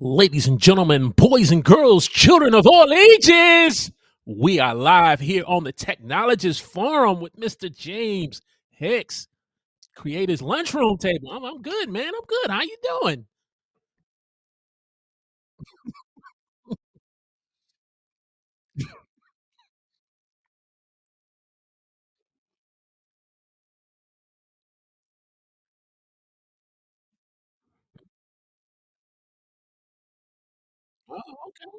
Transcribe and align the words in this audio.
Ladies 0.00 0.48
and 0.48 0.58
gentlemen, 0.60 1.10
boys 1.10 1.50
and 1.52 1.64
girls, 1.64 2.08
children 2.08 2.54
of 2.54 2.66
all 2.66 2.92
ages, 2.92 3.92
we 4.26 4.58
are 4.58 4.74
live 4.74 5.20
here 5.20 5.44
on 5.46 5.64
the 5.64 5.72
Technologist 5.72 6.60
Forum 6.62 7.20
with 7.20 7.36
Mr. 7.36 7.74
James 7.74 8.40
Hicks, 8.70 9.28
Creators 9.94 10.42
Lunchroom 10.42 10.98
Table. 10.98 11.30
I'm, 11.30 11.44
I'm 11.44 11.62
good, 11.62 11.88
man. 11.88 12.08
I'm 12.08 12.26
good. 12.26 12.50
How 12.50 12.62
you 12.62 12.76
doing? 13.00 13.26
Oh, 31.12 31.22
okay. 31.48 31.78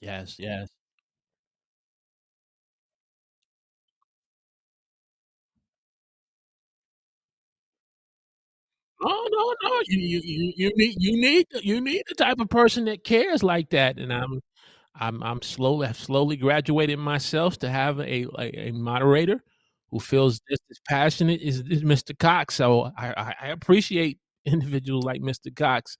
Yes, 0.00 0.38
yes. 0.38 0.70
Oh 9.02 9.28
no, 9.62 9.68
no, 9.70 9.80
you 9.86 9.98
you 9.98 10.20
you 10.24 10.52
you 10.56 10.72
need 10.76 10.94
you 10.98 11.20
need 11.20 11.46
you 11.62 11.80
need 11.80 12.02
the 12.08 12.14
type 12.14 12.38
of 12.40 12.48
person 12.48 12.84
that 12.86 13.04
cares 13.04 13.42
like 13.42 13.70
that, 13.70 13.98
and 13.98 14.12
I'm 14.12 14.40
I'm 14.94 15.22
I'm 15.22 15.42
slowly 15.42 15.88
I've 15.88 15.98
slowly 15.98 16.36
graduated 16.36 16.98
myself 16.98 17.58
to 17.60 17.70
have 17.70 18.00
a 18.00 18.26
a, 18.38 18.68
a 18.68 18.72
moderator 18.72 19.42
who 19.90 20.00
feels 20.00 20.40
just 20.50 20.62
as 20.70 20.80
passionate 20.88 21.42
as, 21.42 21.62
as 21.70 21.84
Mr. 21.84 22.14
Cox. 22.14 22.56
So 22.56 22.92
I, 22.98 23.08
I, 23.16 23.34
I 23.42 23.48
appreciate 23.50 24.18
individuals 24.46 25.04
like 25.04 25.20
Mr. 25.22 25.50
Cox 25.50 25.96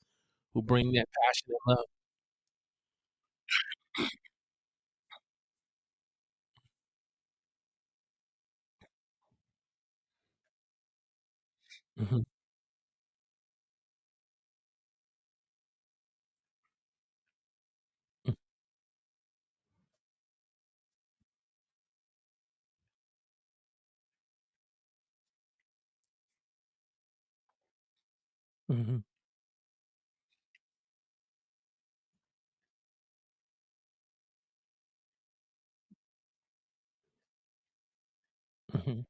who 0.54 0.62
bring 0.62 0.92
that 0.94 1.08
passion 1.24 1.48
and 1.66 1.76
love. 1.78 1.86
Mhm, 11.96 12.22
mhm, 28.68 29.02
mhm, 38.74 39.04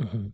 mm, 0.00 0.32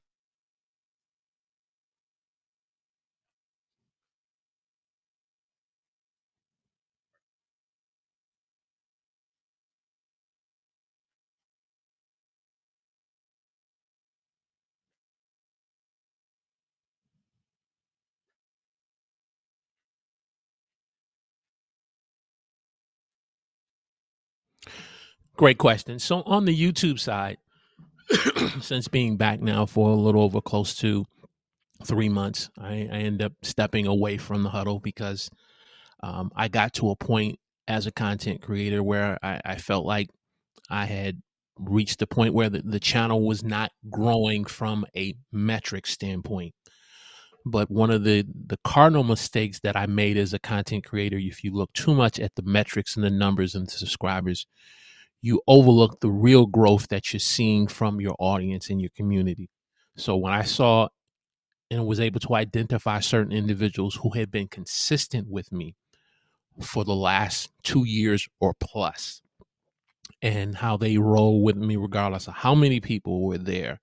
Great 25.37 25.59
question. 25.59 25.99
So 25.99 26.23
on 26.23 26.45
the 26.45 26.57
YouTube 26.57 26.99
side, 26.99 27.39
since 28.61 28.89
being 28.89 29.17
back 29.17 29.41
now 29.41 29.67
for 29.67 29.91
a 29.91 29.95
little 29.95 30.23
over 30.23 30.41
close 30.41 30.75
to 30.77 31.05
three 31.85 32.09
months, 32.09 32.51
I, 32.59 32.89
I 32.93 32.99
end 32.99 33.23
up 33.23 33.33
stepping 33.43 33.87
away 33.87 34.17
from 34.19 34.43
the 34.43 34.51
huddle 34.51 34.81
because 34.81 35.31
um, 36.03 36.31
I 36.35 36.49
got 36.49 36.75
to 36.75 36.91
a 36.91 36.97
point 36.97 37.39
as 37.69 37.87
a 37.87 37.93
content 37.93 38.43
creator 38.43 38.83
where 38.83 39.19
I, 39.23 39.41
I 39.45 39.57
felt 39.57 39.87
like 39.87 40.09
I 40.69 40.87
had 40.87 41.23
reached 41.59 41.99
the 41.99 42.07
point 42.07 42.35
where 42.35 42.49
the, 42.49 42.63
the 42.63 42.81
channel 42.81 43.27
was 43.27 43.45
not 43.45 43.71
growing 43.91 44.45
from 44.45 44.87
a 44.97 45.15
metric 45.31 45.87
standpoint. 45.87 46.55
But 47.47 47.71
one 47.71 47.91
of 47.91 48.05
the 48.05 48.27
the 48.47 48.59
cardinal 48.65 49.03
mistakes 49.03 49.61
that 49.61 49.75
I 49.75 49.87
made 49.87 50.19
as 50.19 50.35
a 50.35 50.39
content 50.39 50.85
creator, 50.85 51.17
if 51.17 51.43
you 51.43 51.55
look 51.55 51.73
too 51.73 51.95
much 51.95 52.21
at 52.21 52.35
the 52.35 52.43
metrics 52.43 52.97
and 52.97 53.05
the 53.05 53.11
numbers 53.11 53.55
and 53.55 53.67
the 53.67 53.71
subscribers, 53.71 54.47
you 55.23 55.43
overlook 55.47 56.01
the 56.01 56.11
real 56.11 56.47
growth 56.47 56.89
that 56.89 57.13
you're 57.13 57.21
seeing 57.21 57.67
from 57.67 58.01
your 58.01 58.17
audience 58.19 58.71
and 58.71 58.81
your 58.81 58.91
community. 58.97 59.51
So 59.97 60.17
when 60.17 60.33
I 60.33 60.43
saw 60.43 60.89
and 61.71 61.87
was 61.87 62.01
able 62.01 62.21
to 62.21 62.35
identify 62.35 63.01
certain 63.01 63.33
individuals 63.33 63.97
who 64.03 64.11
had 64.11 64.31
been 64.31 64.49
consistent 64.49 65.29
with 65.29 65.53
me 65.53 65.77
for 66.63 66.85
the 66.85 66.95
last 66.95 67.51
two 67.63 67.85
years 67.87 68.29
or 68.41 68.55
plus, 68.55 69.23
and 70.23 70.57
how 70.57 70.77
they 70.77 70.99
roll 70.99 71.43
with 71.43 71.57
me 71.57 71.77
regardless 71.77 72.29
of 72.29 72.35
how 72.35 72.55
many 72.55 72.81
people 72.81 73.23
were 73.27 73.39
there. 73.39 73.81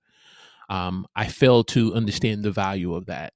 Um, 0.70 1.06
I 1.16 1.26
failed 1.28 1.68
to 1.68 1.94
understand 1.94 2.42
the 2.44 2.52
value 2.52 2.94
of 2.94 3.06
that. 3.06 3.32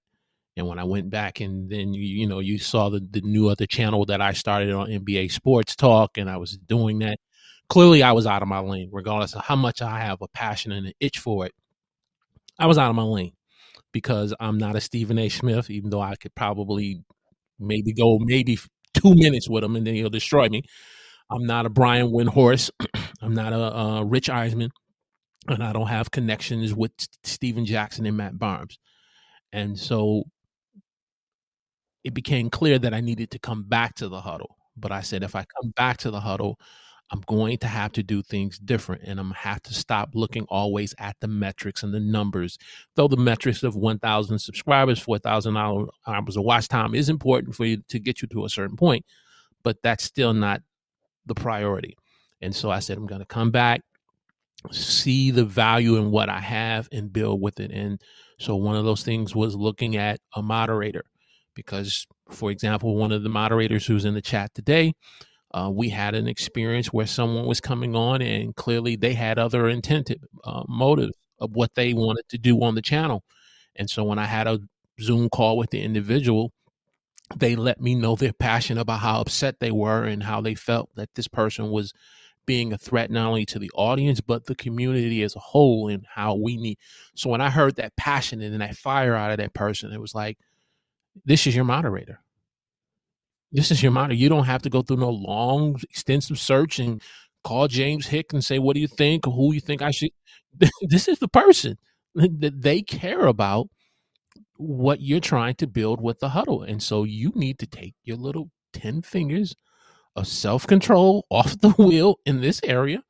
And 0.56 0.66
when 0.68 0.78
I 0.78 0.84
went 0.84 1.10
back 1.10 1.40
and 1.40 1.70
then 1.70 1.94
you 1.94 2.02
you 2.02 2.26
know 2.28 2.40
you 2.40 2.58
saw 2.58 2.90
the 2.90 3.00
the 3.10 3.22
new 3.22 3.48
other 3.48 3.66
channel 3.66 4.06
that 4.06 4.20
I 4.22 4.32
started 4.34 4.72
on 4.72 4.88
NBA 4.90 5.28
Sports 5.28 5.76
Talk 5.76 6.18
and 6.18 6.30
I 6.30 6.38
was 6.38 6.58
doing 6.58 7.00
that. 7.00 7.18
Clearly 7.72 8.02
I 8.02 8.12
was 8.12 8.26
out 8.26 8.42
of 8.42 8.48
my 8.48 8.58
lane, 8.58 8.90
regardless 8.92 9.34
of 9.34 9.46
how 9.46 9.56
much 9.56 9.80
I 9.80 10.00
have 10.00 10.20
a 10.20 10.28
passion 10.28 10.72
and 10.72 10.88
an 10.88 10.92
itch 11.00 11.18
for 11.18 11.46
it. 11.46 11.54
I 12.58 12.66
was 12.66 12.76
out 12.76 12.90
of 12.90 12.96
my 12.96 13.02
lane 13.02 13.32
because 13.92 14.34
I'm 14.38 14.58
not 14.58 14.76
a 14.76 14.80
Stephen 14.82 15.18
A. 15.18 15.30
Smith, 15.30 15.70
even 15.70 15.88
though 15.88 16.02
I 16.02 16.16
could 16.16 16.34
probably 16.34 17.02
maybe 17.58 17.94
go 17.94 18.18
maybe 18.18 18.58
two 18.92 19.14
minutes 19.14 19.48
with 19.48 19.64
him 19.64 19.74
and 19.74 19.86
then 19.86 19.94
he'll 19.94 20.10
destroy 20.10 20.50
me. 20.50 20.64
I'm 21.30 21.46
not 21.46 21.64
a 21.64 21.70
Brian 21.70 22.08
Windhorst. 22.08 22.72
I'm 23.22 23.32
not 23.32 23.54
a, 23.54 23.74
a 23.74 24.04
Rich 24.04 24.28
Eisman, 24.28 24.68
and 25.48 25.64
I 25.64 25.72
don't 25.72 25.86
have 25.86 26.10
connections 26.10 26.74
with 26.74 26.92
Stephen 27.24 27.64
Jackson 27.64 28.04
and 28.04 28.18
Matt 28.18 28.38
Barnes. 28.38 28.78
And 29.50 29.78
so 29.78 30.24
it 32.04 32.12
became 32.12 32.50
clear 32.50 32.78
that 32.78 32.92
I 32.92 33.00
needed 33.00 33.30
to 33.30 33.38
come 33.38 33.62
back 33.62 33.94
to 33.94 34.10
the 34.10 34.20
huddle. 34.20 34.58
But 34.76 34.92
I 34.92 35.00
said, 35.00 35.22
if 35.22 35.34
I 35.34 35.46
come 35.62 35.70
back 35.70 35.96
to 36.00 36.10
the 36.10 36.20
huddle, 36.20 36.58
I'm 37.12 37.20
going 37.26 37.58
to 37.58 37.68
have 37.68 37.92
to 37.92 38.02
do 38.02 38.22
things 38.22 38.58
different 38.58 39.02
and 39.02 39.20
I'm 39.20 39.26
going 39.26 39.34
to 39.34 39.40
have 39.40 39.62
to 39.64 39.74
stop 39.74 40.10
looking 40.14 40.46
always 40.48 40.94
at 40.98 41.14
the 41.20 41.28
metrics 41.28 41.82
and 41.82 41.92
the 41.92 42.00
numbers. 42.00 42.56
Though 42.96 43.06
the 43.06 43.18
metrics 43.18 43.62
of 43.62 43.76
1,000 43.76 44.38
subscribers, 44.38 44.98
4,000 44.98 45.54
hours 45.56 46.36
of 46.36 46.42
watch 46.42 46.68
time 46.68 46.94
is 46.94 47.10
important 47.10 47.54
for 47.54 47.66
you 47.66 47.82
to 47.88 47.98
get 47.98 48.22
you 48.22 48.28
to 48.28 48.46
a 48.46 48.48
certain 48.48 48.78
point, 48.78 49.04
but 49.62 49.76
that's 49.82 50.04
still 50.04 50.32
not 50.32 50.62
the 51.26 51.34
priority. 51.34 51.98
And 52.40 52.56
so 52.56 52.70
I 52.70 52.78
said, 52.78 52.96
I'm 52.96 53.06
going 53.06 53.20
to 53.20 53.26
come 53.26 53.50
back, 53.50 53.82
see 54.70 55.30
the 55.30 55.44
value 55.44 55.96
in 55.96 56.10
what 56.10 56.30
I 56.30 56.40
have, 56.40 56.88
and 56.92 57.12
build 57.12 57.42
with 57.42 57.60
it. 57.60 57.70
And 57.72 58.00
so 58.38 58.56
one 58.56 58.74
of 58.74 58.86
those 58.86 59.04
things 59.04 59.36
was 59.36 59.54
looking 59.54 59.96
at 59.96 60.18
a 60.34 60.42
moderator, 60.42 61.04
because, 61.54 62.06
for 62.30 62.50
example, 62.50 62.96
one 62.96 63.12
of 63.12 63.22
the 63.22 63.28
moderators 63.28 63.84
who's 63.84 64.06
in 64.06 64.14
the 64.14 64.22
chat 64.22 64.54
today, 64.54 64.94
uh, 65.54 65.70
we 65.72 65.88
had 65.88 66.14
an 66.14 66.28
experience 66.28 66.92
where 66.92 67.06
someone 67.06 67.46
was 67.46 67.60
coming 67.60 67.94
on 67.94 68.22
and 68.22 68.56
clearly 68.56 68.96
they 68.96 69.14
had 69.14 69.38
other 69.38 69.68
intended 69.68 70.22
uh, 70.44 70.62
motives 70.68 71.12
of 71.38 71.54
what 71.54 71.74
they 71.74 71.92
wanted 71.92 72.28
to 72.28 72.38
do 72.38 72.62
on 72.62 72.74
the 72.74 72.82
channel. 72.82 73.22
And 73.76 73.90
so 73.90 74.04
when 74.04 74.18
I 74.18 74.26
had 74.26 74.46
a 74.46 74.60
Zoom 75.00 75.28
call 75.28 75.56
with 75.56 75.70
the 75.70 75.82
individual, 75.82 76.52
they 77.36 77.56
let 77.56 77.80
me 77.80 77.94
know 77.94 78.16
their 78.16 78.32
passion 78.32 78.78
about 78.78 79.00
how 79.00 79.20
upset 79.20 79.60
they 79.60 79.70
were 79.70 80.04
and 80.04 80.22
how 80.22 80.40
they 80.40 80.54
felt 80.54 80.90
that 80.96 81.14
this 81.14 81.28
person 81.28 81.70
was 81.70 81.92
being 82.44 82.72
a 82.72 82.78
threat 82.78 83.10
not 83.10 83.28
only 83.28 83.46
to 83.46 83.58
the 83.58 83.70
audience 83.74 84.20
but 84.20 84.46
the 84.46 84.54
community 84.54 85.22
as 85.22 85.36
a 85.36 85.40
whole 85.40 85.88
and 85.88 86.04
how 86.12 86.34
we 86.34 86.56
need 86.56 86.76
so 87.14 87.30
when 87.30 87.40
i 87.40 87.48
heard 87.48 87.76
that 87.76 87.94
passion 87.96 88.40
and 88.40 88.60
that 88.60 88.76
fire 88.76 89.14
out 89.14 89.30
of 89.30 89.36
that 89.36 89.54
person 89.54 89.92
it 89.92 90.00
was 90.00 90.12
like 90.12 90.38
this 91.24 91.46
is 91.46 91.54
your 91.54 91.64
moderator 91.64 92.18
this 93.52 93.70
is 93.70 93.82
your 93.82 93.92
moderator 93.92 94.20
you 94.20 94.28
don't 94.28 94.44
have 94.44 94.62
to 94.62 94.70
go 94.70 94.82
through 94.82 94.96
no 94.96 95.10
long 95.10 95.76
extensive 95.90 96.38
search 96.38 96.78
and 96.78 97.02
call 97.44 97.68
james 97.68 98.06
hick 98.06 98.32
and 98.32 98.44
say 98.44 98.58
what 98.58 98.74
do 98.74 98.80
you 98.80 98.88
think 98.88 99.26
or 99.26 99.32
who 99.32 99.52
you 99.52 99.60
think 99.60 99.82
i 99.82 99.90
should 99.90 100.10
this 100.82 101.08
is 101.08 101.18
the 101.18 101.28
person 101.28 101.76
that 102.14 102.62
they 102.62 102.82
care 102.82 103.26
about 103.26 103.68
what 104.56 105.00
you're 105.00 105.20
trying 105.20 105.54
to 105.56 105.66
build 105.66 106.00
with 106.00 106.20
the 106.20 106.30
huddle. 106.30 106.62
And 106.62 106.82
so 106.82 107.04
you 107.04 107.32
need 107.34 107.58
to 107.58 107.66
take 107.66 107.94
your 108.04 108.16
little 108.16 108.50
10 108.72 109.02
fingers 109.02 109.54
of 110.14 110.26
self 110.26 110.66
control 110.66 111.26
off 111.30 111.58
the 111.58 111.70
wheel 111.78 112.16
in 112.24 112.40
this 112.40 112.60
area 112.64 113.02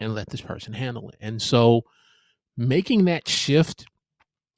and 0.00 0.14
let 0.14 0.30
this 0.30 0.40
person 0.40 0.72
handle 0.72 1.08
it. 1.10 1.16
And 1.20 1.40
so 1.40 1.82
making 2.56 3.04
that 3.04 3.28
shift 3.28 3.86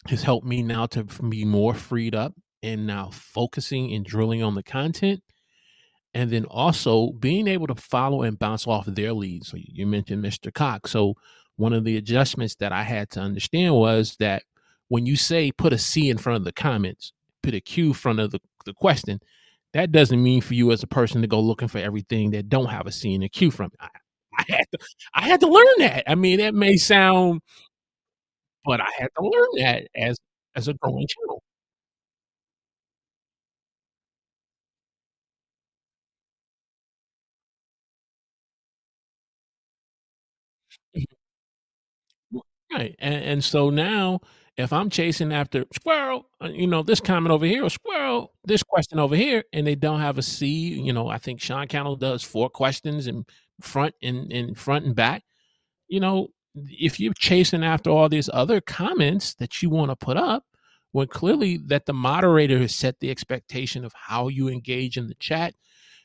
has 0.07 0.23
helped 0.23 0.47
me 0.47 0.63
now 0.63 0.87
to 0.87 1.05
be 1.05 1.45
more 1.45 1.75
freed 1.75 2.15
up 2.15 2.35
and 2.63 2.87
now 2.87 3.11
focusing 3.13 3.93
and 3.95 4.05
drilling 4.05 4.43
on 4.43 4.55
the 4.55 4.63
content 4.63 5.23
and 6.15 6.31
then 6.31 6.45
also 6.47 7.13
being 7.13 7.47
able 7.47 7.67
to 7.69 7.75
follow 7.75 8.23
and 8.23 8.39
bounce 8.39 8.67
off 8.67 8.87
their 8.87 9.13
leads. 9.13 9.49
So 9.49 9.57
you 9.59 9.87
mentioned 9.87 10.23
Mr. 10.23 10.51
Cox. 10.51 10.91
So 10.91 11.15
one 11.57 11.73
of 11.73 11.85
the 11.85 11.97
adjustments 11.97 12.57
that 12.57 12.73
I 12.73 12.83
had 12.83 13.11
to 13.11 13.21
understand 13.21 13.75
was 13.75 14.17
that 14.19 14.43
when 14.89 15.07
you 15.07 15.17
say 15.17 15.53
put 15.53 15.73
a 15.73 15.79
C 15.79 16.11
in 16.11 16.19
front 16.19 16.39
of 16.39 16.45
the 16.45 16.53
comments, 16.53 17.13
put 17.43 17.55
a 17.55 17.61
Q 17.61 17.89
in 17.89 17.93
front 17.95 18.21
of 18.21 18.31
the, 18.33 18.41
the 18.65 18.75
question, 18.75 19.21
that 19.73 19.93
doesn't 19.93 20.23
mean 20.23 20.41
for 20.41 20.55
you 20.55 20.73
as 20.73 20.83
a 20.83 20.87
person 20.89 21.21
to 21.23 21.29
go 21.29 21.41
looking 21.41 21.69
for 21.69 21.79
everything 21.79 22.31
that 22.33 22.49
don't 22.49 22.67
have 22.71 22.87
a 22.87 22.93
C 22.93 23.15
and 23.15 23.23
a 23.25 23.29
Q 23.29 23.51
from. 23.53 23.71
I, 23.81 23.89
I 24.39 24.45
had 24.49 24.65
to, 24.73 24.79
I 25.15 25.23
had 25.29 25.41
to 25.41 25.47
learn 25.49 25.67
that. 25.79 26.11
I 26.11 26.15
mean, 26.17 26.39
that 26.39 26.55
may 26.55 26.77
sound, 26.77 27.41
but 28.65 28.81
I 28.81 28.89
had 28.99 29.09
to 29.19 29.23
learn 29.25 29.49
that 29.59 29.89
as 29.97 30.19
as 30.55 30.69
a 30.69 30.75
growing 30.75 31.07
channel. 31.07 31.43
Mhm. 40.95 42.41
Right. 42.73 42.95
And, 42.99 43.15
and 43.25 43.45
so 43.45 43.71
now, 43.71 44.21
if 44.57 44.73
I'm 44.73 44.91
chasing 44.91 45.33
after 45.33 45.65
squirrel, 45.75 46.27
uh, 46.43 46.49
you 46.49 46.67
know, 46.67 46.83
this 46.83 47.01
comment 47.01 47.33
over 47.33 47.47
here, 47.47 47.65
or 47.65 47.71
squirrel, 47.71 48.33
this 48.45 48.63
question 48.63 48.99
over 48.99 49.17
here, 49.17 49.45
and 49.53 49.67
they 49.67 49.75
don't 49.75 50.01
have 50.01 50.19
a 50.19 50.23
C, 50.23 50.49
you 50.49 50.93
know, 50.93 51.09
I 51.09 51.19
think 51.19 51.41
Sean 51.41 51.67
Cannell 51.67 51.97
does 51.97 52.23
four 52.23 52.49
questions 52.51 53.07
in 53.07 53.25
front 53.61 53.95
and 54.03 54.31
in 54.33 54.55
front 54.55 54.85
and 54.85 54.95
back. 54.95 55.25
You 55.89 56.01
know, 56.01 56.29
if 56.55 57.01
you're 57.01 57.15
chasing 57.15 57.65
after 57.65 57.91
all 57.91 58.09
these 58.09 58.31
other 58.33 58.61
comments 58.61 59.35
that 59.35 59.63
you 59.63 59.71
want 59.71 59.91
to 59.91 59.97
put 59.97 60.17
up, 60.17 60.45
when 60.93 61.07
clearly 61.07 61.57
that 61.67 61.87
the 61.87 61.93
moderator 61.93 62.59
has 62.59 62.75
set 62.75 62.99
the 63.01 63.11
expectation 63.11 63.85
of 63.85 63.93
how 63.95 64.29
you 64.29 64.49
engage 64.49 64.97
in 64.97 65.07
the 65.07 65.15
chat, 65.15 65.55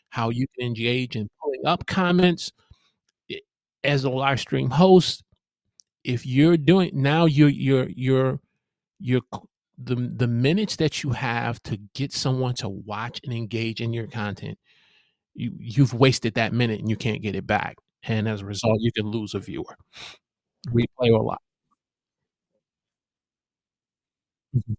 how 0.10 0.30
you 0.30 0.46
can 0.58 0.68
engage 0.68 1.16
in 1.16 1.28
pulling 1.42 1.66
up 1.66 1.86
comments 1.88 2.52
as 3.84 4.04
a 4.04 4.10
live 4.10 4.40
stream 4.40 4.70
host 4.70 5.24
if 6.06 6.26
you're 6.26 6.58
doing 6.58 6.92
now 6.94 7.26
you're 7.26 7.50
you're 7.50 7.90
you're 7.90 8.40
you're 9.00 9.22
the 9.80 9.96
the 10.18 10.28
minutes 10.28 10.78
that 10.78 11.04
you 11.04 11.12
have 11.12 11.62
to 11.64 11.78
get 11.96 12.14
someone 12.14 12.56
to 12.56 12.70
watch 12.70 13.22
and 13.26 13.34
engage 13.34 13.82
in 13.82 13.94
your 13.94 14.08
content 14.08 14.58
you 15.36 15.54
you've 15.60 15.94
wasted 15.96 16.36
that 16.36 16.54
minute 16.54 16.80
and 16.82 16.90
you 16.90 16.98
can't 16.98 17.22
get 17.24 17.36
it 17.36 17.48
back. 17.48 17.78
And 18.04 18.28
as 18.30 18.42
a 18.42 18.46
result 18.46 18.80
you 18.82 18.92
can 18.94 19.08
lose 19.08 19.34
a 19.36 19.40
viewer. 19.40 19.76
Replay 20.70 21.12
a 21.12 21.24
lot. 21.24 21.42
Mhm. 24.54 24.76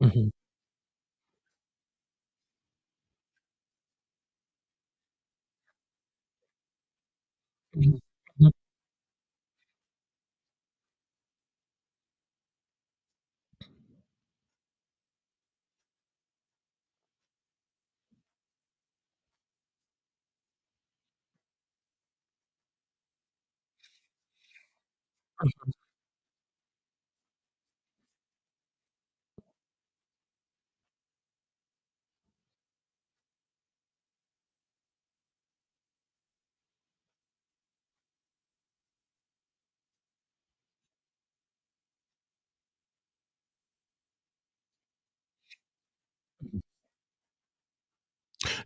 Mhm. 0.00 0.30
Mhm. 7.76 8.00
Mhm. 8.40 8.50
Mhm. 25.42 25.75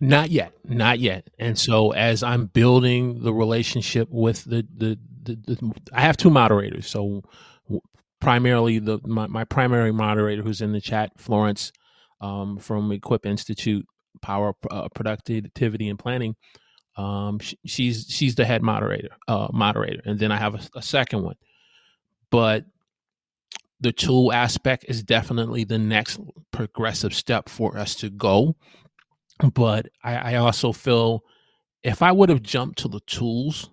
Not 0.00 0.30
yet, 0.30 0.52
not 0.64 1.00
yet. 1.00 1.28
And 1.38 1.58
so 1.58 1.92
as 1.92 2.22
I'm 2.22 2.46
building 2.46 3.22
the 3.22 3.34
relationship 3.34 4.08
with 4.10 4.44
the 4.44 4.66
the, 4.76 4.98
the, 5.24 5.36
the 5.36 5.72
I 5.92 6.02
have 6.02 6.16
two 6.16 6.30
moderators. 6.30 6.88
So 6.88 7.22
primarily 8.20 8.78
the 8.78 9.00
my, 9.04 9.26
my 9.26 9.44
primary 9.44 9.92
moderator 9.92 10.42
who's 10.42 10.62
in 10.62 10.72
the 10.72 10.80
chat, 10.80 11.12
Florence 11.18 11.72
um, 12.22 12.58
from 12.58 12.92
Equip 12.92 13.26
Institute, 13.26 13.86
Power 14.22 14.54
uh, 14.70 14.88
Productivity 14.94 15.88
and 15.88 15.98
Planning. 15.98 16.36
Um, 16.96 17.38
she, 17.38 17.58
she's 17.66 18.06
she's 18.08 18.36
the 18.36 18.46
head 18.46 18.62
moderator, 18.62 19.10
uh, 19.28 19.48
moderator, 19.52 20.02
and 20.06 20.18
then 20.18 20.32
I 20.32 20.36
have 20.36 20.54
a, 20.54 20.78
a 20.78 20.82
second 20.82 21.24
one. 21.24 21.36
But 22.30 22.64
the 23.80 23.92
tool 23.92 24.32
aspect 24.32 24.86
is 24.88 25.02
definitely 25.02 25.64
the 25.64 25.78
next 25.78 26.20
progressive 26.52 27.14
step 27.14 27.48
for 27.48 27.78
us 27.78 27.94
to 27.96 28.10
go 28.10 28.56
but 29.54 29.88
I, 30.02 30.16
I 30.16 30.34
also 30.36 30.72
feel 30.72 31.24
if 31.82 32.02
I 32.02 32.12
would 32.12 32.28
have 32.28 32.42
jumped 32.42 32.80
to 32.80 32.88
the 32.88 33.00
tools, 33.00 33.70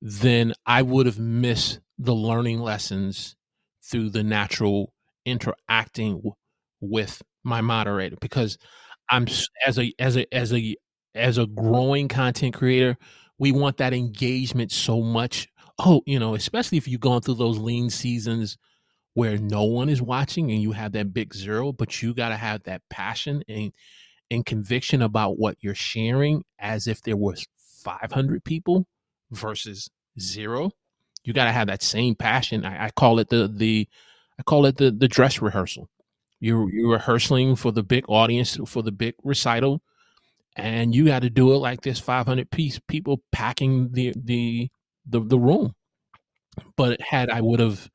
then 0.00 0.52
I 0.66 0.82
would 0.82 1.06
have 1.06 1.18
missed 1.18 1.80
the 1.98 2.14
learning 2.14 2.60
lessons 2.60 3.36
through 3.82 4.10
the 4.10 4.22
natural 4.22 4.92
interacting 5.24 6.16
w- 6.16 6.34
with 6.80 7.22
my 7.44 7.60
moderator 7.60 8.16
because 8.20 8.58
I'm 9.10 9.26
as 9.66 9.78
a 9.78 9.92
as 9.98 10.16
a 10.16 10.34
as 10.34 10.52
a 10.52 10.76
as 11.14 11.38
a 11.38 11.46
growing 11.46 12.08
content 12.08 12.54
creator, 12.54 12.96
we 13.38 13.52
want 13.52 13.76
that 13.78 13.94
engagement 13.94 14.72
so 14.72 15.00
much. 15.00 15.48
Oh, 15.78 16.02
you 16.06 16.18
know, 16.18 16.34
especially 16.34 16.78
if 16.78 16.86
you've 16.88 17.00
gone 17.00 17.20
through 17.20 17.34
those 17.34 17.58
lean 17.58 17.90
seasons 17.90 18.58
where 19.14 19.38
no 19.38 19.64
one 19.64 19.88
is 19.88 20.02
watching 20.02 20.50
and 20.50 20.60
you 20.62 20.72
have 20.72 20.92
that 20.92 21.14
big 21.14 21.34
zero, 21.34 21.72
but 21.72 22.02
you 22.02 22.14
got 22.14 22.30
to 22.30 22.36
have 22.36 22.62
that 22.64 22.82
passion 22.90 23.42
and 23.48 23.72
and 24.30 24.46
conviction 24.46 25.02
about 25.02 25.38
what 25.38 25.56
you're 25.60 25.74
sharing 25.74 26.44
as 26.58 26.86
if 26.86 27.02
there 27.02 27.16
was 27.16 27.46
500 27.84 28.44
people 28.44 28.86
versus 29.30 29.90
zero 30.18 30.70
you 31.24 31.32
got 31.32 31.46
to 31.46 31.52
have 31.52 31.68
that 31.68 31.82
same 31.82 32.14
passion. 32.14 32.64
I, 32.64 32.86
I, 32.86 32.90
call 32.90 33.18
it 33.18 33.30
the 33.30 33.48
the 33.52 33.88
i 34.38 34.42
call 34.42 34.66
it 34.66 34.76
the 34.76 34.90
the 34.90 35.08
dress 35.08 35.40
rehearsal. 35.40 35.88
You're 36.38 36.70
you're 36.70 36.92
rehearsing 36.92 37.56
for 37.56 37.72
the 37.72 37.82
big 37.82 38.04
audience 38.08 38.58
for 38.66 38.82
the 38.82 38.92
big 38.92 39.14
recital 39.24 39.82
and 40.56 40.94
you 40.94 41.06
got 41.06 41.22
to 41.22 41.30
do 41.30 41.52
it 41.52 41.56
like 41.56 41.80
this 41.80 41.98
500 41.98 42.50
piece 42.50 42.78
people 42.86 43.22
packing 43.32 43.90
the 43.92 44.12
the 44.16 44.68
the, 45.06 45.20
the 45.20 45.38
room. 45.38 45.74
But 46.76 47.00
had 47.00 47.30
i 47.30 47.40
would 47.40 47.60
have 47.60 47.88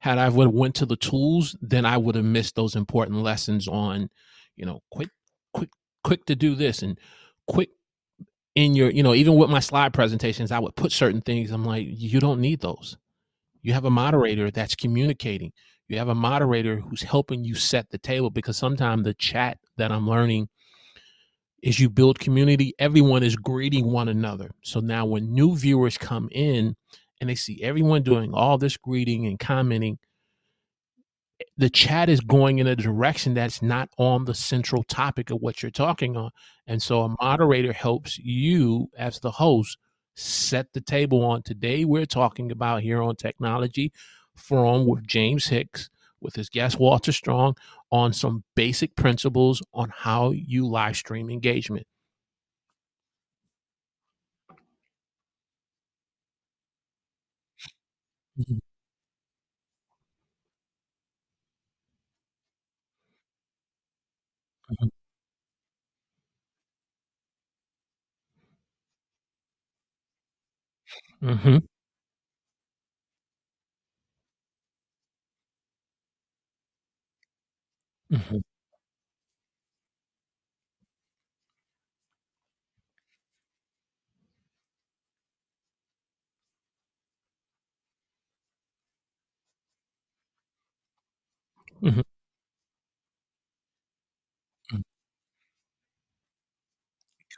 had 0.00 0.18
i 0.18 0.28
would 0.28 0.48
have 0.48 0.54
went 0.54 0.74
to 0.76 0.86
the 0.86 0.96
tools 0.96 1.56
then 1.62 1.86
i 1.86 1.96
would 1.96 2.16
have 2.16 2.24
missed 2.24 2.56
those 2.56 2.76
important 2.76 3.22
lessons 3.22 3.66
on 3.66 4.10
you 4.56 4.66
know 4.66 4.82
quick 4.90 5.08
quick 5.54 5.70
quick 6.02 6.26
to 6.26 6.36
do 6.36 6.54
this 6.54 6.82
and 6.82 6.98
quick 7.48 7.70
in 8.54 8.74
your 8.74 8.90
you 8.90 9.02
know 9.02 9.14
even 9.14 9.34
with 9.36 9.50
my 9.50 9.60
slide 9.60 9.92
presentations 9.92 10.52
i 10.52 10.58
would 10.58 10.76
put 10.76 10.92
certain 10.92 11.20
things 11.20 11.50
i'm 11.50 11.64
like 11.64 11.86
you 11.88 12.20
don't 12.20 12.40
need 12.40 12.60
those. 12.60 12.96
You 13.62 13.72
have 13.72 13.86
a 13.86 13.90
moderator 13.90 14.50
that's 14.50 14.74
communicating. 14.74 15.50
You 15.88 15.96
have 15.96 16.08
a 16.08 16.14
moderator 16.14 16.76
who's 16.76 17.02
helping 17.02 17.44
you 17.44 17.54
set 17.54 17.88
the 17.88 17.96
table 17.96 18.28
because 18.28 18.58
sometimes 18.58 19.04
the 19.04 19.14
chat 19.14 19.58
that 19.78 19.90
i'm 19.90 20.08
learning 20.08 20.48
is 21.62 21.80
you 21.80 21.88
build 21.88 22.18
community 22.18 22.74
everyone 22.78 23.22
is 23.22 23.36
greeting 23.36 23.90
one 23.90 24.08
another. 24.08 24.50
So 24.62 24.80
now 24.80 25.06
when 25.06 25.32
new 25.32 25.56
viewers 25.56 25.96
come 25.96 26.28
in 26.30 26.76
and 27.20 27.30
they 27.30 27.34
see 27.34 27.62
everyone 27.62 28.02
doing 28.02 28.34
all 28.34 28.58
this 28.58 28.76
greeting 28.76 29.26
and 29.26 29.38
commenting 29.38 29.98
the 31.56 31.70
chat 31.70 32.08
is 32.08 32.20
going 32.20 32.58
in 32.58 32.66
a 32.66 32.76
direction 32.76 33.34
that's 33.34 33.62
not 33.62 33.88
on 33.98 34.24
the 34.24 34.34
central 34.34 34.82
topic 34.84 35.30
of 35.30 35.40
what 35.40 35.62
you're 35.62 35.70
talking 35.70 36.16
on. 36.16 36.30
And 36.66 36.82
so 36.82 37.02
a 37.02 37.14
moderator 37.20 37.72
helps 37.72 38.18
you 38.18 38.88
as 38.96 39.20
the 39.20 39.30
host 39.30 39.78
set 40.16 40.72
the 40.72 40.80
table 40.80 41.24
on 41.24 41.42
today. 41.42 41.84
We're 41.84 42.06
talking 42.06 42.50
about 42.50 42.82
here 42.82 43.02
on 43.02 43.16
Technology 43.16 43.92
Forum 44.36 44.86
with 44.86 45.06
James 45.06 45.46
Hicks, 45.46 45.90
with 46.20 46.36
his 46.36 46.48
guest 46.48 46.78
Walter 46.78 47.12
Strong, 47.12 47.56
on 47.90 48.12
some 48.12 48.44
basic 48.54 48.96
principles 48.96 49.62
on 49.72 49.92
how 49.94 50.30
you 50.30 50.66
live 50.66 50.96
stream 50.96 51.30
engagement. 51.30 51.86
Mhm. 64.70 64.90
Mhm. 71.20 71.64
Mhm. 78.10 78.44
Mhm. 91.82 92.00
Mm. 92.00 92.13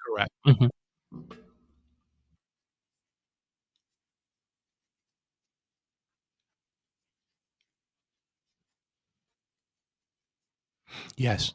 Correct. 0.06 0.30
Mhm. 0.46 0.70
Yes. 11.16 11.54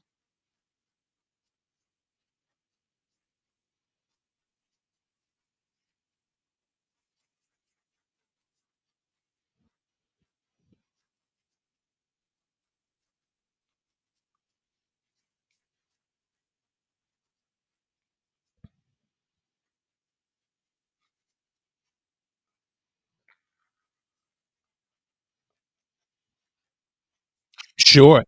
Sure. 27.92 28.24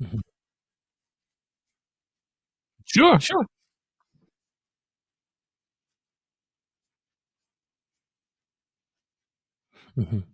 Mhm. 0.00 0.20
Sure, 2.84 3.18
sure. 3.20 3.46
Mhm. 9.96 10.26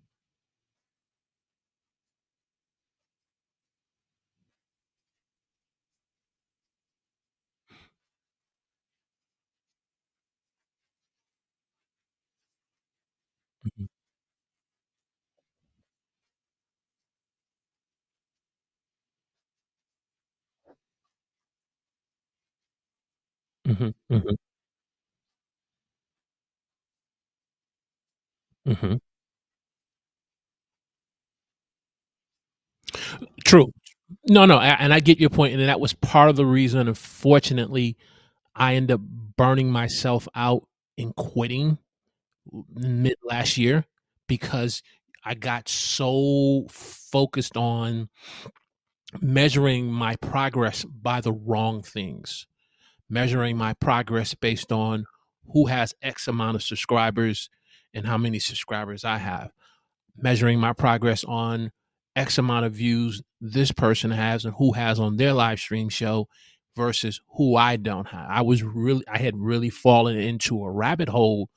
Mhm. 13.64 13.86
Mhm. 23.66 23.94
Mhm. 24.08 24.36
Mhm. 28.66 28.98
True. 33.52 33.70
No, 34.26 34.46
no, 34.46 34.58
and 34.58 34.94
I 34.94 35.00
get 35.00 35.20
your 35.20 35.28
point, 35.28 35.52
and 35.52 35.68
that 35.68 35.78
was 35.78 35.92
part 35.92 36.30
of 36.30 36.36
the 36.36 36.46
reason, 36.46 36.88
unfortunately, 36.88 37.98
I 38.56 38.76
end 38.76 38.90
up 38.90 39.02
burning 39.02 39.70
myself 39.70 40.26
out 40.34 40.66
and 40.96 41.14
quitting 41.14 41.76
mid 42.74 43.16
last 43.22 43.58
year 43.58 43.84
because 44.26 44.82
I 45.22 45.34
got 45.34 45.68
so 45.68 46.64
focused 46.70 47.58
on 47.58 48.08
measuring 49.20 49.92
my 49.92 50.16
progress 50.16 50.84
by 50.84 51.20
the 51.20 51.32
wrong 51.32 51.82
things. 51.82 52.46
Measuring 53.10 53.58
my 53.58 53.74
progress 53.74 54.32
based 54.32 54.72
on 54.72 55.04
who 55.52 55.66
has 55.66 55.94
X 56.00 56.26
amount 56.26 56.56
of 56.56 56.62
subscribers 56.62 57.50
and 57.92 58.06
how 58.06 58.16
many 58.16 58.38
subscribers 58.38 59.04
I 59.04 59.18
have. 59.18 59.50
Measuring 60.16 60.58
my 60.58 60.72
progress 60.72 61.22
on 61.24 61.70
X 62.14 62.38
amount 62.38 62.66
of 62.66 62.72
views 62.72 63.22
this 63.40 63.72
person 63.72 64.10
has 64.10 64.44
and 64.44 64.54
who 64.54 64.72
has 64.72 65.00
on 65.00 65.16
their 65.16 65.32
live 65.32 65.58
stream 65.58 65.88
show 65.88 66.28
versus 66.76 67.20
who 67.36 67.56
I 67.56 67.76
don't 67.76 68.06
have. 68.08 68.26
I 68.28 68.42
was 68.42 68.62
really 68.62 69.04
I 69.08 69.18
had 69.18 69.36
really 69.36 69.70
fallen 69.70 70.16
into 70.16 70.62
a 70.64 70.70
rabbit 70.70 71.08
hole 71.08 71.48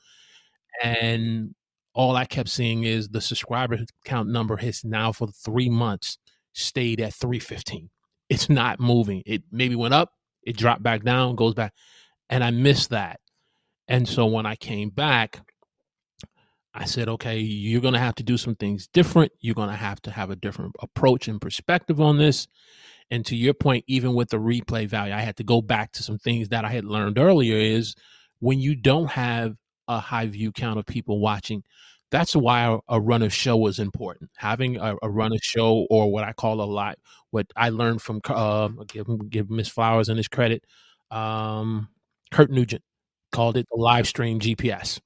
and 0.84 1.56
all 1.94 2.16
I 2.16 2.26
kept 2.26 2.50
seeing 2.50 2.84
is 2.84 3.10
the 3.10 3.22
subscriber 3.22 3.80
count 4.04 4.30
number 4.30 4.58
has 4.58 4.84
now 4.84 5.12
for 5.14 5.28
3 5.28 5.70
months 5.70 6.18
stayed 6.54 7.00
at 7.00 7.14
315. 7.14 7.90
It's 8.30 8.50
not 8.50 8.80
moving. 8.80 9.24
It 9.26 9.44
maybe 9.52 9.76
went 9.76 9.94
up, 9.94 10.12
it 10.44 10.58
dropped 10.58 10.84
back 10.84 11.04
down, 11.04 11.36
goes 11.36 11.54
back, 11.54 11.74
and 12.30 12.44
I 12.44 12.52
missed 12.52 12.90
that. 12.90 13.20
And 13.88 14.08
so 14.08 14.26
when 14.26 14.46
I 14.46 14.56
came 14.56 14.90
back, 14.90 15.42
I 16.78 16.86
said, 16.86 17.08
okay, 17.08 17.40
you're 17.40 17.82
going 17.82 17.94
to 17.94 18.00
have 18.00 18.16
to 18.16 18.24
do 18.24 18.38
some 18.38 18.56
things 18.56 18.88
different. 18.88 19.32
You're 19.40 19.56
going 19.56 19.70
to 19.70 19.76
have 19.76 20.02
to 20.04 20.12
have 20.12 20.30
a 20.30 20.36
different 20.36 20.76
approach 20.82 21.30
and 21.30 21.40
perspective 21.40 22.02
on 22.02 22.18
this. 22.18 22.48
And 23.10 23.26
to 23.28 23.36
your 23.36 23.54
point, 23.54 23.86
even 23.88 24.14
with 24.14 24.30
the 24.30 24.38
replay 24.38 24.86
value, 24.86 25.14
I 25.14 25.22
had 25.22 25.38
to 25.38 25.44
go 25.44 25.62
back 25.62 25.94
to 25.94 26.04
some 26.04 26.18
things 26.18 26.50
that 26.50 26.66
I 26.66 26.70
had 26.70 26.84
learned 26.84 27.18
earlier 27.18 27.56
is 27.56 27.96
when 28.40 28.60
you 28.60 28.76
don't 28.76 29.10
have 29.12 29.56
a 29.88 30.00
high 30.00 30.26
view 30.26 30.52
count 30.52 30.78
of 30.78 30.86
people 30.86 31.20
watching, 31.20 31.64
that's 32.12 32.36
why 32.36 32.66
a, 32.66 32.78
a 32.90 33.00
runner 33.00 33.30
show 33.30 33.68
is 33.68 33.80
important. 33.80 34.32
Having 34.36 34.78
a, 34.78 34.96
a 35.02 35.10
runner 35.10 35.38
show 35.42 35.88
or 35.90 36.12
what 36.12 36.26
I 36.26 36.34
call 36.34 36.60
a 36.62 36.64
lot, 36.64 36.98
what 37.32 37.48
I 37.56 37.70
learned 37.70 38.02
from, 38.02 38.20
uh, 38.28 38.68
give, 38.88 39.08
give 39.30 39.50
Miss 39.50 39.70
Flowers 39.70 40.10
and 40.10 40.18
his 40.18 40.28
credit, 40.28 40.66
um, 41.10 41.88
Kurt 42.32 42.52
Nugent 42.52 42.84
called 43.32 43.56
it 43.56 43.66
the 43.72 43.82
live 43.82 44.08
stream 44.08 44.40
GPS 44.40 45.00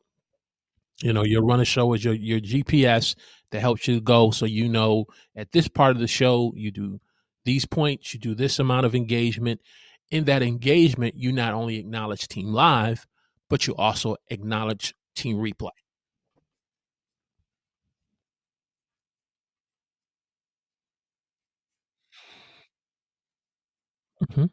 you 1.01 1.13
know, 1.13 1.23
your 1.23 1.43
runner 1.43 1.65
show 1.65 1.93
is 1.93 2.03
your 2.03 2.13
your 2.13 2.39
GPS 2.39 3.15
that 3.51 3.61
helps 3.61 3.87
you 3.87 4.01
go 4.01 4.31
so 4.31 4.45
you 4.45 4.67
know 4.69 5.05
at 5.35 5.51
this 5.51 5.67
part 5.67 5.91
of 5.91 5.99
the 5.99 6.07
show 6.07 6.51
you 6.55 6.71
do 6.71 6.99
these 7.45 7.65
points, 7.65 8.13
you 8.13 8.19
do 8.19 8.35
this 8.35 8.59
amount 8.59 8.85
of 8.85 8.95
engagement. 8.95 9.61
In 10.11 10.25
that 10.25 10.41
engagement, 10.41 11.15
you 11.15 11.31
not 11.31 11.53
only 11.53 11.77
acknowledge 11.77 12.27
team 12.27 12.47
live, 12.47 13.05
but 13.49 13.67
you 13.67 13.75
also 13.75 14.15
acknowledge 14.29 14.93
team 15.15 15.37
replay. 15.37 15.69
Mhm, 24.21 24.49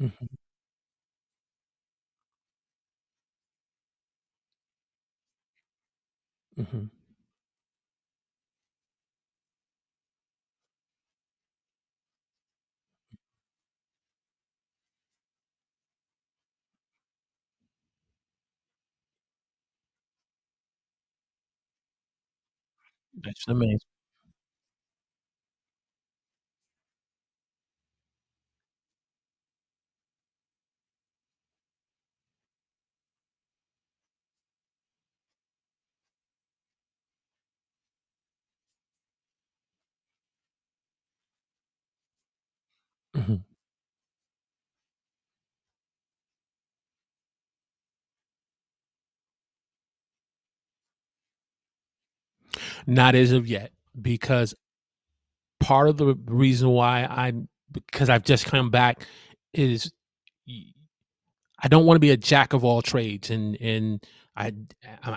Mhm. 0.00 0.28
Mhm. 6.56 6.90
That's 23.22 23.44
amazing. 23.48 23.89
Not 52.86 53.14
as 53.14 53.32
of 53.32 53.46
yet, 53.46 53.72
because 54.00 54.54
part 55.60 55.88
of 55.88 55.96
the 55.98 56.14
reason 56.26 56.70
why 56.70 57.04
I'm 57.04 57.48
because 57.72 58.08
I've 58.08 58.24
just 58.24 58.46
come 58.46 58.70
back 58.70 59.06
is 59.52 59.92
I 61.62 61.68
don't 61.68 61.86
wanna 61.86 62.00
be 62.00 62.10
a 62.10 62.16
jack 62.16 62.52
of 62.52 62.64
all 62.64 62.82
trades, 62.82 63.30
and 63.30 63.56
and 63.60 64.04
I 64.36 64.52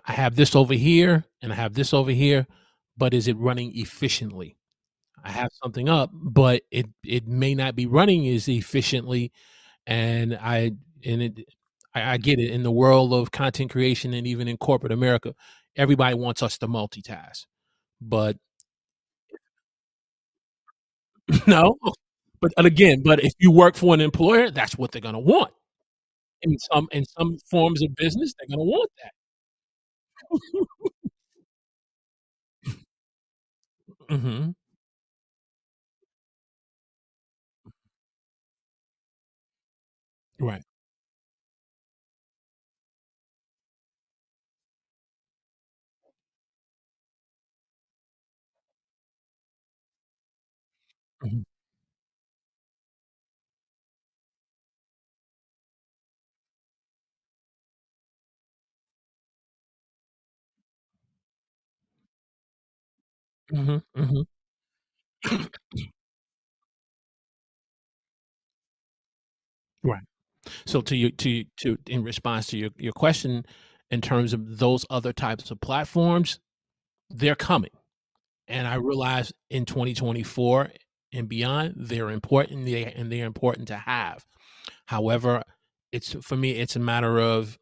I 0.05 0.11
have 0.13 0.35
this 0.35 0.55
over 0.55 0.73
here, 0.73 1.25
and 1.41 1.51
I 1.51 1.55
have 1.55 1.73
this 1.73 1.93
over 1.93 2.11
here, 2.11 2.45
but 2.97 3.13
is 3.13 3.27
it 3.27 3.37
running 3.37 3.71
efficiently? 3.75 4.57
I 5.23 5.31
have 5.31 5.49
something 5.63 5.89
up, 5.89 6.11
but 6.13 6.63
it 6.71 6.87
it 7.03 7.27
may 7.27 7.55
not 7.55 7.75
be 7.75 7.85
running 7.87 8.27
as 8.29 8.47
efficiently, 8.49 9.31
and 9.87 10.35
I 10.41 10.73
and 11.05 11.21
it 11.23 11.39
I 11.95 12.13
I 12.13 12.17
get 12.17 12.39
it. 12.39 12.51
In 12.51 12.63
the 12.63 12.71
world 12.71 13.13
of 13.13 13.31
content 13.31 13.71
creation 13.71 14.13
and 14.13 14.27
even 14.27 14.47
in 14.47 14.57
corporate 14.57 14.91
America, 14.93 15.35
everybody 15.77 16.15
wants 16.15 16.43
us 16.43 16.57
to 16.59 16.67
multitask, 16.67 17.45
but 18.01 18.37
No, 21.47 21.77
but 22.41 22.51
again, 22.57 23.01
but 23.03 23.23
if 23.23 23.33
you 23.39 23.51
work 23.51 23.75
for 23.75 23.93
an 23.93 24.01
employer, 24.01 24.51
that's 24.51 24.77
what 24.77 24.91
they're 24.91 25.01
gonna 25.01 25.19
want. 25.19 25.51
In 26.43 26.57
some 26.59 26.87
in 26.91 27.05
some 27.05 27.37
forms 27.51 27.83
of 27.83 27.95
business, 27.95 28.33
they're 28.39 28.49
gonna 28.57 28.63
want 28.69 28.91
that. 29.03 29.11
Mhm. 34.09 34.53
Right. 40.39 40.63
Mhm. 51.23 51.43
Mhm, 63.51 63.81
mhm. 63.95 64.25
Right. 69.83 70.01
So 70.65 70.81
to 70.83 70.95
you 70.97 71.11
to 71.11 71.45
to 71.59 71.77
in 71.87 72.03
response 72.03 72.47
to 72.47 72.57
your 72.57 72.69
your 72.77 72.93
question, 72.93 73.45
in 73.91 74.01
terms 74.01 74.33
of 74.33 74.59
those 74.59 74.85
other 74.89 75.13
types 75.13 75.51
of 75.51 75.61
platforms, 75.61 76.39
they're 77.09 77.35
coming, 77.35 77.71
and 78.47 78.67
I 78.67 78.75
realize 78.75 79.33
in 79.49 79.65
2024 79.65 80.71
and 81.13 81.29
beyond, 81.29 81.75
they're 81.77 82.09
important, 82.09 82.65
they 82.65 82.85
and 82.85 83.11
they're 83.11 83.25
important 83.25 83.67
to 83.69 83.75
have. 83.75 84.25
However, 84.87 85.43
it's 85.91 86.13
for 86.21 86.35
me, 86.35 86.51
it's 86.51 86.75
a 86.75 86.79
matter 86.79 87.19
of 87.19 87.57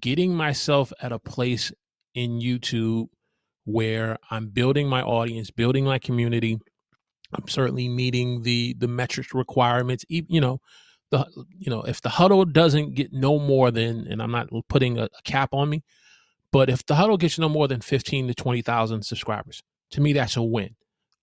getting 0.00 0.34
myself 0.34 0.92
at 1.00 1.12
a 1.12 1.18
place 1.18 1.72
in 2.14 2.40
YouTube 2.40 3.06
where 3.64 4.16
I'm 4.30 4.48
building 4.48 4.88
my 4.88 5.02
audience, 5.02 5.50
building 5.50 5.84
my 5.84 5.98
community. 5.98 6.58
I'm 7.32 7.46
certainly 7.48 7.88
meeting 7.88 8.42
the 8.42 8.74
the 8.78 8.88
metrics 8.88 9.34
requirements. 9.34 10.04
You 10.08 10.40
know, 10.40 10.60
the 11.10 11.26
you 11.58 11.70
know 11.70 11.82
if 11.82 12.00
the 12.00 12.08
huddle 12.08 12.44
doesn't 12.44 12.94
get 12.94 13.12
no 13.12 13.38
more 13.38 13.70
than, 13.70 14.06
and 14.08 14.22
I'm 14.22 14.30
not 14.32 14.48
putting 14.68 14.98
a, 14.98 15.04
a 15.04 15.22
cap 15.24 15.50
on 15.52 15.68
me, 15.68 15.84
but 16.52 16.70
if 16.70 16.84
the 16.86 16.94
huddle 16.94 17.16
gets 17.16 17.38
no 17.38 17.48
more 17.48 17.68
than 17.68 17.80
fifteen 17.80 18.26
to 18.28 18.34
twenty 18.34 18.62
thousand 18.62 19.04
subscribers, 19.04 19.62
to 19.90 20.00
me 20.00 20.12
that's 20.14 20.36
a 20.36 20.42
win. 20.42 20.74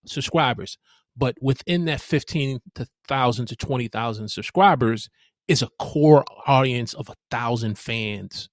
Subscribers, 0.06 0.78
but 1.16 1.36
within 1.40 1.86
that 1.86 2.00
fifteen 2.00 2.60
to 2.74 2.86
thousand 3.08 3.46
to 3.46 3.56
twenty 3.56 3.88
thousand 3.88 4.28
subscribers 4.28 5.08
is 5.48 5.62
a 5.62 5.68
core 5.78 6.24
audience 6.46 6.94
of 6.94 7.08
a 7.08 7.14
thousand 7.30 7.78
fans 7.78 8.48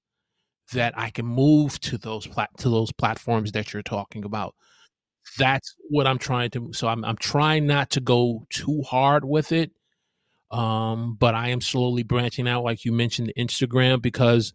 that 0.73 0.93
I 0.97 1.09
can 1.09 1.25
move 1.25 1.79
to 1.81 1.97
those 1.97 2.27
plat- 2.27 2.55
to 2.59 2.69
those 2.69 2.91
platforms 2.91 3.51
that 3.53 3.73
you're 3.73 3.83
talking 3.83 4.23
about. 4.25 4.55
That's 5.37 5.75
what 5.89 6.07
I'm 6.07 6.19
trying 6.19 6.49
to. 6.51 6.71
So 6.73 6.87
I'm 6.87 7.03
I'm 7.05 7.17
trying 7.17 7.67
not 7.67 7.89
to 7.91 8.01
go 8.01 8.45
too 8.49 8.81
hard 8.83 9.25
with 9.25 9.51
it. 9.51 9.71
Um, 10.51 11.15
but 11.19 11.33
I 11.33 11.49
am 11.49 11.61
slowly 11.61 12.03
branching 12.03 12.47
out, 12.47 12.63
like 12.63 12.85
you 12.85 12.91
mentioned, 12.91 13.33
Instagram, 13.35 14.03
because 14.03 14.53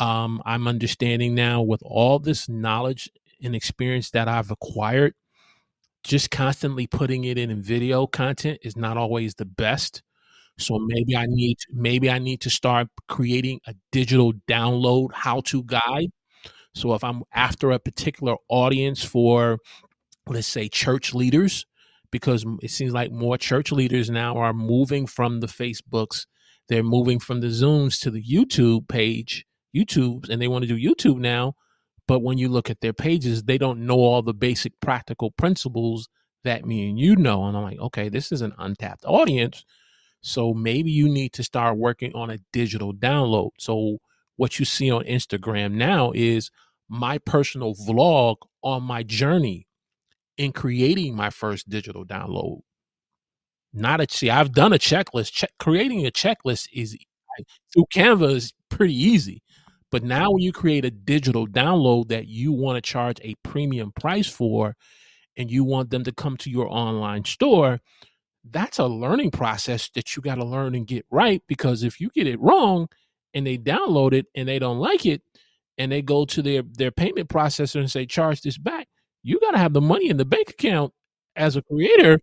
um, 0.00 0.42
I'm 0.44 0.66
understanding 0.66 1.36
now 1.36 1.62
with 1.62 1.80
all 1.84 2.18
this 2.18 2.48
knowledge 2.48 3.08
and 3.40 3.54
experience 3.54 4.10
that 4.10 4.26
I've 4.26 4.50
acquired, 4.50 5.14
just 6.04 6.30
constantly 6.30 6.86
putting 6.86 7.24
it 7.24 7.38
in 7.38 7.62
video 7.62 8.06
content 8.06 8.58
is 8.62 8.76
not 8.76 8.96
always 8.96 9.34
the 9.34 9.44
best. 9.44 10.02
So 10.58 10.78
maybe 10.78 11.16
I 11.16 11.26
need 11.28 11.58
maybe 11.72 12.10
I 12.10 12.18
need 12.18 12.40
to 12.42 12.50
start 12.50 12.88
creating 13.08 13.60
a 13.66 13.74
digital 13.92 14.32
download 14.48 15.10
how-to 15.14 15.64
guide 15.64 16.10
So 16.74 16.94
if 16.94 17.04
I'm 17.04 17.22
after 17.34 17.70
a 17.72 17.78
particular 17.78 18.36
audience 18.48 19.04
for, 19.04 19.58
let's 20.26 20.46
say, 20.48 20.68
church 20.68 21.14
leaders, 21.14 21.66
because 22.10 22.44
it 22.62 22.70
seems 22.70 22.92
like 22.92 23.12
more 23.12 23.38
church 23.38 23.72
leaders 23.72 24.10
now 24.10 24.36
are 24.38 24.52
moving 24.52 25.06
from 25.06 25.40
the 25.40 25.46
Facebooks, 25.46 26.26
they're 26.68 26.82
moving 26.84 27.18
from 27.18 27.40
the 27.40 27.48
Zooms 27.48 28.00
to 28.02 28.10
the 28.10 28.22
YouTube 28.22 28.88
page, 28.88 29.46
YouTube, 29.76 30.28
and 30.28 30.40
they 30.40 30.48
want 30.48 30.64
to 30.64 30.68
do 30.68 30.78
YouTube 30.78 31.18
now. 31.18 31.54
But 32.10 32.22
when 32.24 32.38
you 32.38 32.50
look 32.50 32.70
at 32.70 32.82
their 32.82 32.94
pages, 32.94 33.44
they 33.44 33.58
don't 33.58 33.86
know 33.86 34.00
all 34.00 34.22
the 34.22 34.34
basic 34.34 34.74
practical 34.80 35.32
principles 35.32 36.08
that 36.44 36.66
me 36.66 36.90
and 36.90 36.98
you 36.98 37.16
know. 37.16 37.46
And 37.46 37.56
I'm 37.56 37.62
like, 37.64 37.80
okay, 37.80 38.10
this 38.10 38.32
is 38.32 38.42
an 38.42 38.54
untapped 38.58 39.04
audience 39.06 39.64
so 40.22 40.52
maybe 40.54 40.90
you 40.90 41.08
need 41.08 41.32
to 41.34 41.44
start 41.44 41.78
working 41.78 42.14
on 42.14 42.30
a 42.30 42.38
digital 42.52 42.92
download. 42.92 43.50
So 43.58 43.98
what 44.36 44.58
you 44.58 44.64
see 44.64 44.90
on 44.90 45.04
Instagram 45.04 45.72
now 45.74 46.12
is 46.14 46.50
my 46.88 47.18
personal 47.18 47.74
vlog 47.74 48.36
on 48.62 48.82
my 48.82 49.02
journey 49.02 49.66
in 50.38 50.52
creating 50.52 51.16
my 51.16 51.30
first 51.30 51.68
digital 51.70 52.04
download. 52.04 52.60
Not 53.72 54.00
a 54.00 54.06
see, 54.10 54.30
I've 54.30 54.52
done 54.52 54.72
a 54.72 54.78
checklist. 54.78 55.32
Check, 55.32 55.52
creating 55.58 56.06
a 56.06 56.10
checklist 56.10 56.68
is 56.72 56.96
through 57.72 57.86
Canva 57.94 58.34
is 58.34 58.52
pretty 58.68 58.94
easy. 58.94 59.42
But 59.90 60.04
now 60.04 60.30
when 60.30 60.42
you 60.42 60.52
create 60.52 60.84
a 60.84 60.90
digital 60.90 61.46
download 61.46 62.08
that 62.08 62.28
you 62.28 62.52
want 62.52 62.76
to 62.76 62.80
charge 62.80 63.18
a 63.22 63.34
premium 63.42 63.92
price 63.92 64.28
for 64.28 64.76
and 65.36 65.50
you 65.50 65.64
want 65.64 65.90
them 65.90 66.04
to 66.04 66.12
come 66.12 66.36
to 66.38 66.50
your 66.50 66.68
online 66.68 67.24
store, 67.24 67.80
that's 68.50 68.78
a 68.78 68.86
learning 68.86 69.32
process 69.32 69.90
that 69.94 70.16
you 70.16 70.22
got 70.22 70.36
to 70.36 70.44
learn 70.44 70.74
and 70.74 70.86
get 70.86 71.04
right 71.10 71.42
because 71.46 71.82
if 71.82 72.00
you 72.00 72.08
get 72.14 72.26
it 72.26 72.40
wrong 72.40 72.88
and 73.34 73.46
they 73.46 73.58
download 73.58 74.12
it 74.12 74.26
and 74.34 74.48
they 74.48 74.58
don't 74.58 74.78
like 74.78 75.04
it 75.04 75.22
and 75.76 75.92
they 75.92 76.00
go 76.00 76.24
to 76.24 76.40
their 76.40 76.62
their 76.62 76.90
payment 76.90 77.28
processor 77.28 77.80
and 77.80 77.90
say 77.90 78.06
charge 78.06 78.40
this 78.40 78.56
back 78.56 78.88
you 79.22 79.38
got 79.40 79.52
to 79.52 79.58
have 79.58 79.72
the 79.72 79.80
money 79.80 80.08
in 80.08 80.16
the 80.16 80.24
bank 80.24 80.50
account 80.50 80.92
as 81.36 81.56
a 81.56 81.62
creator 81.62 82.20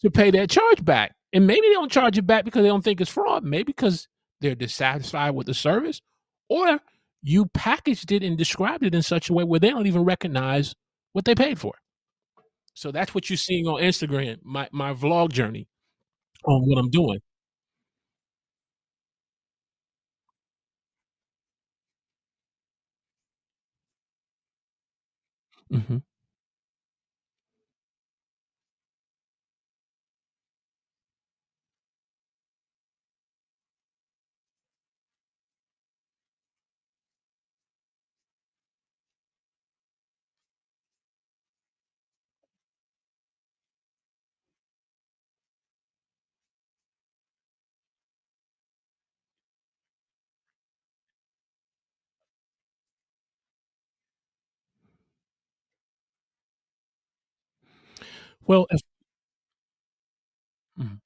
to 0.00 0.10
pay 0.10 0.30
that 0.30 0.50
charge 0.50 0.84
back. 0.84 1.14
And 1.32 1.46
maybe 1.46 1.66
they 1.68 1.74
don't 1.74 1.90
charge 1.90 2.18
it 2.18 2.26
back 2.26 2.44
because 2.44 2.62
they 2.62 2.68
don't 2.68 2.84
think 2.84 3.00
it's 3.00 3.10
fraud. 3.10 3.44
Maybe 3.44 3.64
because 3.64 4.08
they're 4.40 4.54
dissatisfied 4.54 5.34
with 5.34 5.46
the 5.46 5.54
service 5.54 6.00
or 6.52 6.80
you 7.22 7.46
packaged 7.46 8.12
it 8.12 8.22
and 8.22 8.36
described 8.38 8.84
it 8.84 8.94
in 8.94 9.02
such 9.02 9.30
a 9.30 9.32
way 9.34 9.44
where 9.44 9.60
they 9.60 9.70
don't 9.70 9.86
even 9.86 10.04
recognize 10.04 10.74
what 11.12 11.24
they 11.24 11.34
paid 11.34 11.58
for 11.58 11.74
so 12.74 12.90
that's 12.92 13.14
what 13.14 13.28
you're 13.30 13.36
seeing 13.36 13.66
on 13.66 13.80
Instagram, 13.82 14.38
my 14.44 14.68
my 14.72 14.92
vlog 14.94 15.32
journey 15.32 15.66
on 16.46 16.62
what 16.68 16.78
I'm 16.78 16.90
doing. 16.90 17.20
Mhm. 25.70 26.02
Well, 58.46 58.66
Mhm. 60.76 61.02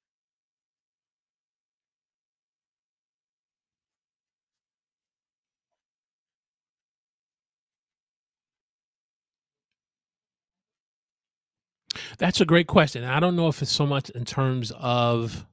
That's 12.17 12.41
a 12.41 12.45
great 12.45 12.67
question. 12.67 13.03
I 13.03 13.19
don't 13.19 13.35
know 13.35 13.47
if 13.47 13.61
it's 13.61 13.71
so 13.71 13.85
much 13.85 14.09
in 14.11 14.25
terms 14.25 14.71
of 14.79 15.45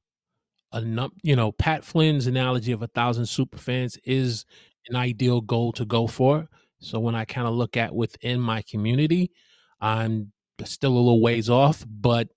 a 0.72 0.82
num 0.82 1.12
you 1.24 1.36
know, 1.36 1.52
Pat 1.52 1.84
Flynn's 1.84 2.28
analogy 2.28 2.72
of 2.72 2.82
a 2.82 2.88
1,000 2.88 3.26
super 3.26 3.58
fans 3.58 3.98
is 4.04 4.46
an 4.90 4.96
ideal 4.96 5.42
goal 5.42 5.72
to 5.74 5.86
go 5.86 6.08
for. 6.08 6.48
So 6.80 7.00
when 7.00 7.16
I 7.16 7.26
kinda 7.26 7.50
look 7.50 7.76
at 7.78 7.94
within 7.94 8.40
my 8.40 8.62
community, 8.62 9.32
I'm 9.80 10.32
still 10.64 10.92
a 10.92 10.96
little 10.96 11.20
ways 11.20 11.50
off, 11.50 11.84
but 11.88 12.28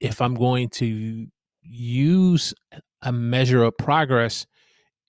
if 0.00 0.20
I'm 0.20 0.34
going 0.34 0.68
to 0.70 1.26
use 1.62 2.54
a 3.02 3.12
measure 3.12 3.62
of 3.62 3.76
progress, 3.78 4.46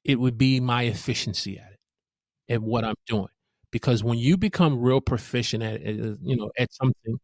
it 0.04 0.20
would 0.20 0.38
be 0.38 0.60
my 0.60 0.84
efficiency 0.84 1.60
at 1.60 1.74
it, 1.74 2.54
at 2.54 2.62
what 2.62 2.86
I'm 2.86 2.96
doing. 3.08 3.28
Because 3.72 4.04
when 4.04 4.17
you 4.17 4.38
become 4.38 4.80
real 4.80 5.02
proficient 5.02 5.62
at, 5.62 5.82
at, 5.82 6.00
uh, 6.00 6.15
you 6.22 6.38
know, 6.38 6.50
at 6.58 6.74
something, 6.74 7.20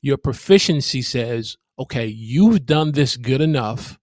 your 0.00 0.16
proficiency 0.16 1.02
says, 1.02 1.56
okay, 1.78 2.06
you've 2.06 2.64
done 2.64 2.92
this 2.92 3.16
good 3.16 3.40
enough 3.40 3.98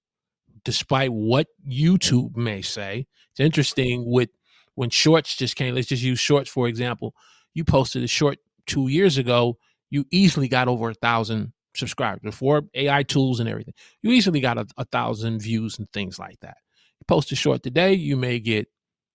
despite 0.63 1.12
what 1.12 1.47
YouTube 1.67 2.38
may 2.38 2.62
say. 2.62 3.07
It's 3.31 3.39
interesting 3.39 4.03
with 4.05 4.29
when 4.75 4.89
shorts 4.89 5.36
just 5.36 5.55
came, 5.55 5.73
let's 5.73 5.88
just 5.88 6.03
use 6.03 6.19
shorts 6.19 6.49
for 6.49 6.67
example. 6.67 7.15
You 7.53 7.63
posted 7.63 8.03
a 8.03 8.07
short 8.07 8.38
two 8.67 8.88
years 8.88 9.17
ago, 9.17 9.57
you 9.91 10.06
easily 10.10 10.47
got 10.47 10.67
over 10.67 10.89
a 10.89 10.95
thousand 10.95 11.54
subscribers 11.75 12.21
before 12.23 12.63
AI 12.73 13.04
tools 13.04 13.39
and 13.39 13.47
everything. 13.47 13.75
You 14.01 14.12
easily 14.12 14.39
got 14.39 14.58
a, 14.58 14.65
a 14.77 14.86
thousand 14.86 15.41
views 15.41 15.77
and 15.77 15.88
things 15.93 16.17
like 16.17 16.39
that. 16.41 16.58
You 16.99 17.06
post 17.08 17.32
a 17.32 17.36
short 17.36 17.62
today, 17.62 17.93
you 17.93 18.17
may 18.17 18.39
get 18.39 18.67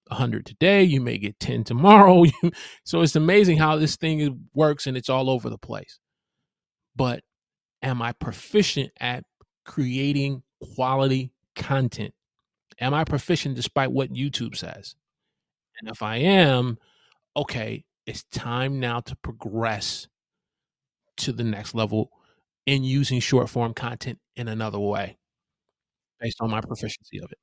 100 0.09 0.47
today, 0.47 0.85
you 0.85 1.01
may 1.01 1.19
get 1.19 1.41
10 1.41 1.65
tomorrow. 1.65 2.25
so 2.85 3.01
it's 3.01 3.17
amazing 3.17 3.59
how 3.59 3.77
this 3.77 3.97
thing 3.97 4.49
works 4.55 4.87
and 4.87 4.97
it's 4.97 5.09
all 5.09 5.29
over 5.29 5.51
the 5.51 5.59
place. 5.59 5.99
But 6.95 7.23
am 7.83 8.01
I 8.01 8.13
proficient 8.13 8.93
at 9.01 9.25
creating 9.65 10.43
quality 10.75 11.33
content? 11.57 12.15
Am 12.81 12.95
I 12.95 13.05
proficient 13.05 13.57
despite 13.57 13.91
what 13.91 14.13
YouTube 14.13 14.57
says? 14.57 14.95
And 15.81 15.91
if 15.91 16.03
I 16.03 16.17
am, 16.17 16.79
okay, 17.37 17.85
it's 18.07 18.25
time 18.31 18.81
now 18.81 19.01
to 19.01 19.17
progress 19.17 20.09
to 21.19 21.33
the 21.33 21.45
next 21.45 21.75
level 21.75 22.11
in 22.67 22.85
using 22.85 23.21
short 23.21 23.49
form 23.51 23.75
content 23.75 24.19
in 24.37 24.49
another 24.49 24.79
way 24.79 25.17
based 26.21 26.41
on 26.41 26.51
my 26.51 26.61
proficiency 26.61 27.19
of 27.19 27.31
it. 27.33 27.39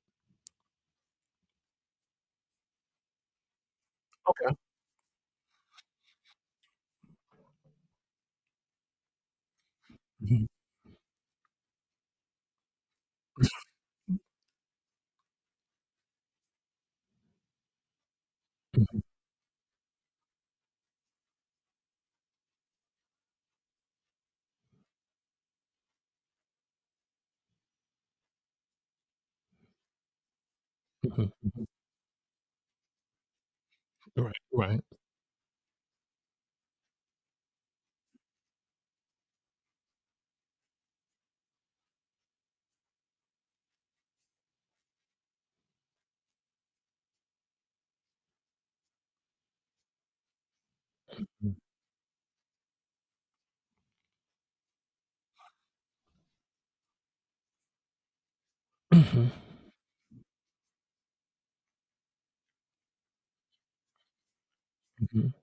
Okay. 4.27 4.55
Mhm. 10.19 10.45
Mhm. 31.04 31.32
Mhm. 31.44 31.66
Right, 34.16 34.34
right. 34.54 34.82
Mhm. 51.42 51.56
Mhm. 58.92 59.32
Mhm. 65.00 65.34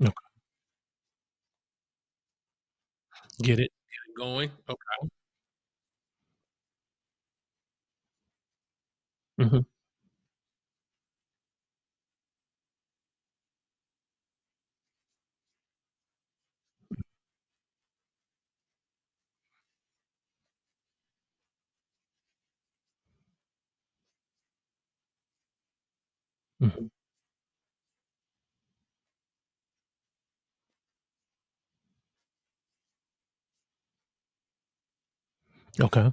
Okay. 0.00 0.12
Get 3.42 3.60
it, 3.60 3.70
get 3.90 4.10
it 4.10 4.16
going. 4.18 4.50
Okay. 4.68 5.08
Mhm. 9.38 9.62
Mhm. 26.60 26.88
Okay. 35.80 36.12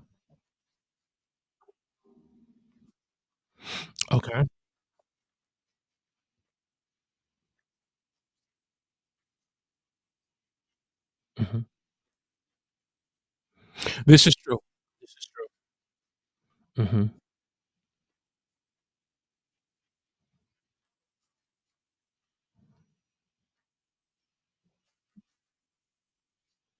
Okay. 4.11 4.43
Mhm. 11.37 11.65
This 14.05 14.27
is 14.27 14.35
true. 14.35 14.59
This 15.01 15.11
is 15.11 15.29
true. 15.33 15.45
Mhm. 16.77 17.09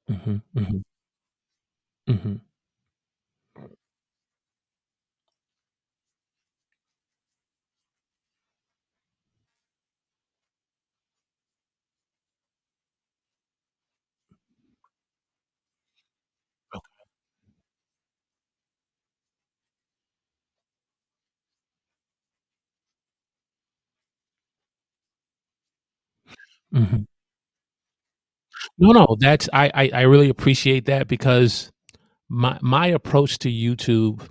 Mhm. 0.07 0.41
Mhm. 0.53 0.83
Mhm. 2.07 2.48
Mhm. 26.71 27.05
No, 28.77 28.91
no, 28.91 29.17
that's 29.19 29.49
I 29.53 29.71
I 29.73 29.89
I 29.93 30.01
really 30.01 30.29
appreciate 30.29 30.85
that 30.85 31.07
because 31.07 31.71
my 32.29 32.59
my 32.61 32.87
approach 32.87 33.39
to 33.39 33.49
YouTube 33.49 34.27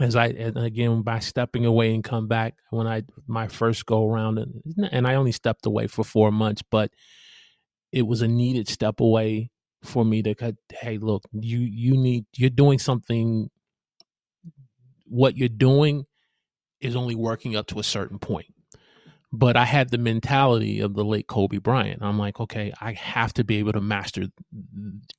as 0.00 0.16
I 0.16 0.28
and 0.28 0.58
again 0.58 1.02
by 1.02 1.20
stepping 1.20 1.66
away 1.66 1.94
and 1.94 2.04
come 2.04 2.28
back 2.28 2.54
when 2.70 2.86
I 2.86 3.04
my 3.26 3.48
first 3.48 3.86
go 3.86 4.08
around 4.08 4.38
and 4.38 4.62
and 4.92 5.06
I 5.06 5.16
only 5.16 5.32
stepped 5.32 5.66
away 5.66 5.88
for 5.88 6.04
4 6.04 6.32
months, 6.32 6.62
but 6.70 6.92
it 7.92 8.02
was 8.02 8.22
a 8.22 8.28
needed 8.28 8.68
step 8.68 9.00
away 9.00 9.50
for 9.82 10.04
me 10.04 10.22
to 10.22 10.34
cut, 10.34 10.56
hey, 10.72 10.98
look, 10.98 11.22
you 11.32 11.60
you 11.60 11.96
need 11.96 12.26
you're 12.36 12.50
doing 12.50 12.78
something 12.78 13.50
what 15.06 15.36
you're 15.36 15.48
doing 15.48 16.04
is 16.80 16.96
only 16.96 17.14
working 17.14 17.56
up 17.56 17.66
to 17.68 17.78
a 17.80 17.84
certain 17.84 18.18
point. 18.18 18.46
But 19.32 19.56
I 19.56 19.64
had 19.64 19.90
the 19.90 19.98
mentality 19.98 20.80
of 20.80 20.94
the 20.94 21.04
late 21.04 21.26
Kobe 21.26 21.58
Bryant. 21.58 22.02
I'm 22.02 22.18
like, 22.18 22.40
okay, 22.40 22.72
I 22.80 22.92
have 22.92 23.32
to 23.34 23.44
be 23.44 23.58
able 23.58 23.72
to 23.72 23.80
master 23.80 24.24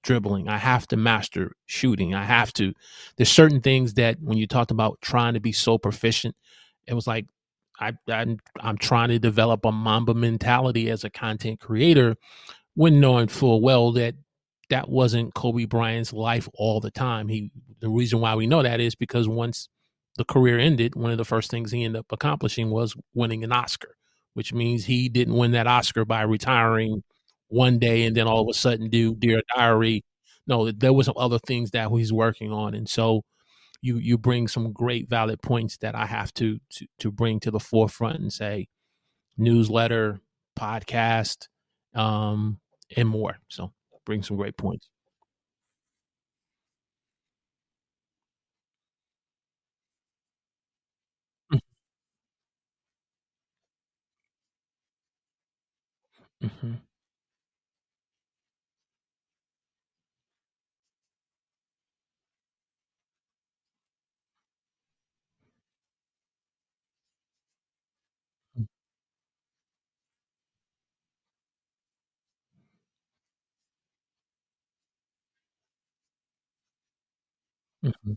dribbling. 0.04 0.48
I 0.48 0.58
have 0.58 0.88
to 0.88 0.98
master 0.98 1.52
shooting. 1.68 2.16
I 2.16 2.24
have 2.24 2.52
to. 2.54 2.74
There's 3.18 3.30
certain 3.30 3.62
things 3.62 3.94
that 3.96 4.18
when 4.22 4.38
you 4.38 4.48
talked 4.48 4.72
about 4.72 5.00
trying 5.02 5.36
to 5.36 5.40
be 5.40 5.52
so 5.52 5.78
proficient, 5.78 6.36
it 6.88 6.96
was 6.96 7.06
like 7.06 7.28
I, 7.80 7.94
I'm, 8.08 8.38
I'm 8.60 8.78
trying 8.78 9.10
to 9.10 9.20
develop 9.20 9.64
a 9.66 9.72
Mamba 9.72 10.14
mentality 10.14 10.90
as 10.90 11.04
a 11.04 11.10
content 11.10 11.60
creator, 11.60 12.16
when 12.76 13.00
knowing 13.00 13.28
full 13.28 13.62
well 13.62 13.92
that 13.94 14.16
that 14.70 14.90
wasn't 14.90 15.34
Kobe 15.34 15.66
Bryant's 15.66 16.14
life 16.14 16.48
all 16.54 16.80
the 16.80 16.92
time. 16.92 17.28
He 17.28 17.52
the 17.80 17.90
reason 17.90 18.20
why 18.20 18.36
we 18.36 18.48
know 18.48 18.64
that 18.64 18.80
is 18.80 18.96
because 18.96 19.28
once 19.28 19.70
the 20.18 20.26
career 20.26 20.60
ended, 20.60 20.96
one 20.96 21.12
of 21.12 21.18
the 21.18 21.26
first 21.26 21.50
things 21.50 21.72
he 21.72 21.84
ended 21.84 22.00
up 22.00 22.12
accomplishing 22.12 22.70
was 22.70 22.96
winning 23.14 23.44
an 23.44 23.52
Oscar, 23.52 23.96
which 24.40 24.54
means 24.54 24.86
he 24.86 25.10
didn't 25.10 25.36
win 25.36 25.52
that 25.52 25.68
Oscar 25.68 26.06
by 26.06 26.22
retiring 26.22 27.04
one 27.50 27.78
day 27.78 28.06
and 28.06 28.16
then 28.16 28.26
all 28.26 28.42
of 28.42 28.48
a 28.48 28.54
sudden 28.54 28.90
do 28.90 29.14
Dear 29.14 29.42
Diary. 29.54 30.06
No, 30.48 30.72
there 30.72 30.94
was 30.94 31.08
some 31.08 31.18
other 31.18 31.40
things 31.40 31.72
that 31.72 31.92
he's 31.92 32.14
working 32.14 32.54
on, 32.54 32.74
and 32.74 32.88
so 32.88 33.26
you 33.82 33.98
you 33.98 34.18
bring 34.18 34.48
some 34.48 34.72
great 34.72 35.10
valid 35.10 35.42
points 35.42 35.76
that 35.80 35.94
I 35.94 36.06
have 36.06 36.34
to 36.36 36.58
to, 36.70 36.88
to 37.00 37.12
bring 37.12 37.42
to 37.42 37.52
the 37.52 37.60
forefront 37.60 38.20
and 38.22 38.32
say 38.32 38.70
newsletter, 39.38 40.22
podcast, 40.58 41.50
um, 41.94 42.62
and 42.96 43.10
more. 43.10 43.40
So 43.50 43.74
bring 44.06 44.24
some 44.24 44.38
great 44.38 44.56
points. 44.56 44.88
Mm-hmm. 56.44 56.74
mm-hmm. 77.86 78.14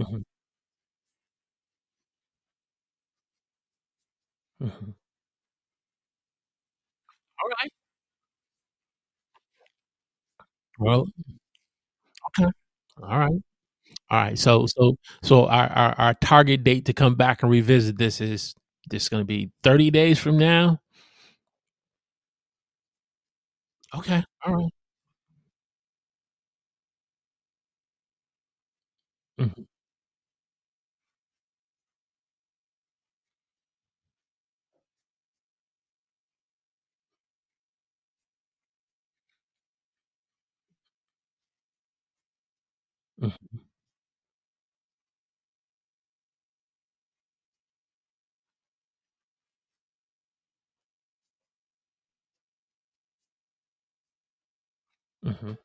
Mhm. 0.00 0.22
Mhm. 4.60 4.94
Alright. 7.42 7.72
Well 10.78 11.06
Okay. 12.38 12.50
Alright. 13.02 13.32
Alright, 14.12 14.38
so 14.38 14.66
so 14.66 14.96
so 15.22 15.46
our 15.46 15.68
our 15.68 15.94
our 16.00 16.14
target 16.16 16.64
date 16.64 16.86
to 16.86 16.94
come 16.94 17.16
back 17.16 17.42
and 17.42 17.52
revisit 17.52 17.98
this 17.98 18.20
is 18.20 18.54
this 18.90 19.08
gonna 19.08 19.24
be 19.24 19.50
30 19.64 19.90
days 19.90 20.18
from 20.18 20.38
now? 20.38 20.80
Okay, 23.94 24.22
alright. 24.46 24.72
Mhm. 29.38 29.64
Mhm. 43.18 43.60
Mhm. 55.22 55.56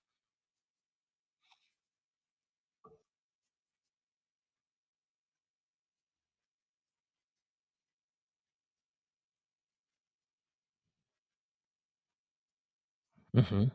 Mhm. 13.34 13.70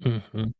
Mhm. 0.00 0.52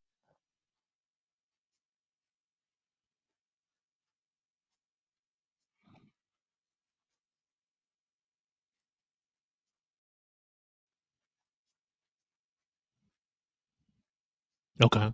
Okay. 14.83 15.13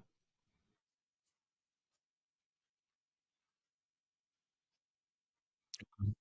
Mm. 6.01 6.12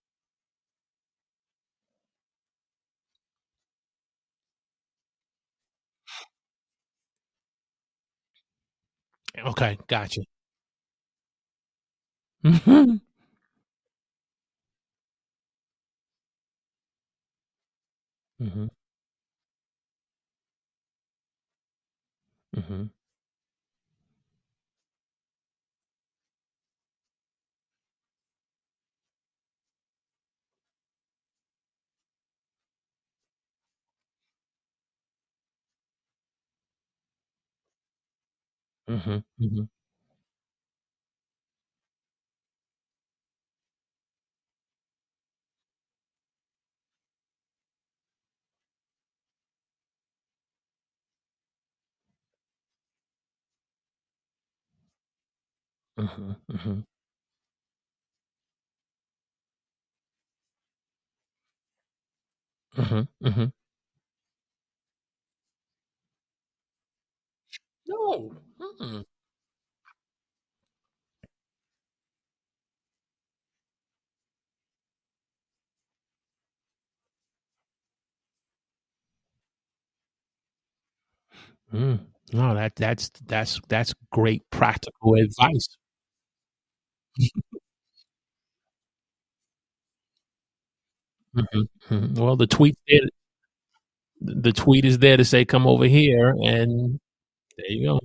Okay, 9.46 9.78
gotcha. 9.88 10.22
Mhm. 12.44 13.02
Mhm. 18.40 18.70
Mhm. 22.54 22.90
Mhm. 38.92 39.24
Mhm. 39.40 39.70
Mhm. 55.98 56.36
Mhm. 56.48 56.86
Mhm. 62.78 63.08
Mhm. 63.22 63.52
No. 67.92 68.32
Mm-mm. 68.60 69.06
Mm. 81.74 82.00
No, 82.34 82.54
that 82.56 82.76
that's 82.76 83.10
that's 83.26 83.60
that's 83.68 83.94
great 84.12 84.44
practical 84.52 85.16
advice. 85.16 85.78
Mhm, 91.36 91.68
mhm. 91.90 92.18
Well, 92.20 92.36
the 92.36 92.48
tweet 92.48 92.78
the 94.22 94.52
tweet 94.54 94.86
is 94.86 95.00
there 95.00 95.18
to 95.18 95.26
say, 95.26 95.44
"Come 95.46 95.68
over 95.68 95.86
here," 95.86 96.30
and 96.44 97.00
there 97.62 97.72
you 97.72 97.84
go. 97.88 98.00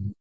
Mm. 0.00 0.14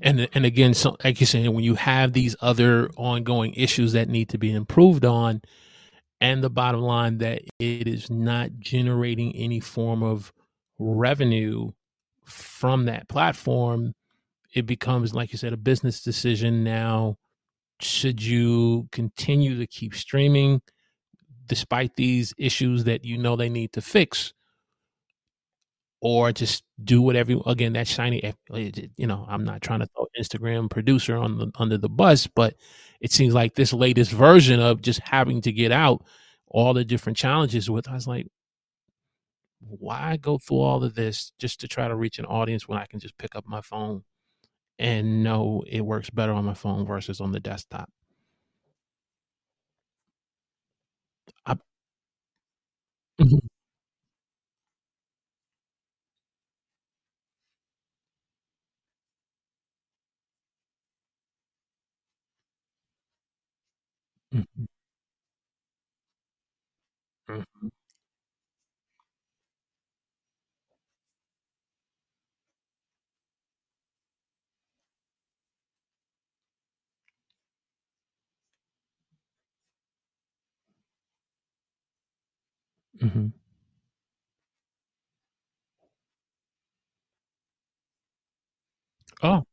And 0.02 0.30
and 0.34 0.45
again, 0.45 0.73
so 0.73 0.97
like 1.04 1.19
you're 1.19 1.28
saying, 1.28 1.54
when 1.54 1.63
you 1.63 1.76
have 1.76 2.13
these 2.13 2.36
other 2.41 2.89
ongoing 2.97 3.54
issues 3.56 3.93
that 3.93 4.10
need 4.10 4.30
to 4.30 4.38
be 4.38 4.52
improved 4.54 5.06
on, 5.06 5.41
and 6.21 6.43
the 6.43 6.49
bottom 6.49 6.82
line 6.82 7.19
that 7.19 7.43
it 7.60 7.88
is 7.88 8.10
not 8.12 8.52
generating 8.60 9.36
any 9.36 9.60
form 9.60 10.04
of 10.04 10.34
revenue 10.79 11.71
from 12.25 12.86
that 12.86 13.07
platform, 13.07 13.93
it 14.53 14.65
becomes, 14.65 15.13
like 15.13 15.31
you 15.31 15.38
said, 15.38 15.53
a 15.53 15.57
business 15.57 16.01
decision 16.01 16.63
now. 16.63 17.17
Should 17.79 18.21
you 18.23 18.88
continue 18.91 19.57
to 19.57 19.67
keep 19.67 19.95
streaming 19.95 20.62
despite 21.47 21.95
these 21.95 22.33
issues 22.38 22.86
that 22.86 23.03
you 23.03 23.17
know 23.17 23.36
they 23.36 23.49
need 23.49 23.73
to 23.73 23.81
fix? 23.81 24.33
or 26.03 26.33
just 26.33 26.65
do 26.83 27.01
whatever 27.01 27.33
again 27.45 27.73
that 27.73 27.88
shiny 27.88 28.21
eh, 28.23 28.33
you 28.97 29.07
know 29.07 29.25
i'm 29.29 29.45
not 29.45 29.62
trying 29.62 29.79
to 29.79 29.88
throw 29.88 30.05
instagram 30.19 30.69
producer 30.69 31.15
on 31.15 31.38
the 31.38 31.49
under 31.55 31.77
the 31.77 31.89
bus 31.89 32.27
but 32.27 32.55
it 32.99 33.12
seems 33.12 33.33
like 33.33 33.55
this 33.55 33.71
latest 33.73 34.12
version 34.12 34.59
of 34.59 34.81
just 34.81 34.99
having 34.99 35.41
to 35.41 35.51
get 35.51 35.71
out 35.71 36.03
all 36.47 36.73
the 36.73 36.83
different 36.83 37.17
challenges 37.17 37.69
with 37.69 37.88
i 37.88 37.93
was 37.93 38.05
like 38.05 38.27
why 39.67 40.17
go 40.17 40.38
through 40.38 40.60
all 40.60 40.84
of 40.84 40.95
this 40.95 41.32
just 41.39 41.60
to 41.62 41.67
try 41.67 41.88
to 41.88 41.95
reach 41.95 42.19
an 42.19 42.26
audience 42.26 42.67
when 42.67 42.78
i 42.80 42.86
can 42.86 42.99
just 42.99 43.17
pick 43.17 43.36
up 43.36 43.45
my 43.47 43.62
phone 43.62 44.04
and 44.80 45.23
know 45.23 45.63
it 45.67 45.82
works 45.82 46.10
better 46.12 46.34
on 46.34 46.45
my 46.45 46.54
phone 46.56 46.86
versus 46.86 47.21
on 47.21 47.32
the 47.34 47.39
desktop? 47.41 47.89
I, 51.45 51.56
Mhm, 53.19 53.39
mhm, 67.28 67.72
mhm. 83.03 83.33
oh 89.23 89.43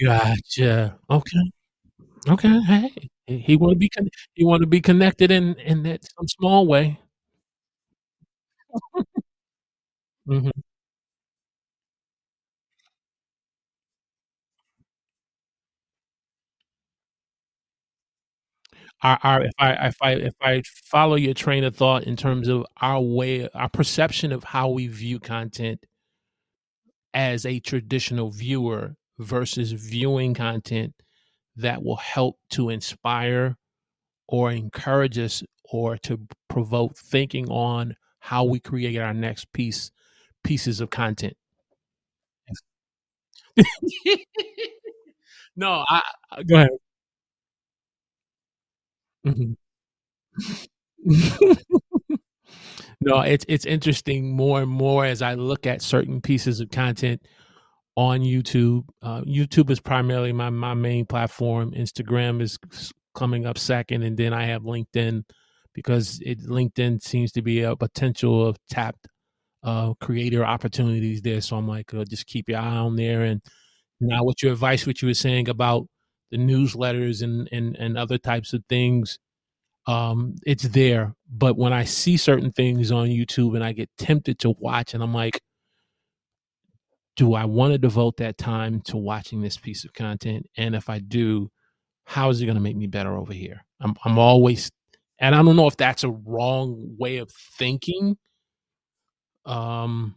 gotcha 0.00 0.98
okay 1.10 1.40
Okay, 2.28 2.60
hey, 2.68 2.90
he 3.26 3.38
he 3.38 3.56
wanna 3.56 3.76
be 3.76 3.88
con 3.88 4.08
he 4.34 4.44
wanna 4.44 4.66
be 4.66 4.80
connected 4.80 5.30
in 5.32 5.54
in 5.60 5.82
that 5.84 6.04
some 6.04 6.28
small 6.28 6.66
way. 6.68 7.00
Mhm. 10.26 10.71
Our 19.02 19.18
our 19.22 19.42
if 19.44 19.52
I 19.58 19.72
if 19.88 19.96
I 20.00 20.12
if 20.12 20.34
I 20.40 20.62
follow 20.84 21.16
your 21.16 21.34
train 21.34 21.64
of 21.64 21.76
thought 21.76 22.04
in 22.04 22.16
terms 22.16 22.48
of 22.48 22.64
our 22.80 23.00
way 23.00 23.48
our 23.54 23.68
perception 23.68 24.32
of 24.32 24.44
how 24.44 24.68
we 24.70 24.86
view 24.86 25.18
content 25.18 25.84
as 27.14 27.44
a 27.44 27.60
traditional 27.60 28.30
viewer 28.30 28.96
versus 29.18 29.72
viewing 29.72 30.34
content 30.34 30.94
that 31.56 31.82
will 31.82 31.96
help 31.96 32.38
to 32.50 32.70
inspire 32.70 33.56
or 34.28 34.52
encourage 34.52 35.18
us 35.18 35.42
or 35.64 35.98
to 35.98 36.20
provoke 36.48 36.96
thinking 36.98 37.48
on 37.50 37.96
how 38.20 38.44
we 38.44 38.60
create 38.60 38.98
our 38.98 39.14
next 39.14 39.52
piece 39.52 39.90
pieces 40.44 40.80
of 40.80 40.90
content. 40.90 41.36
No, 45.56 45.84
I 45.88 46.02
I 46.30 46.42
go 46.42 46.56
ahead. 46.56 46.70
Mhm. 49.24 49.54
No, 53.00 53.20
it's 53.20 53.44
it's 53.48 53.66
interesting 53.66 54.34
more 54.36 54.62
and 54.62 54.70
more 54.70 55.04
as 55.04 55.22
I 55.22 55.34
look 55.34 55.66
at 55.66 55.82
certain 55.82 56.20
pieces 56.20 56.60
of 56.60 56.70
content 56.70 57.22
on 57.96 58.20
YouTube. 58.20 58.84
Uh, 59.02 59.22
YouTube 59.22 59.70
is 59.70 59.80
primarily 59.80 60.32
my 60.32 60.50
my 60.50 60.74
main 60.74 61.06
platform. 61.06 61.72
Instagram 61.72 62.42
is 62.42 62.58
coming 63.14 63.46
up 63.46 63.58
second, 63.58 64.02
and 64.04 64.16
then 64.16 64.32
I 64.34 64.46
have 64.46 64.62
LinkedIn 64.64 65.24
because 65.74 66.20
it 66.24 66.40
LinkedIn 66.42 67.02
seems 67.02 67.32
to 67.32 67.42
be 67.42 67.62
a 67.62 67.76
potential 67.76 68.46
of 68.46 68.58
tapped 68.70 69.08
uh, 69.64 69.94
creator 70.00 70.44
opportunities 70.44 71.22
there. 71.22 71.40
So 71.40 71.56
I'm 71.56 71.68
like, 71.68 71.94
uh, 71.94 72.04
just 72.04 72.26
keep 72.26 72.48
your 72.48 72.60
eye 72.60 72.76
on 72.78 72.96
there. 72.96 73.22
And 73.24 73.42
now, 74.00 74.24
with 74.24 74.42
your 74.42 74.52
advice, 74.52 74.86
what 74.86 75.02
you 75.02 75.08
were 75.08 75.14
saying 75.14 75.48
about 75.48 75.86
the 76.32 76.38
newsletters 76.38 77.22
and 77.22 77.48
and 77.52 77.76
and 77.76 77.96
other 77.96 78.18
types 78.18 78.52
of 78.52 78.64
things 78.68 79.20
um, 79.86 80.36
it's 80.46 80.64
there. 80.64 81.14
But 81.30 81.56
when 81.56 81.72
I 81.72 81.84
see 81.84 82.16
certain 82.16 82.52
things 82.52 82.92
on 82.92 83.08
YouTube 83.08 83.54
and 83.54 83.64
I 83.64 83.72
get 83.72 83.90
tempted 83.98 84.38
to 84.40 84.50
watch, 84.50 84.94
and 84.94 85.02
I'm 85.02 85.14
like, 85.14 85.40
do 87.16 87.34
I 87.34 87.44
want 87.44 87.72
to 87.72 87.78
devote 87.78 88.16
that 88.18 88.38
time 88.38 88.80
to 88.82 88.96
watching 88.96 89.42
this 89.42 89.56
piece 89.56 89.84
of 89.84 89.92
content? 89.92 90.46
And 90.56 90.74
if 90.74 90.88
I 90.88 90.98
do, 90.98 91.50
how 92.04 92.30
is 92.30 92.40
it 92.40 92.46
going 92.46 92.56
to 92.56 92.62
make 92.62 92.76
me 92.76 92.86
better 92.86 93.16
over 93.16 93.32
here? 93.32 93.64
I'm 93.80 93.94
I'm 94.04 94.18
always, 94.18 94.70
and 95.18 95.34
I 95.34 95.42
don't 95.42 95.56
know 95.56 95.66
if 95.66 95.76
that's 95.76 96.04
a 96.04 96.10
wrong 96.10 96.96
way 96.98 97.18
of 97.18 97.30
thinking. 97.30 98.16
Um, 99.44 100.16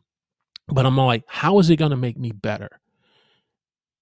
but 0.67 0.85
I'm 0.85 0.97
like, 0.97 1.23
how 1.27 1.59
is 1.59 1.69
it 1.69 1.77
going 1.77 1.91
to 1.91 1.97
make 1.97 2.17
me 2.17 2.31
better? 2.31 2.69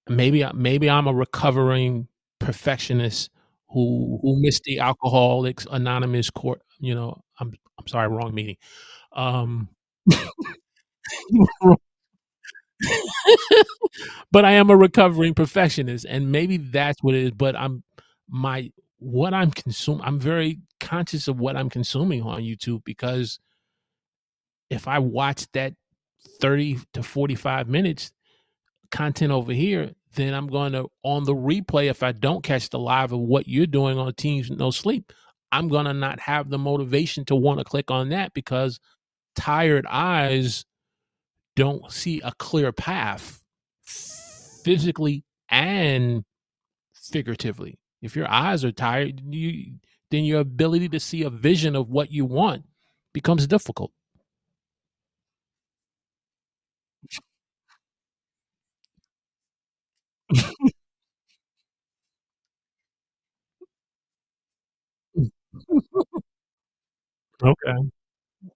Maybe 0.10 0.44
maybe 0.54 0.90
I'm 0.90 1.08
a 1.08 1.14
recovering 1.14 2.08
perfectionist 2.40 3.30
who 3.70 4.20
who 4.22 4.40
miss 4.42 4.60
the 4.66 4.80
Alcoholics 4.80 5.66
Anonymous 5.72 6.30
court, 6.30 6.62
you 6.80 6.94
know, 6.94 7.22
I'm 7.40 7.54
I'm 7.80 7.88
sorry, 7.88 8.10
wrong 8.10 8.34
meeting. 8.36 8.58
Um, 9.14 9.70
but 14.32 14.46
I 14.46 14.54
am 14.54 14.70
a 14.70 14.76
recovering 14.78 15.34
perfectionist, 15.34 16.06
and 16.08 16.32
maybe 16.32 16.58
that's 16.58 17.02
what 17.02 17.16
it 17.16 17.24
is, 17.24 17.32
but 17.32 17.56
I'm 17.56 17.84
my 18.30 18.72
what 19.00 19.34
I'm 19.34 19.52
consuming 19.52 20.04
I'm 20.06 20.20
very 20.20 20.60
conscious 20.80 21.28
of 21.28 21.40
what 21.40 21.58
I'm 21.58 21.70
consuming 21.70 22.22
on 22.24 22.42
YouTube 22.42 22.84
because 22.86 23.40
if 24.70 24.88
I 24.88 25.00
watch 25.00 25.46
that 25.54 25.74
30 26.42 26.80
to 26.94 27.04
45 27.04 27.68
minutes 27.68 28.12
content 28.94 29.32
over 29.32 29.52
here, 29.52 29.92
then 30.16 30.34
I'm 30.34 30.48
going 30.48 30.72
to 30.74 30.90
on 31.04 31.26
the 31.26 31.34
replay 31.36 31.90
if 31.90 32.04
I 32.04 32.14
don't 32.14 32.44
catch 32.44 32.70
the 32.70 32.80
live 32.80 33.12
of 33.12 33.20
what 33.20 33.48
you're 33.48 33.66
doing 33.66 33.98
on 33.98 34.14
Teams 34.14 34.50
No 34.50 34.72
Sleep, 34.72 35.12
I'm 35.52 35.68
going 35.68 35.86
to 35.86 35.94
not 35.94 36.20
have 36.22 36.50
the 36.50 36.58
motivation 36.58 37.26
to 37.26 37.36
want 37.36 37.60
to 37.60 37.66
click 37.66 37.92
on 37.92 38.10
that 38.10 38.34
because 38.34 38.80
tired 39.36 39.86
eyes 39.90 40.64
don't 41.56 41.92
see 41.92 42.22
a 42.22 42.32
clear 42.38 42.72
path 42.72 43.42
physically 43.84 45.26
and 45.50 46.24
figuratively. 46.94 47.80
If 48.02 48.16
your 48.16 48.30
eyes 48.30 48.64
are 48.64 48.72
tired, 48.72 49.22
you 49.34 49.76
then 50.12 50.26
your 50.26 50.42
ability 50.42 50.90
to 50.90 51.00
see 51.00 51.24
a 51.24 51.30
vision 51.30 51.76
of 51.76 51.90
what 51.90 52.12
you 52.12 52.26
want 52.26 52.64
becomes 53.14 53.48
difficult. 53.48 53.92
Okay. 67.42 67.78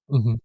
Mhm. 0.10 0.40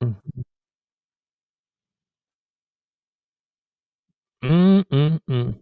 Mhm. 0.00 0.42
Mm, 4.42 4.82
mm, 4.90 5.20
mm. 5.28 5.54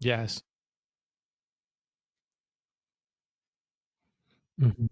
Yes. 0.00 0.42
Mhm. 4.58 4.86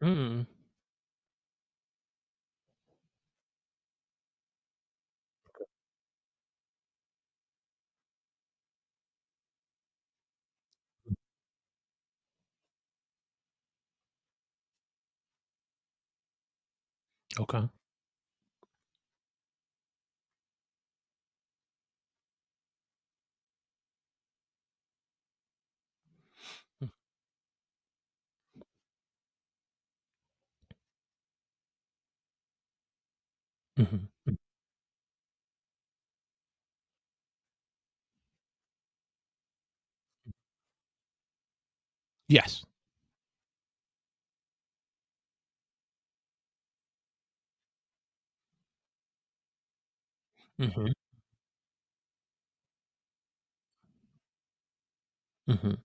Mm. 0.00 0.46
Okay. 17.38 17.68
Mm. 26.82 26.90
Mhm. 33.76 34.08
Yes. 42.28 42.64
Mhm. 50.62 50.92
Mhm. 55.46 55.82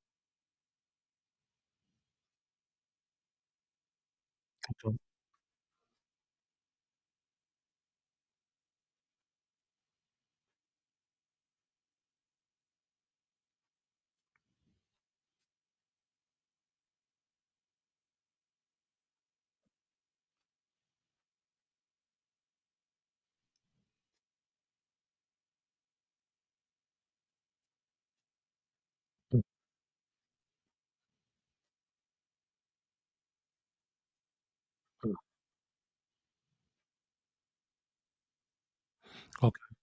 Okay. 39.42 39.78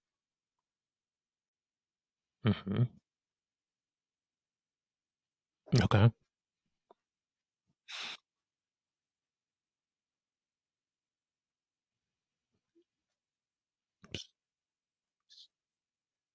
Mhm. 2.44 2.88
Okay. 5.82 6.10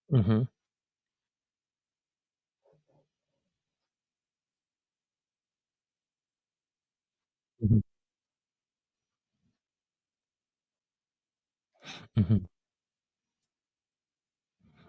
Mhm. 0.10 0.48
Mhm. 7.60 7.82
Mhm. 12.16 12.22
Mhm. 12.36 12.59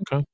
Okay. 0.00 0.24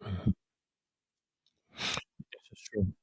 Mhm. 0.00 0.34
This 2.32 2.42
is 2.52 2.63
true. 2.74 2.94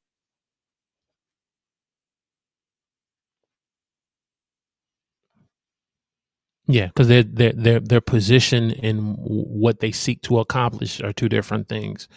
Yeah, 6.68 6.90
'cause 6.96 7.08
their 7.08 7.24
their 7.24 7.54
their 7.54 7.80
their 7.80 8.02
position 8.02 8.72
and 8.84 9.16
what 9.18 9.80
they 9.80 9.92
seek 9.92 10.22
to 10.24 10.40
accomplish 10.40 11.02
are 11.02 11.12
2 11.12 11.28
different 11.28 11.68
things. 11.68 12.08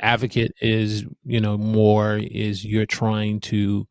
Advocate 0.00 0.52
is, 0.60 1.04
you 1.24 1.40
know, 1.40 1.56
more 1.56 2.16
is 2.18 2.64
you're 2.64 2.86
trying 2.86 3.40
to 3.40 3.86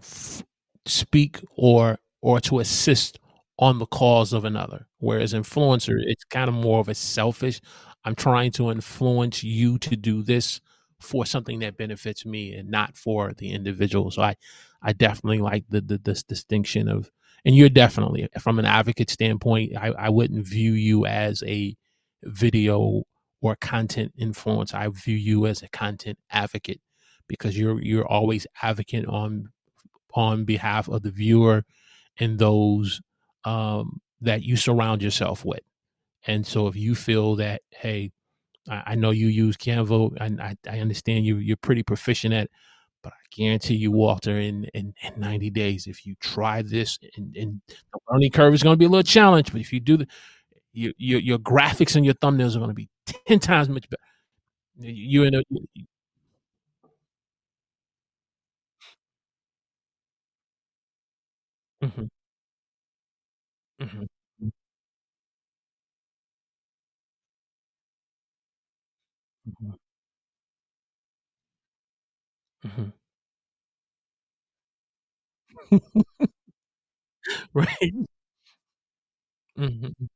f 0.00 0.42
speak 0.86 1.40
or 1.56 1.98
or 2.22 2.40
to 2.40 2.58
assist 2.60 3.18
on 3.58 3.78
the 3.78 3.86
cause 3.86 4.32
of 4.32 4.44
another. 4.44 4.86
Whereas 4.98 5.32
influencer, 5.34 5.94
it's 6.06 6.24
kind 6.24 6.48
of 6.48 6.54
more 6.54 6.80
of 6.80 6.88
a 6.88 6.94
selfish, 6.94 7.60
I'm 8.04 8.14
trying 8.14 8.52
to 8.52 8.70
influence 8.70 9.44
you 9.44 9.78
to 9.78 9.96
do 9.96 10.22
this 10.22 10.60
for 11.00 11.26
something 11.26 11.58
that 11.60 11.76
benefits 11.76 12.24
me 12.24 12.54
and 12.54 12.70
not 12.70 12.96
for 12.96 13.32
the 13.36 13.50
individual. 13.50 14.10
So 14.10 14.22
I, 14.22 14.36
I 14.82 14.92
definitely 14.92 15.38
like 15.38 15.64
the, 15.68 15.80
the 15.80 15.98
this 15.98 16.22
distinction 16.22 16.88
of, 16.88 17.10
and 17.44 17.56
you're 17.56 17.68
definitely 17.68 18.28
from 18.40 18.58
an 18.58 18.64
advocate 18.64 19.10
standpoint. 19.10 19.76
I, 19.76 19.88
I 19.88 20.08
wouldn't 20.10 20.46
view 20.46 20.72
you 20.72 21.06
as 21.06 21.42
a 21.44 21.76
video 22.22 23.02
or 23.40 23.56
content 23.56 24.12
influence. 24.16 24.72
I 24.74 24.88
view 24.88 25.16
you 25.16 25.46
as 25.46 25.62
a 25.62 25.68
content 25.68 26.18
advocate 26.30 26.80
because 27.26 27.58
you're 27.58 27.82
you're 27.82 28.06
always 28.06 28.46
advocate 28.62 29.06
on 29.06 29.48
on 30.14 30.44
behalf 30.44 30.88
of 30.88 31.02
the 31.02 31.10
viewer 31.10 31.64
and 32.18 32.38
those 32.38 33.00
um, 33.44 34.00
that 34.20 34.42
you 34.42 34.56
surround 34.56 35.02
yourself 35.02 35.44
with. 35.44 35.62
And 36.26 36.46
so 36.46 36.68
if 36.68 36.76
you 36.76 36.94
feel 36.94 37.36
that, 37.36 37.62
hey, 37.70 38.12
I, 38.70 38.82
I 38.88 38.94
know 38.96 39.10
you 39.10 39.28
use 39.28 39.56
Canva, 39.56 40.16
and 40.20 40.40
I, 40.42 40.56
I 40.70 40.80
understand 40.80 41.26
you 41.26 41.36
you're 41.38 41.56
pretty 41.58 41.82
proficient 41.82 42.34
at, 42.34 42.50
but 43.02 43.12
I 43.14 43.16
guarantee 43.36 43.76
you, 43.76 43.92
Walter, 43.92 44.38
in 44.38 44.64
in, 44.74 44.94
in 45.02 45.12
90 45.16 45.50
days, 45.50 45.86
if 45.86 46.06
you 46.06 46.16
try 46.20 46.62
this, 46.62 46.98
and, 47.16 47.36
and 47.36 47.62
the 47.68 48.00
learning 48.10 48.32
curve 48.32 48.54
is 48.54 48.62
going 48.62 48.74
to 48.74 48.78
be 48.78 48.86
a 48.86 48.88
little 48.90 49.02
challenge, 49.04 49.52
but 49.52 49.60
if 49.60 49.72
you 49.72 49.80
do 49.80 49.98
the 49.98 50.06
your, 50.72 50.92
your 50.98 51.20
your 51.20 51.38
graphics 51.38 51.96
and 51.96 52.04
your 52.04 52.14
thumbnails 52.16 52.56
are 52.56 52.60
going 52.60 52.70
to 52.70 52.74
be 52.74 52.88
10 53.28 53.40
times 53.40 53.68
much 53.68 53.88
better. 53.90 54.02
You 54.78 55.24
in 55.24 55.34
a 55.36 55.42
Mhm, 63.80 64.06
mhm, 69.46 69.72
mhm. 72.64 72.92
Right. 77.54 77.94
Mhm. 79.56 80.08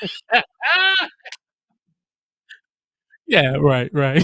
Yeah, 3.26 3.56
right, 3.56 3.90
right. 3.92 4.22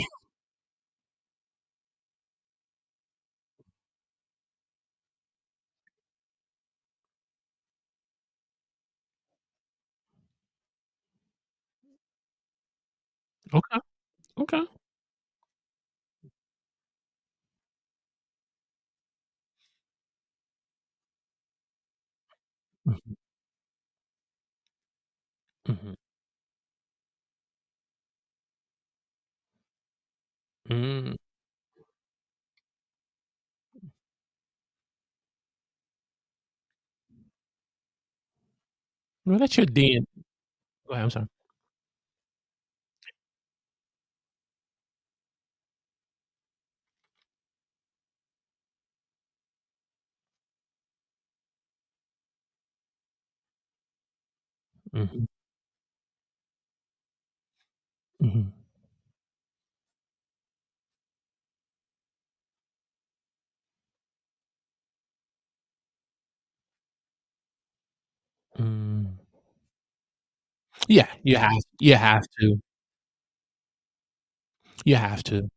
Okay, 13.53 13.79
okay. 14.39 14.65
Mhm, 22.85 23.15
mhm, 25.69 25.95
mm. 30.69 31.15
Well, 39.25 39.39
that's 39.39 39.57
your 39.57 39.67
DN 39.67 40.07
go 40.87 40.95
ahead, 40.95 41.05
I'm 41.05 41.11
sorry. 41.11 41.27
Mhm, 54.93 55.27
mhm, 58.21 58.53
mm. 68.59 69.19
Yeah, 70.89 71.09
you 71.23 71.37
have 71.37 71.53
you 71.81 71.95
have 71.97 72.23
to. 72.41 72.61
You 74.85 74.97
have 74.97 75.23
to. 75.25 75.51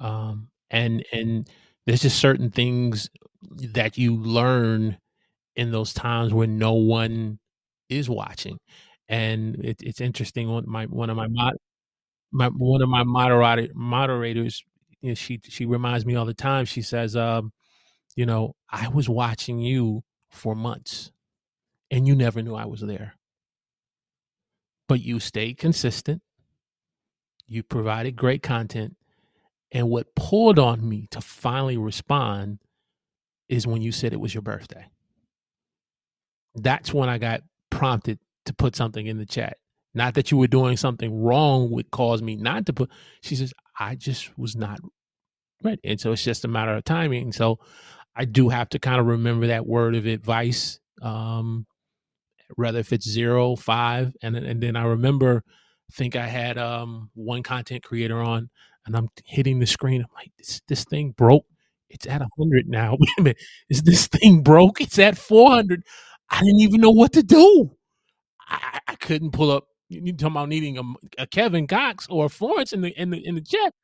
Um, 0.00 0.50
and 0.70 1.04
and 1.12 1.48
there's 1.86 2.02
just 2.02 2.20
certain 2.20 2.50
things 2.52 3.10
that 3.74 3.98
you 3.98 4.16
learn 4.16 4.98
in 5.56 5.72
those 5.72 5.94
times 5.94 6.34
when 6.34 6.58
no 6.58 6.74
one 6.74 7.39
is 7.90 8.08
watching. 8.08 8.58
And 9.08 9.56
it, 9.64 9.82
it's 9.82 10.00
interesting. 10.00 10.48
One 10.48 10.64
my 10.68 10.86
one 10.86 11.10
of 11.10 11.16
my 11.16 11.26
mod, 11.28 11.54
my 12.32 12.48
one 12.48 12.82
of 12.82 12.88
my 12.88 13.02
moderator 13.02 13.72
moderators, 13.74 14.62
you 15.00 15.10
know, 15.10 15.14
she 15.14 15.40
she 15.48 15.66
reminds 15.66 16.06
me 16.06 16.14
all 16.14 16.26
the 16.26 16.34
time. 16.34 16.64
She 16.64 16.82
says, 16.82 17.16
um, 17.16 17.52
you 18.16 18.26
know, 18.26 18.54
I 18.70 18.88
was 18.88 19.08
watching 19.08 19.58
you 19.58 20.02
for 20.30 20.54
months, 20.54 21.10
and 21.90 22.06
you 22.06 22.14
never 22.14 22.42
knew 22.42 22.54
I 22.54 22.66
was 22.66 22.80
there, 22.80 23.14
but 24.88 25.00
you 25.00 25.18
stayed 25.20 25.58
consistent. 25.58 26.22
You 27.48 27.64
provided 27.64 28.14
great 28.14 28.44
content, 28.44 28.96
and 29.72 29.88
what 29.90 30.14
pulled 30.14 30.60
on 30.60 30.88
me 30.88 31.08
to 31.10 31.20
finally 31.20 31.76
respond 31.76 32.60
is 33.48 33.66
when 33.66 33.82
you 33.82 33.90
said 33.90 34.12
it 34.12 34.20
was 34.20 34.32
your 34.32 34.42
birthday. 34.42 34.86
That's 36.54 36.94
when 36.94 37.08
I 37.08 37.18
got 37.18 37.42
prompted 37.80 38.18
to 38.44 38.52
put 38.52 38.76
something 38.76 39.06
in 39.06 39.16
the 39.16 39.24
chat. 39.24 39.56
Not 39.94 40.12
that 40.16 40.30
you 40.30 40.36
were 40.36 40.48
doing 40.48 40.76
something 40.76 41.22
wrong 41.22 41.70
would 41.70 41.90
cause 41.90 42.20
me 42.22 42.36
not 42.36 42.66
to 42.66 42.74
put. 42.74 42.90
She 43.22 43.36
says, 43.36 43.54
I 43.80 43.94
just 43.94 44.38
was 44.38 44.54
not 44.54 44.80
ready. 45.64 45.80
And 45.84 46.00
so 46.00 46.12
it's 46.12 46.22
just 46.22 46.44
a 46.44 46.48
matter 46.48 46.74
of 46.74 46.84
timing. 46.84 47.32
So 47.32 47.58
I 48.14 48.26
do 48.26 48.50
have 48.50 48.68
to 48.70 48.78
kind 48.78 49.00
of 49.00 49.06
remember 49.06 49.46
that 49.48 49.66
word 49.66 49.96
of 49.96 50.06
advice. 50.06 50.78
Um, 51.00 51.66
whether 52.56 52.80
if 52.80 52.92
it's 52.92 53.08
zero, 53.08 53.56
five, 53.56 54.14
and 54.22 54.36
and 54.36 54.62
then 54.62 54.76
I 54.76 54.84
remember, 54.84 55.42
I 55.48 55.92
think 55.94 56.16
I 56.16 56.26
had 56.26 56.58
um 56.58 57.10
one 57.14 57.42
content 57.42 57.82
creator 57.82 58.20
on, 58.20 58.50
and 58.86 58.96
I'm 58.96 59.08
hitting 59.24 59.58
the 59.60 59.66
screen. 59.66 60.02
I'm 60.02 60.08
like, 60.14 60.32
this 60.38 60.60
this 60.68 60.84
thing 60.84 61.12
broke. 61.12 61.46
It's 61.88 62.06
at 62.06 62.22
a 62.22 62.28
hundred 62.38 62.68
now. 62.68 62.92
Wait 63.00 63.10
a 63.18 63.22
minute, 63.22 63.42
is 63.70 63.82
this 63.82 64.08
thing 64.08 64.42
broke? 64.42 64.80
It's 64.80 64.98
at 64.98 65.18
four 65.18 65.50
hundred. 65.50 65.84
I 66.30 66.40
didn't 66.40 66.60
even 66.60 66.80
know 66.80 66.90
what 66.90 67.12
to 67.14 67.22
do. 67.22 67.70
I, 68.48 68.80
I 68.88 68.94
couldn't 68.96 69.32
pull 69.32 69.50
up. 69.50 69.66
You 69.88 70.12
talking 70.14 70.28
about 70.34 70.48
needing 70.50 70.78
a, 70.78 70.82
a 71.18 71.26
Kevin 71.28 71.66
Cox 71.66 72.06
or 72.10 72.26
a 72.26 72.30
Florence 72.30 72.72
in 72.72 72.82
the 72.82 72.90
in 73.00 73.10
the 73.10 73.26
in 73.26 73.36
the 73.36 73.42
chat. 73.42 73.74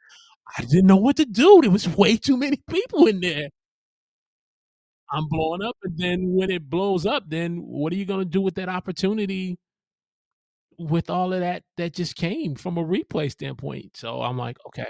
I 0.59 0.63
didn't 0.65 0.87
know 0.87 0.97
what 0.97 1.17
to 1.19 1.27
do. 1.27 1.61
There 1.63 1.71
was 1.71 1.89
way 1.89 2.17
too 2.19 2.37
many 2.37 2.59
people 2.71 3.07
in 3.07 3.21
there. 3.21 3.49
I'm 5.13 5.29
blowing 5.29 5.63
up, 5.63 5.77
and 5.83 5.97
then 5.99 6.33
when 6.35 6.51
it 6.51 6.69
blows 6.69 7.07
up, 7.07 7.25
then 7.29 7.59
what 7.63 7.93
are 7.93 7.97
you 7.97 8.05
gonna 8.05 8.25
do 8.25 8.41
with 8.41 8.55
that 8.57 8.69
opportunity 8.69 9.59
with 10.79 11.09
all 11.11 11.33
of 11.33 11.41
that 11.41 11.63
that 11.77 11.95
just 11.95 12.17
came 12.17 12.55
from 12.55 12.77
a 12.79 12.85
replay 12.85 13.31
standpoint? 13.31 13.97
So 13.97 14.23
I'm 14.23 14.37
like, 14.39 14.57
okay, 14.69 14.87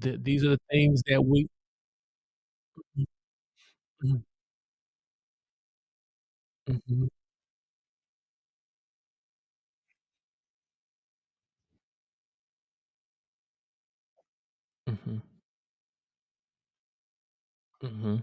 th- 0.00 0.20
these 0.22 0.44
are 0.44 0.50
the 0.50 0.60
things 0.70 1.02
that 1.06 1.22
we. 1.24 1.48
Mhm, 2.96 3.04
mhm, 4.02 4.14
mhm, 4.14 4.24
mhm, 6.70 7.08
mhm, 14.86 15.20
mhm, 17.82 18.22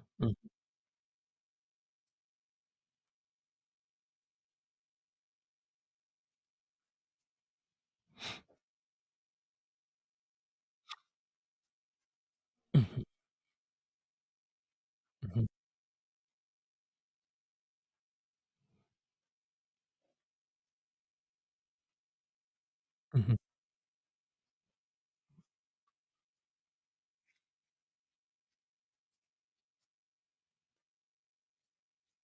Mhm. 23.18 23.38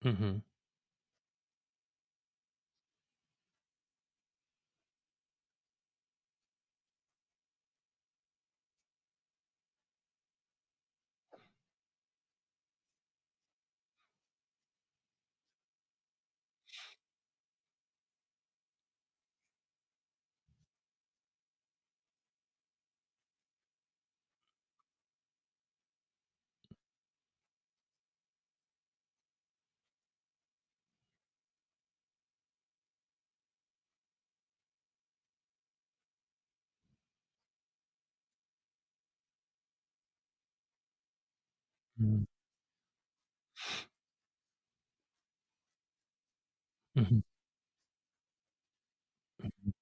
Mhm. 0.04 0.44
Mhm. 41.98 42.26
Mhm. 46.96 47.24
Mhm. 49.39 49.74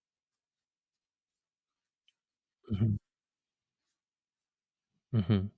Mhm. 2.70 2.98
Mhm. 5.14 5.52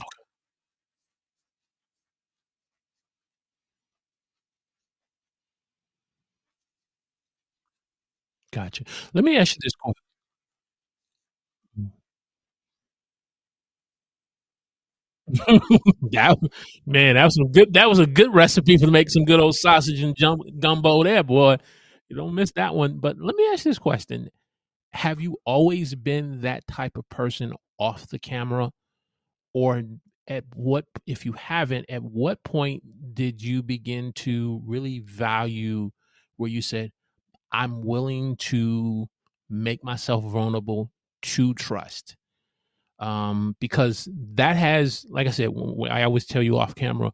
Okay. 0.00 0.24
Gotcha. 8.52 8.84
Let 9.14 9.24
me 9.24 9.36
ask 9.36 9.54
you 9.54 9.60
this 9.62 9.74
ques 9.76 9.94
That 16.12 16.38
man, 16.86 17.14
that 17.14 17.24
was 17.24 17.34
some 17.34 17.52
good 17.52 17.74
that 17.74 17.88
was 17.88 17.98
a 17.98 18.06
good 18.06 18.34
recipe 18.34 18.76
for 18.76 18.86
to 18.86 18.92
make 18.92 19.10
some 19.10 19.24
good 19.24 19.40
old 19.40 19.54
sausage 19.54 20.00
and 20.02 20.16
jum 20.16 20.40
gumbo 20.58 21.02
there, 21.04 21.22
boy. 21.22 21.56
You 22.08 22.16
don't 22.16 22.34
miss 22.34 22.52
that 22.52 22.74
one, 22.74 22.98
but 22.98 23.18
let 23.18 23.36
me 23.36 23.46
ask 23.52 23.64
this 23.64 23.78
question. 23.78 24.30
Have 24.92 25.20
you 25.20 25.36
always 25.44 25.94
been 25.94 26.40
that 26.40 26.66
type 26.66 26.96
of 26.96 27.08
person 27.10 27.52
off 27.78 28.08
the 28.08 28.18
camera? 28.18 28.70
Or 29.52 29.82
at 30.28 30.44
what 30.54 30.86
if 31.06 31.26
you 31.26 31.32
haven't, 31.32 31.86
at 31.88 32.02
what 32.02 32.42
point 32.44 32.82
did 33.14 33.42
you 33.42 33.62
begin 33.62 34.12
to 34.14 34.62
really 34.64 35.00
value 35.00 35.90
where 36.36 36.50
you 36.50 36.62
said, 36.62 36.92
"I'm 37.52 37.82
willing 37.82 38.36
to 38.36 39.08
make 39.50 39.84
myself 39.84 40.24
vulnerable 40.24 40.92
to 41.22 41.54
trust?" 41.54 42.16
Um, 43.00 43.54
because 43.60 44.08
that 44.34 44.56
has 44.56 45.06
like 45.08 45.28
I 45.28 45.30
said, 45.30 45.50
I 45.90 46.02
always 46.02 46.26
tell 46.26 46.42
you 46.42 46.58
off 46.58 46.74
camera, 46.74 47.12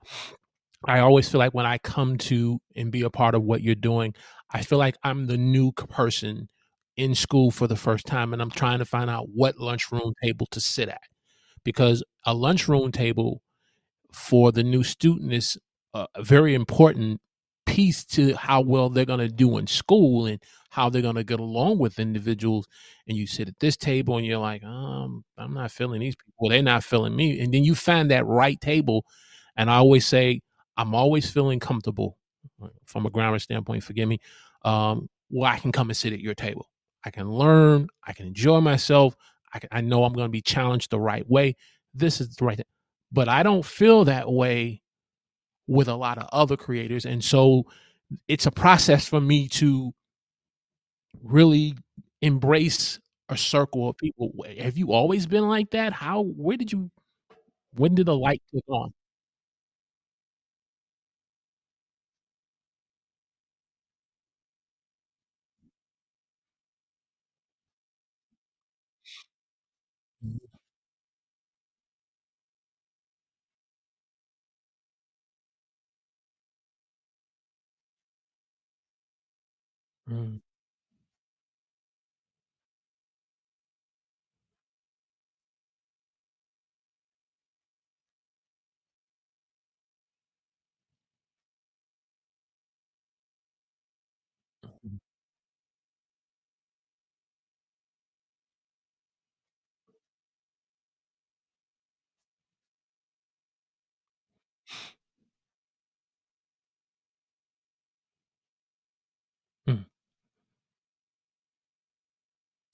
I 0.86 1.00
always 1.00 1.28
feel 1.28 1.38
like 1.38 1.54
when 1.54 1.66
I 1.66 1.78
come 1.78 2.18
to 2.18 2.60
and 2.76 2.90
be 2.90 3.02
a 3.02 3.10
part 3.10 3.34
of 3.34 3.42
what 3.42 3.62
you're 3.62 3.74
doing, 3.74 4.14
I 4.52 4.62
feel 4.62 4.78
like 4.78 4.96
I'm 5.02 5.26
the 5.26 5.38
new 5.38 5.72
person 5.72 6.48
in 6.96 7.14
school 7.14 7.50
for 7.50 7.66
the 7.66 7.76
first 7.76 8.06
time, 8.06 8.32
and 8.32 8.40
I'm 8.42 8.50
trying 8.50 8.78
to 8.78 8.84
find 8.84 9.10
out 9.10 9.28
what 9.34 9.58
lunchroom 9.58 10.12
table 10.22 10.46
to 10.52 10.60
sit 10.60 10.88
at. 10.88 11.00
Because 11.64 12.02
a 12.26 12.34
lunchroom 12.34 12.92
table 12.92 13.42
for 14.12 14.52
the 14.52 14.62
new 14.62 14.84
student 14.84 15.32
is 15.32 15.58
a 15.94 16.06
very 16.20 16.54
important 16.54 17.20
piece 17.66 18.04
to 18.06 18.34
how 18.36 18.60
well 18.62 18.88
they're 18.90 19.04
gonna 19.06 19.28
do 19.28 19.58
in 19.58 19.66
school 19.66 20.26
and 20.26 20.40
how 20.70 20.90
they're 20.90 21.02
gonna 21.02 21.24
get 21.24 21.40
along 21.40 21.78
with 21.78 21.98
individuals, 21.98 22.66
and 23.08 23.16
you 23.18 23.26
sit 23.26 23.48
at 23.48 23.58
this 23.60 23.76
table 23.76 24.16
and 24.18 24.26
you're 24.26 24.38
like, 24.38 24.62
"Um, 24.64 25.24
I'm 25.38 25.54
not 25.54 25.70
feeling 25.72 26.00
these 26.00 26.16
people, 26.16 26.48
they're 26.50 26.62
not 26.62 26.84
feeling 26.84 27.16
me," 27.16 27.40
and 27.40 27.52
then 27.54 27.64
you 27.64 27.74
find 27.76 28.10
that 28.10 28.26
right 28.26 28.60
table, 28.60 29.04
and 29.56 29.70
I 29.70 29.76
always 29.76 30.06
say, 30.06 30.40
I'm 30.76 30.94
always 30.94 31.30
feeling 31.30 31.60
comfortable, 31.60 32.18
from 32.86 33.06
a 33.06 33.10
grammar 33.10 33.38
standpoint, 33.40 33.84
forgive 33.84 34.08
me, 34.08 34.20
um, 34.64 35.08
where 35.30 35.50
I 35.52 35.58
can 35.58 35.72
come 35.72 35.90
and 35.90 35.96
sit 35.96 36.12
at 36.14 36.20
your 36.20 36.34
table. 36.34 36.68
I 37.04 37.10
can 37.10 37.30
learn, 37.30 37.88
I 38.06 38.12
can 38.14 38.26
enjoy 38.28 38.60
myself, 38.60 39.14
I 39.54 39.58
can 39.60 39.68
I 39.72 39.80
know 39.82 40.04
I'm 40.04 40.12
gonna 40.14 40.28
be 40.30 40.42
challenged 40.42 40.90
the 40.90 41.00
right 41.00 41.28
way. 41.30 41.56
This 41.94 42.20
is 42.20 42.36
the 42.36 42.44
right 42.46 42.56
th 42.58 42.66
but 43.12 43.28
I 43.28 43.42
don't 43.44 43.64
feel 43.66 44.04
that 44.06 44.30
way 44.32 44.82
with 45.66 45.88
a 45.88 45.94
lot 45.94 46.18
of 46.18 46.28
other 46.32 46.56
creators, 46.56 47.04
and 47.06 47.24
so 47.24 47.66
it's 48.28 48.46
a 48.46 48.52
process 48.52 49.08
for 49.08 49.20
me 49.20 49.48
to 49.48 49.94
really 51.22 51.74
embrace 52.22 52.98
a 53.28 53.36
circle 53.36 53.88
of 53.88 53.96
people. 53.96 54.32
Have 54.58 54.76
you 54.76 54.92
always 54.92 55.26
been 55.26 55.48
like 55.48 55.70
that? 55.70 55.92
How 55.92 56.22
where 56.22 56.56
did 56.56 56.72
you 56.72 56.90
when 57.76 57.94
did 57.94 58.06
the 58.06 58.16
light 58.16 58.42
click 58.50 58.64
on? 58.68 58.92
Mm. 80.08 80.40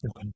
Okay. 0.05 0.32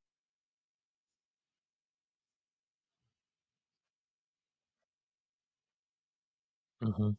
Mhm. 6.80 7.16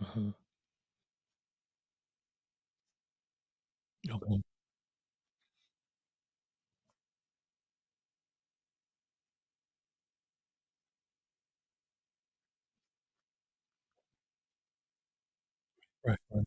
Mhm. 0.00 0.34
Okay. 4.10 4.42
Right, 16.04 16.18
right. 16.32 16.44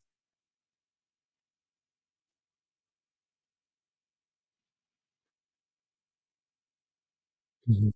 Mhm. 7.68 7.92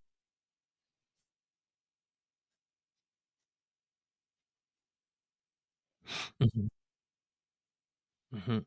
Mhm. 6.40 6.68
Mhm. 8.32 8.66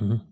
Mhm. 0.00 0.22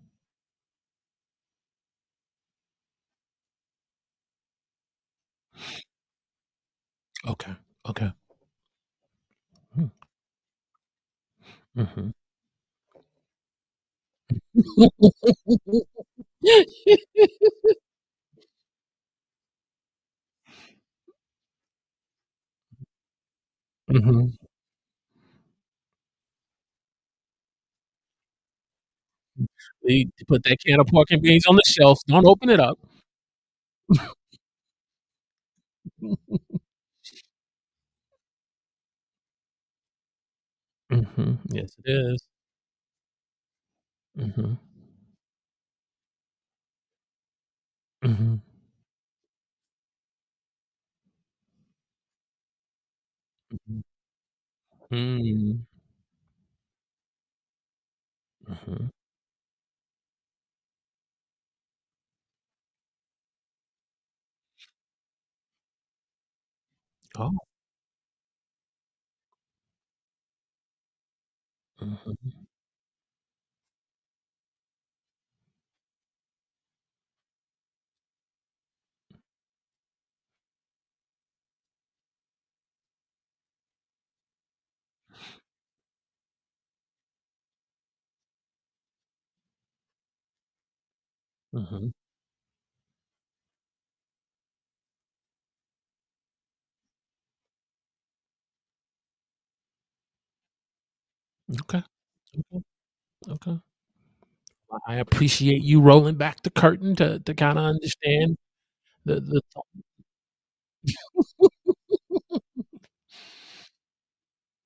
Okay, 7.25 7.55
okay. 7.85 8.11
Hmm. 9.75 9.87
Mhm. 11.75 12.13
Mhm. 23.87 24.46
They 29.87 30.07
put 30.27 30.43
that 30.45 30.59
can 30.65 30.79
of 30.81 30.87
pork 30.87 31.09
and 31.11 31.21
beans 31.23 31.45
on 31.47 31.55
the 31.57 31.63
shelf, 31.65 31.99
don't 32.07 32.27
open 32.27 32.49
it 32.51 32.59
up. 32.59 32.79
mm-hmm. 40.91 41.33
Yes, 41.51 41.71
it 41.85 41.89
is. 41.91 42.21
Mhm. 44.15 44.57
Mhm. 48.01 48.41
Mhm. 53.51 53.83
Mm. 54.91 55.67
Mhm. 58.47 58.89
Oh. 67.17 67.37
Mhm. 71.81 72.47
Mhm. 91.53 91.91
Okay. 101.49 101.83
Okay. 102.37 102.63
Okay. 103.29 103.59
Well, 104.69 104.81
I 104.87 104.95
appreciate 104.95 105.61
you 105.63 105.81
rolling 105.81 106.15
back 106.15 106.41
the 106.43 106.49
curtain 106.49 106.95
to 106.97 107.19
to 107.19 107.33
kinda 107.33 107.61
understand 107.61 108.37
the 109.05 109.21
the 109.21 109.41
thought 109.53 109.67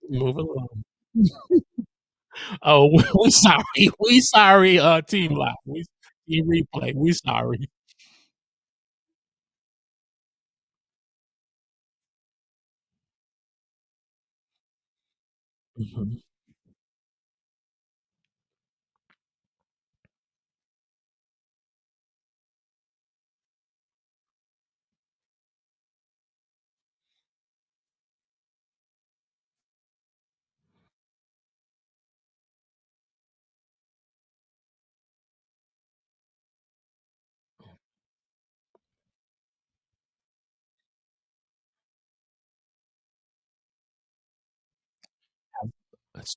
Move 0.10 0.38
along. 0.38 0.84
Oh, 2.62 2.88
we 2.92 3.04
we 3.24 3.32
sorry, 3.32 3.64
we 4.00 4.22
sorry, 4.22 4.80
uh, 4.80 5.02
Team 5.02 5.34
Live, 5.36 5.56
we 5.66 5.84
Team 6.28 6.48
Replay, 6.48 6.94
we 6.96 7.14
sorry. 7.14 7.70
Mhm. 15.76 16.22
Um, 45.62 45.72
that's 46.14 46.36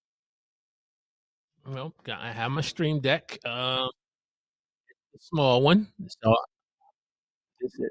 Well, 1.66 1.94
I 2.08 2.32
have 2.32 2.50
my 2.50 2.60
Stream 2.60 3.00
Deck, 3.00 3.38
um 3.46 3.88
small 5.18 5.62
one, 5.62 5.86
so 6.22 6.34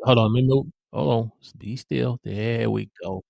hold 0.03 0.17
on, 0.17 0.33
let 0.33 0.41
me 0.41 0.47
move 0.47 0.65
hold 0.91 1.09
on, 1.09 1.31
be 1.57 1.75
still, 1.75 2.19
there 2.23 2.69
we 2.69 2.89
go. 3.01 3.23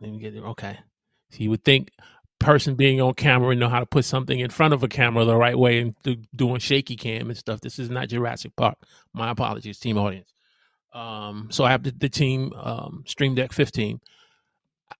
Let 0.00 0.10
me 0.10 0.18
get 0.18 0.34
it 0.34 0.42
okay. 0.42 0.78
So 1.30 1.38
you 1.38 1.50
would 1.50 1.64
think 1.64 1.90
person 2.38 2.74
being 2.74 3.00
on 3.00 3.14
camera 3.14 3.50
and 3.50 3.60
know 3.60 3.68
how 3.68 3.80
to 3.80 3.86
put 3.86 4.04
something 4.04 4.38
in 4.38 4.50
front 4.50 4.74
of 4.74 4.82
a 4.82 4.88
camera 4.88 5.24
the 5.24 5.36
right 5.36 5.58
way 5.58 5.80
and 5.80 5.94
do 6.02 6.16
doing 6.34 6.58
shaky 6.58 6.96
cam 6.96 7.30
and 7.30 7.36
stuff. 7.38 7.60
This 7.60 7.78
is 7.78 7.88
not 7.88 8.08
Jurassic 8.08 8.54
Park. 8.56 8.76
My 9.14 9.30
apologies, 9.30 9.78
team 9.78 9.96
audience. 9.96 10.34
Um, 10.92 11.48
so 11.50 11.64
I 11.64 11.70
have 11.70 11.82
the, 11.82 11.92
the 11.92 12.08
team 12.08 12.52
um, 12.54 13.04
Stream 13.06 13.34
Deck 13.34 13.52
15. 13.52 14.00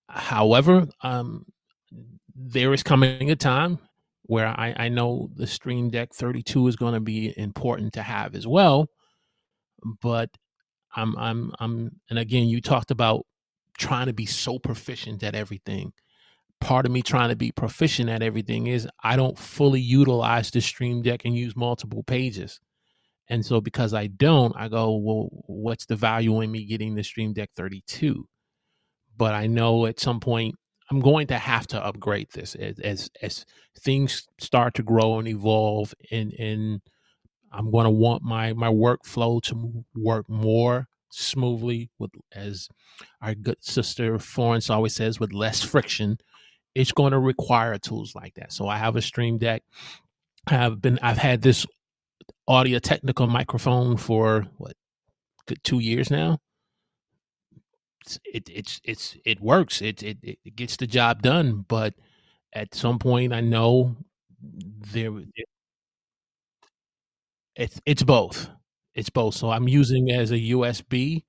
However, 0.09 0.87
um, 1.03 1.45
there 2.37 2.75
is 2.75 2.83
coming 2.83 3.31
a 3.31 3.37
time 3.37 3.79
where 4.23 4.49
I, 4.49 4.75
I 4.77 4.89
know 4.89 5.31
the 5.35 5.47
Stream 5.47 5.89
Deck 5.89 6.13
32 6.13 6.69
is 6.69 6.77
going 6.77 6.95
to 6.95 7.01
be 7.01 7.33
important 7.39 7.95
to 7.95 8.03
have 8.03 8.35
as 8.35 8.47
well. 8.47 8.89
But 10.03 10.31
I'm 10.95 11.17
I'm 11.17 11.53
I'm 11.61 11.91
and 12.11 12.19
again, 12.19 12.49
you 12.49 12.61
talked 12.61 12.91
about 12.91 13.27
trying 13.79 14.07
to 14.07 14.13
be 14.13 14.27
so 14.27 14.59
proficient 14.59 15.23
at 15.23 15.35
everything. 15.35 15.93
Part 16.61 16.87
of 16.87 16.93
me 16.93 17.03
trying 17.03 17.29
to 17.29 17.37
be 17.37 17.53
proficient 17.53 18.09
at 18.09 18.23
everything 18.23 18.67
is 18.67 18.89
I 19.03 19.17
don't 19.17 19.39
fully 19.39 19.81
utilize 19.81 20.51
the 20.51 20.61
Stream 20.61 21.03
Deck 21.03 21.25
and 21.25 21.37
use 21.37 21.55
multiple 21.55 22.03
pages. 22.03 22.61
And 23.29 23.45
so 23.45 23.61
because 23.61 23.93
I 23.93 24.07
don't, 24.07 24.55
I 24.57 24.69
go, 24.69 24.97
well, 24.97 25.29
what's 25.47 25.87
the 25.87 25.97
value 25.97 26.41
in 26.41 26.51
me 26.51 26.65
getting 26.65 26.95
the 26.95 27.03
Stream 27.03 27.33
Deck 27.33 27.51
32? 27.57 28.27
But 29.17 29.35
I 29.35 29.47
know 29.47 29.87
at 29.87 30.01
some 30.01 30.21
point 30.21 30.55
I'm 30.91 31.01
going 31.01 31.27
to 31.29 31.39
have 31.39 31.67
to 31.69 31.85
upgrade 31.85 32.29
this 32.33 32.55
as 32.55 32.79
as, 32.79 33.11
as 33.23 33.45
things 33.79 34.29
start 34.39 34.75
to 34.75 34.83
grow 34.83 35.19
and 35.19 35.29
evolve 35.29 35.95
and 36.11 36.33
and 36.35 36.81
I'm 37.53 37.71
going 37.71 37.85
to 37.85 37.91
want 37.91 38.23
my 38.23 38.53
my 38.53 38.69
workflow 38.69 39.43
to 39.43 39.85
work 39.95 40.29
more 40.29 40.89
smoothly 41.11 41.91
with 41.99 42.11
as 42.33 42.69
our 43.23 43.35
good 43.35 43.57
sister 43.61 44.19
Florence 44.19 44.71
always 44.71 44.95
says 44.95 45.19
with 45.19 45.33
less 45.33 45.63
friction. 45.63 46.19
It's 46.75 46.93
going 46.93 47.13
to 47.13 47.19
require 47.19 47.79
tools 47.79 48.15
like 48.15 48.35
that. 48.35 48.53
So 48.53 48.69
I 48.69 48.77
have 48.77 48.97
a 48.97 49.03
Stream 49.03 49.39
Deck. 49.39 49.63
I 50.47 50.55
have 50.55 50.83
been 50.83 50.99
I've 51.03 51.19
had 51.19 51.43
this 51.43 51.67
Audio-Technica 52.49 53.27
microphone 53.27 53.97
for 53.97 54.47
what 54.59 54.75
good 55.47 55.63
2 55.65 55.81
years 55.81 56.11
now. 56.11 56.39
It 58.25 58.49
it's 58.53 58.81
it's 58.85 59.17
it 59.25 59.41
works. 59.41 59.83
It 59.83 60.03
it 60.03 60.19
it 60.25 60.57
gets 60.57 60.77
the 60.77 60.87
job 60.87 61.23
done, 61.23 61.65
but 61.69 61.95
at 62.53 62.75
some 62.75 62.99
point 62.99 63.33
I 63.33 63.41
know 63.41 63.97
there 64.93 65.19
it 65.21 65.49
it's 67.55 67.81
it's 67.87 68.03
both. 68.03 68.51
It's 68.95 69.11
both. 69.11 69.35
So 69.35 69.51
I'm 69.51 69.69
using 69.69 70.11
as 70.11 70.31
a 70.31 70.39
USB 70.39 71.25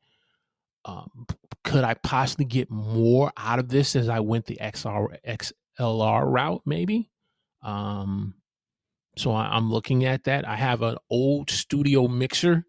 um, 0.85 1.27
could 1.63 1.83
I 1.83 1.95
possibly 1.95 2.45
get 2.45 2.71
more 2.71 3.31
out 3.37 3.59
of 3.59 3.69
this 3.69 3.95
as 3.95 4.09
I 4.09 4.21
went 4.21 4.45
the 4.47 4.57
XR 4.61 5.17
XLR 5.25 6.25
route? 6.25 6.61
Maybe. 6.65 7.11
Um, 7.63 8.35
so 9.17 9.31
I, 9.33 9.55
I'm 9.55 9.71
looking 9.71 10.05
at 10.05 10.25
that. 10.25 10.47
I 10.47 10.55
have 10.55 10.81
an 10.83 10.97
old 11.09 11.49
studio 11.49 12.07
mixer 12.07 12.65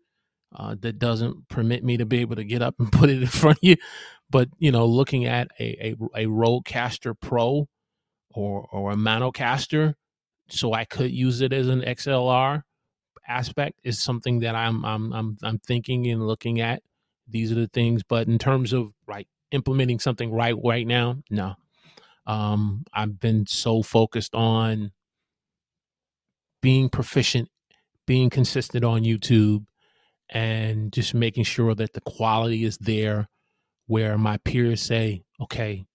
uh, 0.54 0.76
that 0.80 0.98
doesn't 0.98 1.48
permit 1.48 1.84
me 1.84 1.96
to 1.96 2.06
be 2.06 2.18
able 2.18 2.36
to 2.36 2.44
get 2.44 2.62
up 2.62 2.74
and 2.78 2.90
put 2.92 3.10
it 3.10 3.22
in 3.22 3.28
front 3.28 3.58
of 3.58 3.64
you. 3.64 3.76
But 4.30 4.48
you 4.58 4.70
know, 4.72 4.86
looking 4.86 5.26
at 5.26 5.48
a 5.58 5.94
a, 6.14 6.22
a 6.24 6.26
Rodecaster 6.26 7.14
Pro 7.20 7.68
or 8.34 8.68
or 8.70 8.92
a 8.92 8.96
Maonocaster, 8.96 9.94
so 10.48 10.72
I 10.72 10.84
could 10.84 11.10
use 11.10 11.40
it 11.40 11.52
as 11.52 11.68
an 11.68 11.82
XLR 11.82 12.62
aspect 13.26 13.78
is 13.84 14.02
something 14.02 14.40
that 14.40 14.54
I'm 14.54 14.84
I'm 14.84 15.12
I'm 15.12 15.38
I'm 15.42 15.58
thinking 15.60 16.06
and 16.08 16.26
looking 16.26 16.60
at. 16.60 16.82
These 17.28 17.52
are 17.52 17.56
the 17.56 17.68
things, 17.68 18.02
but 18.02 18.26
in 18.26 18.38
terms 18.38 18.72
of 18.72 18.92
like 19.06 19.28
implementing 19.50 19.98
something 19.98 20.32
right 20.32 20.54
right 20.64 20.86
now, 20.86 21.16
no. 21.30 21.54
Um, 22.26 22.84
I've 22.92 23.18
been 23.20 23.46
so 23.46 23.82
focused 23.82 24.34
on 24.34 24.92
being 26.60 26.90
proficient, 26.90 27.48
being 28.06 28.28
consistent 28.28 28.84
on 28.84 29.02
YouTube, 29.02 29.64
and 30.30 30.92
just 30.92 31.14
making 31.14 31.44
sure 31.44 31.74
that 31.74 31.92
the 31.92 32.00
quality 32.02 32.64
is 32.64 32.78
there 32.78 33.28
where 33.86 34.18
my 34.18 34.36
peers 34.38 34.82
say, 34.82 35.22
okay, 35.40 35.86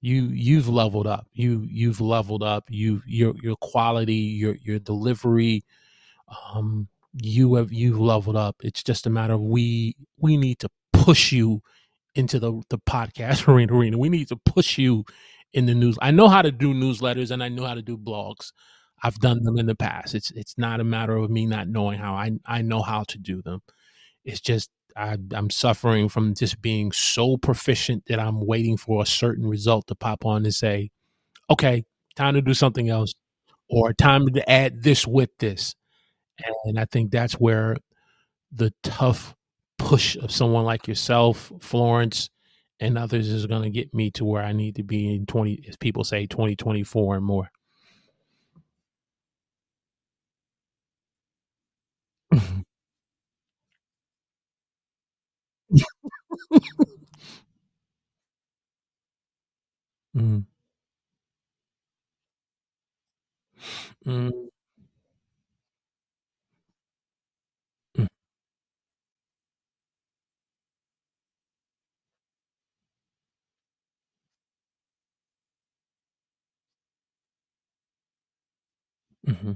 you 0.00 0.24
you've 0.32 0.68
leveled 0.68 1.06
up. 1.06 1.26
You 1.32 1.66
you've 1.70 2.00
leveled 2.00 2.42
up. 2.42 2.64
You 2.68 3.02
your 3.06 3.34
your 3.42 3.56
quality, 3.56 4.14
your 4.14 4.56
your 4.56 4.78
delivery, 4.78 5.64
um, 6.54 6.88
you 7.14 7.54
have 7.54 7.72
you've 7.72 8.00
leveled 8.00 8.36
up. 8.36 8.56
It's 8.62 8.82
just 8.82 9.06
a 9.06 9.10
matter 9.10 9.34
of 9.34 9.40
we 9.40 9.96
we 10.18 10.36
need 10.36 10.58
to 10.60 10.68
push 10.92 11.32
you 11.32 11.62
into 12.14 12.38
the 12.38 12.62
the 12.68 12.78
podcast 12.78 13.46
arena 13.52 13.74
arena. 13.74 13.98
We 13.98 14.08
need 14.08 14.28
to 14.28 14.36
push 14.36 14.78
you 14.78 15.04
in 15.52 15.66
the 15.66 15.74
news. 15.74 15.98
I 16.02 16.10
know 16.10 16.28
how 16.28 16.42
to 16.42 16.50
do 16.52 16.74
newsletters 16.74 17.30
and 17.30 17.42
I 17.42 17.48
know 17.48 17.64
how 17.66 17.74
to 17.74 17.82
do 17.82 17.96
blogs. 17.96 18.52
I've 19.02 19.18
done 19.18 19.42
them 19.42 19.58
in 19.58 19.66
the 19.66 19.74
past. 19.74 20.14
It's 20.14 20.30
it's 20.32 20.56
not 20.58 20.80
a 20.80 20.84
matter 20.84 21.16
of 21.16 21.30
me 21.30 21.46
not 21.46 21.68
knowing 21.68 21.98
how. 21.98 22.14
I 22.14 22.32
I 22.46 22.62
know 22.62 22.82
how 22.82 23.04
to 23.04 23.18
do 23.18 23.42
them. 23.42 23.60
It's 24.24 24.40
just 24.40 24.70
I, 24.96 25.16
I'm 25.32 25.50
suffering 25.50 26.08
from 26.08 26.34
just 26.34 26.60
being 26.60 26.92
so 26.92 27.36
proficient 27.36 28.04
that 28.06 28.18
I'm 28.18 28.40
waiting 28.46 28.76
for 28.76 29.02
a 29.02 29.06
certain 29.06 29.46
result 29.46 29.86
to 29.88 29.94
pop 29.94 30.24
on 30.24 30.44
and 30.44 30.54
say, 30.54 30.90
okay, 31.50 31.84
time 32.16 32.34
to 32.34 32.42
do 32.42 32.54
something 32.54 32.88
else, 32.88 33.14
or 33.68 33.92
time 33.92 34.28
to 34.28 34.50
add 34.50 34.82
this 34.82 35.06
with 35.06 35.30
this. 35.38 35.74
And 36.64 36.78
I 36.78 36.84
think 36.86 37.10
that's 37.10 37.34
where 37.34 37.76
the 38.52 38.72
tough 38.82 39.34
push 39.78 40.16
of 40.16 40.30
someone 40.30 40.64
like 40.64 40.88
yourself, 40.88 41.52
Florence, 41.60 42.30
and 42.80 42.98
others 42.98 43.28
is 43.28 43.46
going 43.46 43.62
to 43.62 43.70
get 43.70 43.94
me 43.94 44.10
to 44.12 44.24
where 44.24 44.42
I 44.42 44.52
need 44.52 44.76
to 44.76 44.82
be 44.82 45.14
in 45.14 45.26
20, 45.26 45.64
as 45.68 45.76
people 45.76 46.04
say, 46.04 46.26
2024 46.26 47.16
and 47.16 47.24
more. 47.24 47.50
Mm. 60.14 60.42
Mm. 64.06 64.48
Mm. 67.98 68.06
Mm-hmm. 79.26 79.52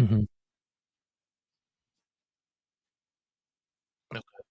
Mm-hmm. 0.00 0.22
Okay. 4.14 4.42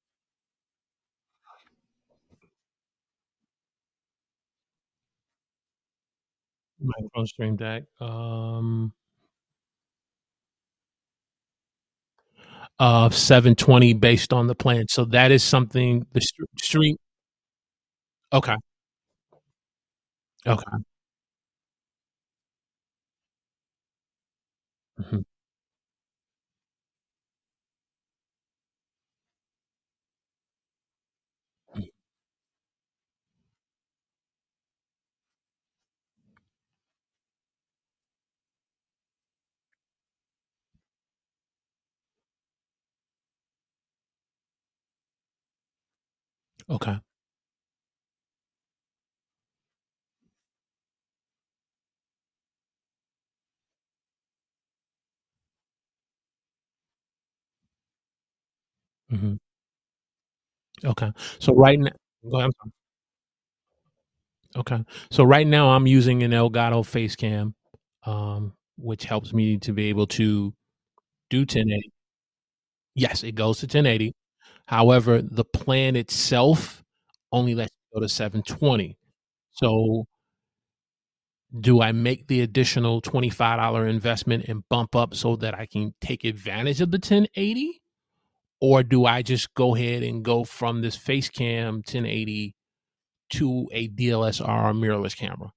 Microphone 6.79 7.25
stream 7.27 7.55
deck. 7.55 7.83
Um, 7.99 8.93
uh, 12.79 13.09
720 13.09 13.93
based 13.93 14.33
on 14.33 14.47
the 14.47 14.55
plan. 14.55 14.87
So 14.89 15.05
that 15.05 15.31
is 15.31 15.43
something 15.43 16.05
the 16.13 16.21
stream. 16.57 16.95
Okay. 18.31 18.55
Okay. 20.45 20.79
Mm-hmm. 25.01 25.21
Okay. 46.69 46.99
Mm-hmm. 59.11 59.35
Okay. 60.85 61.11
So 61.39 61.53
right 61.53 61.79
now, 61.79 61.91
go 62.29 62.37
ahead. 62.39 62.51
Okay. 64.55 64.83
So 65.11 65.23
right 65.23 65.45
now 65.45 65.69
I'm 65.69 65.85
using 65.87 66.23
an 66.23 66.31
Elgato 66.31 66.83
Facecam, 66.83 67.53
um, 68.09 68.53
which 68.77 69.05
helps 69.05 69.33
me 69.33 69.57
to 69.59 69.73
be 69.73 69.85
able 69.89 70.07
to 70.07 70.53
do 71.29 71.45
1080. 71.45 71.91
Yes, 72.95 73.23
it 73.23 73.33
goes 73.35 73.59
to 73.59 73.67
1080. 73.67 74.13
However, 74.69 75.19
the 75.23 75.45
plan 75.45 75.95
itself 75.95 76.83
only 77.31 77.55
lets 77.55 77.71
you 77.73 77.99
go 77.99 78.05
to 78.05 78.07
720. 78.07 78.99
So 79.49 80.05
do 81.59 81.81
I 81.81 81.91
make 81.91 82.27
the 82.27 82.41
additional 82.41 83.01
$25 83.01 83.89
investment 83.89 84.45
and 84.47 84.61
bump 84.69 84.95
up 84.95 85.15
so 85.15 85.35
that 85.37 85.55
I 85.55 85.65
can 85.65 85.95
take 86.01 86.23
advantage 86.23 86.81
of 86.81 86.91
the 86.91 86.97
1080? 86.97 87.81
Or 88.61 88.83
do 88.83 89.07
I 89.07 89.23
just 89.23 89.55
go 89.55 89.75
ahead 89.75 90.03
and 90.03 90.23
go 90.23 90.43
from 90.43 90.83
this 90.83 90.95
Facecam 90.95 91.77
1080 91.77 92.53
to 93.31 93.67
a 93.71 93.87
DLSR 93.87 94.75
mirrorless 94.75 95.17
camera? 95.17 95.49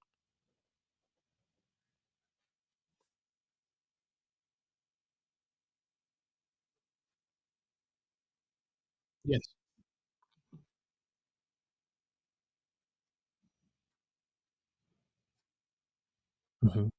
Yes. 9.24 9.42
Mhm. 16.62 16.92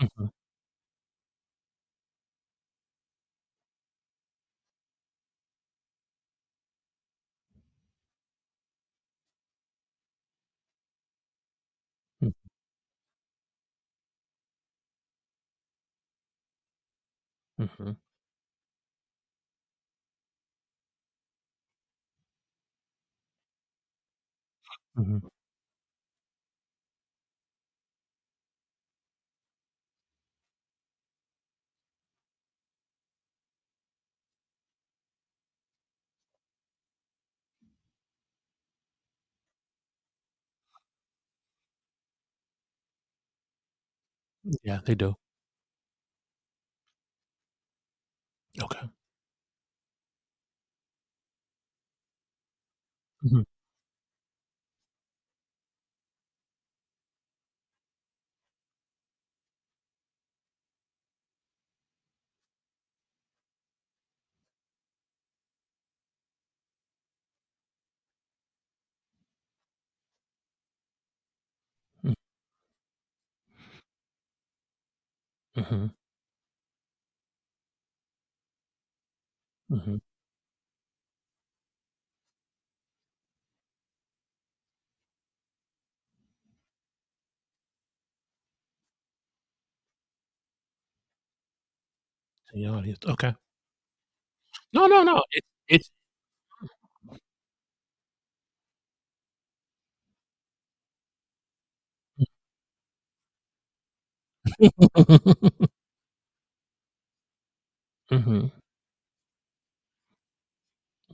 Mhm. 0.00 0.33
Mhm. 17.64 17.96
Mhm. 24.96 25.28
Yeah, 44.62 44.80
they 44.84 44.94
do. 44.94 45.14
Okay. 48.62 48.88
Mhm. 53.22 53.44
Mhm. 75.56 76.03
Mhm. 79.68 79.98
The 92.54 92.64
audience, 92.68 93.04
okay. 93.06 93.34
No, 94.72 94.86
no, 94.86 95.02
no, 95.02 95.22
it 95.32 95.44
it's 95.68 95.90
Mhm. 108.10 108.50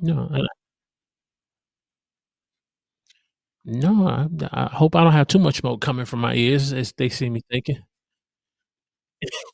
No, 0.01 0.29
No, 3.65 4.07
I 4.09 4.27
I 4.53 4.69
hope 4.75 4.95
I 4.97 5.03
don't 5.05 5.13
have 5.13 5.29
too 5.29 5.39
much 5.39 5.57
smoke 5.59 5.81
coming 5.81 6.05
from 6.07 6.21
my 6.21 6.35
ears 6.35 6.73
as 6.73 6.93
they 6.93 7.09
see 7.09 7.31
me 7.31 7.41
thinking. 7.51 7.83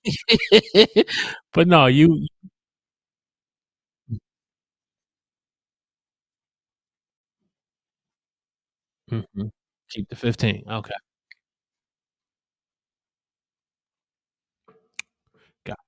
But 1.53 1.69
no, 1.69 1.87
you. 1.87 2.27
Mhm. 9.11 9.51
Keep 9.91 10.09
the 10.09 10.17
15, 10.17 10.65
okay. 10.69 10.95
Got 15.65 15.79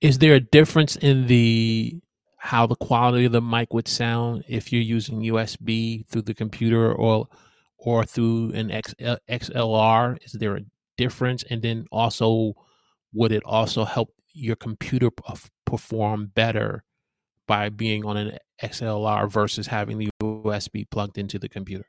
Is 0.00 0.18
there 0.18 0.34
a 0.34 0.40
difference 0.40 0.96
in 0.96 1.26
the 1.26 2.00
how 2.42 2.66
the 2.66 2.74
quality 2.76 3.26
of 3.26 3.32
the 3.32 3.42
mic 3.42 3.74
would 3.74 3.86
sound 3.86 4.42
if 4.48 4.72
you're 4.72 4.80
using 4.80 5.20
USB 5.20 6.06
through 6.08 6.22
the 6.22 6.32
computer 6.32 6.90
or 6.90 7.28
or 7.76 8.04
through 8.04 8.52
an 8.54 8.70
X 8.70 8.94
uh, 9.04 9.16
L 9.28 9.38
XLR? 9.38 10.24
Is 10.24 10.32
there 10.32 10.56
a 10.56 10.62
difference? 10.96 11.44
And 11.50 11.60
then 11.60 11.86
also, 11.92 12.54
would 13.12 13.30
it 13.30 13.42
also 13.44 13.84
help 13.84 14.14
your 14.32 14.56
computer 14.56 15.10
uh, 15.26 15.36
perform 15.66 16.32
better 16.34 16.82
by 17.46 17.68
being 17.68 18.06
on 18.06 18.16
an 18.16 18.38
XLR 18.62 19.30
versus 19.30 19.66
having 19.66 19.98
the 19.98 20.08
USB 20.22 20.88
plugged 20.90 21.18
into 21.18 21.38
the 21.38 21.48
computer? 21.48 21.84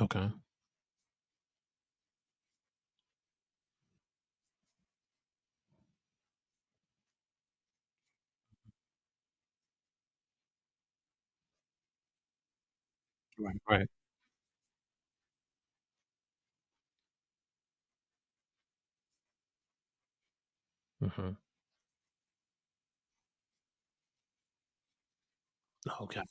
Okay. 0.00 0.30
Right, 13.38 13.56
right. 13.68 13.88
Mhm. 21.00 21.36
Okay. 26.00 26.22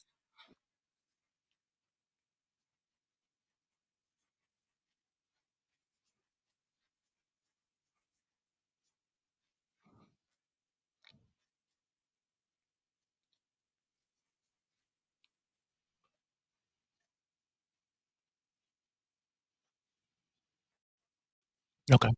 Okay. 21.91 22.09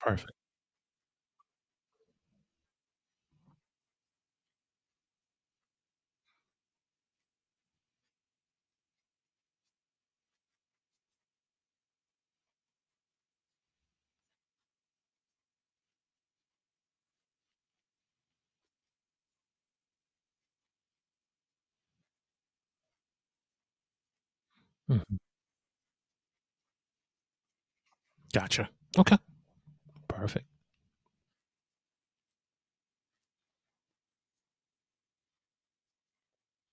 Perfect. 0.00 0.32
Mhm. 24.88 25.25
Gotcha. 28.36 28.68
Okay. 28.98 29.16
Perfect. 30.08 30.46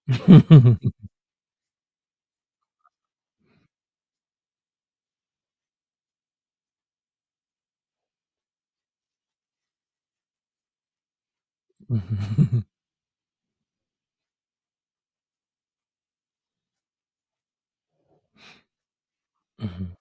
Mhm. 19.60 19.93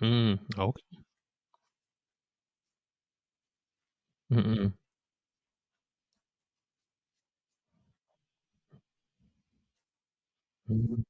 Mm, 0.00 0.38
okay. 0.58 0.82
Mm-mm. 4.30 4.72
Mhm. 10.68 10.76
Mhm. 10.76 11.05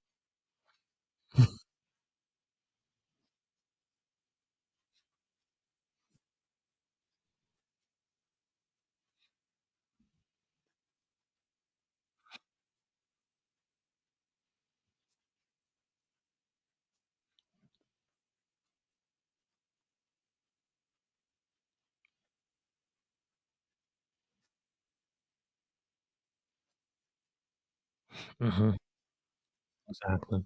Exactly. 29.89 30.45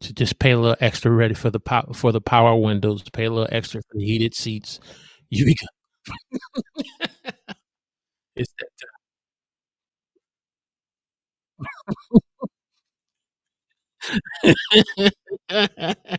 To 0.00 0.12
just 0.12 0.38
pay 0.38 0.50
a 0.50 0.58
little 0.58 0.76
extra 0.80 1.10
ready 1.10 1.32
for 1.34 1.48
the 1.48 1.60
pow 1.60 1.92
for 1.94 2.10
the 2.12 2.20
power 2.20 2.56
windows, 2.56 3.02
pay 3.10 3.24
a 3.26 3.30
little 3.30 3.48
extra 3.52 3.80
for 3.82 3.96
the 3.98 4.04
heated 4.04 4.34
seats. 4.34 4.80
You 5.30 5.44
be 5.46 5.54
good. 5.54 5.68
It's 8.36 8.52
that 8.58 8.68
time. 15.48 16.18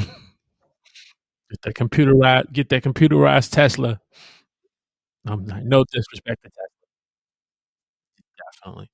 that 1.64 1.74
computerized 1.74 2.52
get 2.52 2.68
that 2.70 2.82
computerized 2.84 3.50
Tesla. 3.50 4.00
I'm 5.26 5.44
not, 5.44 5.64
no 5.64 5.84
disrespect 5.92 6.42
to 6.44 6.50
Tesla. 6.50 6.68
Definitely. 8.38 8.90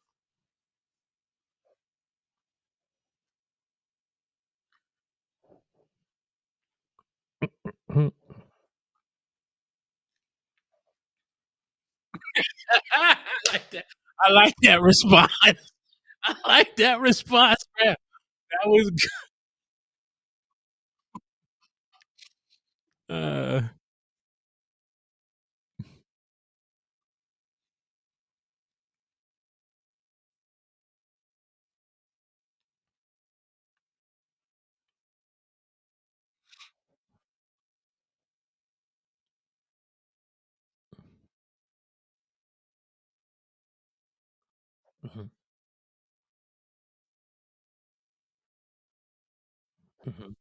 Mm-hmm. 7.91 8.09
I 12.93 13.17
like 13.53 13.71
that. 13.71 13.85
I 14.21 14.33
like 14.33 14.55
that 14.63 14.81
response. 14.83 15.33
I 16.25 16.35
like 16.47 16.77
that 16.77 17.01
response, 17.01 17.59
man. 17.85 17.97
That 18.51 18.71
was 18.71 18.91
good. 18.91 19.11
Uh, 23.11 23.63
mhm, 45.03 45.31
mhm, 50.07 50.35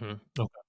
mhm. 0.00 0.20
Okay. 0.38 0.60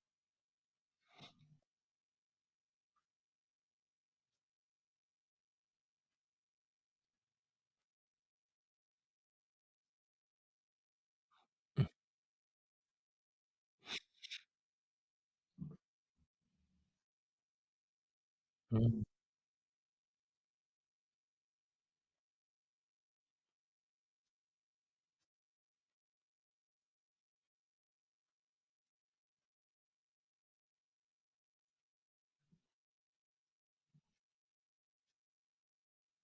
Mhm, 18.71 19.03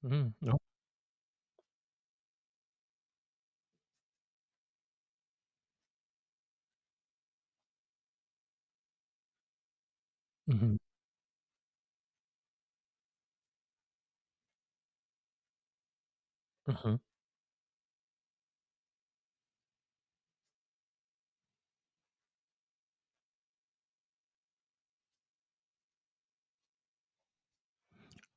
mhm. 0.03 0.33
No. 0.41 0.57
Mhm, 10.47 10.77
mhm. 16.67 16.97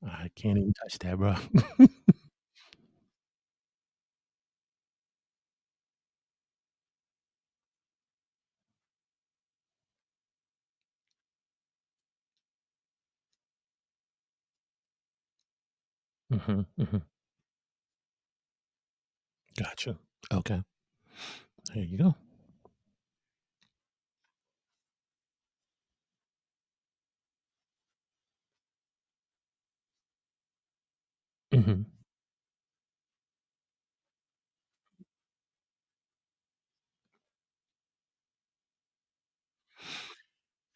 I 0.03 0.29
can't 0.35 0.57
even 0.57 0.73
touch 0.73 0.99
that, 0.99 1.17
bro. 1.17 1.35
Mhm, 16.29 16.65
mhm. 16.77 17.01
Gotcha. 19.57 19.97
Okay. 20.31 20.61
There 21.73 21.83
you 21.83 21.97
go. 21.97 22.15
Mhm. 31.57 31.85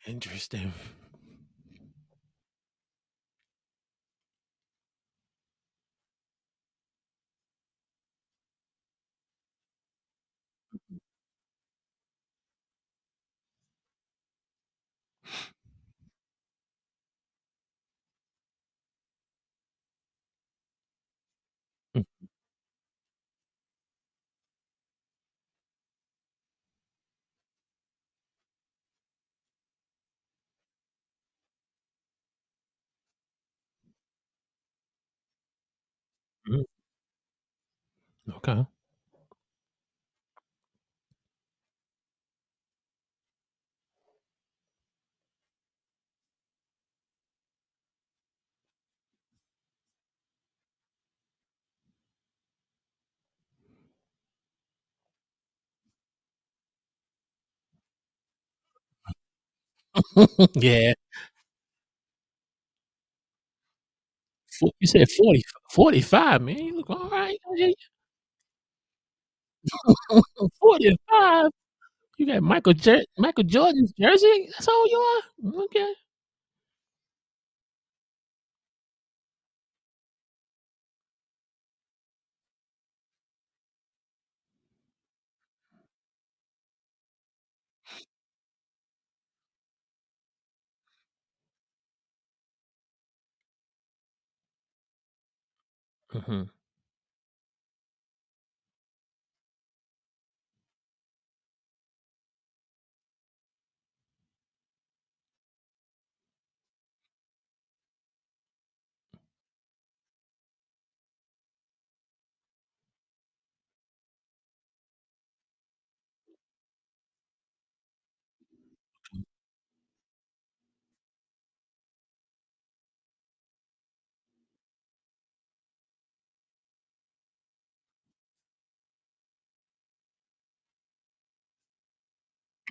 Interesting. 0.05 0.73
Okay. 38.29 38.65
Yeah. 60.55 60.93
You 64.79 64.87
said 64.87 65.09
40 65.09 65.43
45, 65.71 66.41
man. 66.41 66.57
You 66.57 66.75
look 66.77 66.89
alright. 66.89 67.37
45? 70.59 71.51
You 72.17 72.27
got 72.27 72.43
Michael 72.43 72.73
Jer 72.73 73.03
Michael 73.17 73.43
Jordan's 73.45 73.93
jersey? 73.93 74.49
That's 74.51 74.67
all 74.67 74.87
you 74.87 74.97
are? 74.99 75.63
Okay. 75.65 75.93
Mhm. 96.13 96.49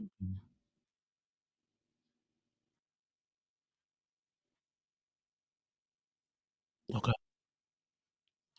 Mm. 0.00 0.40
Okay. 6.94 7.12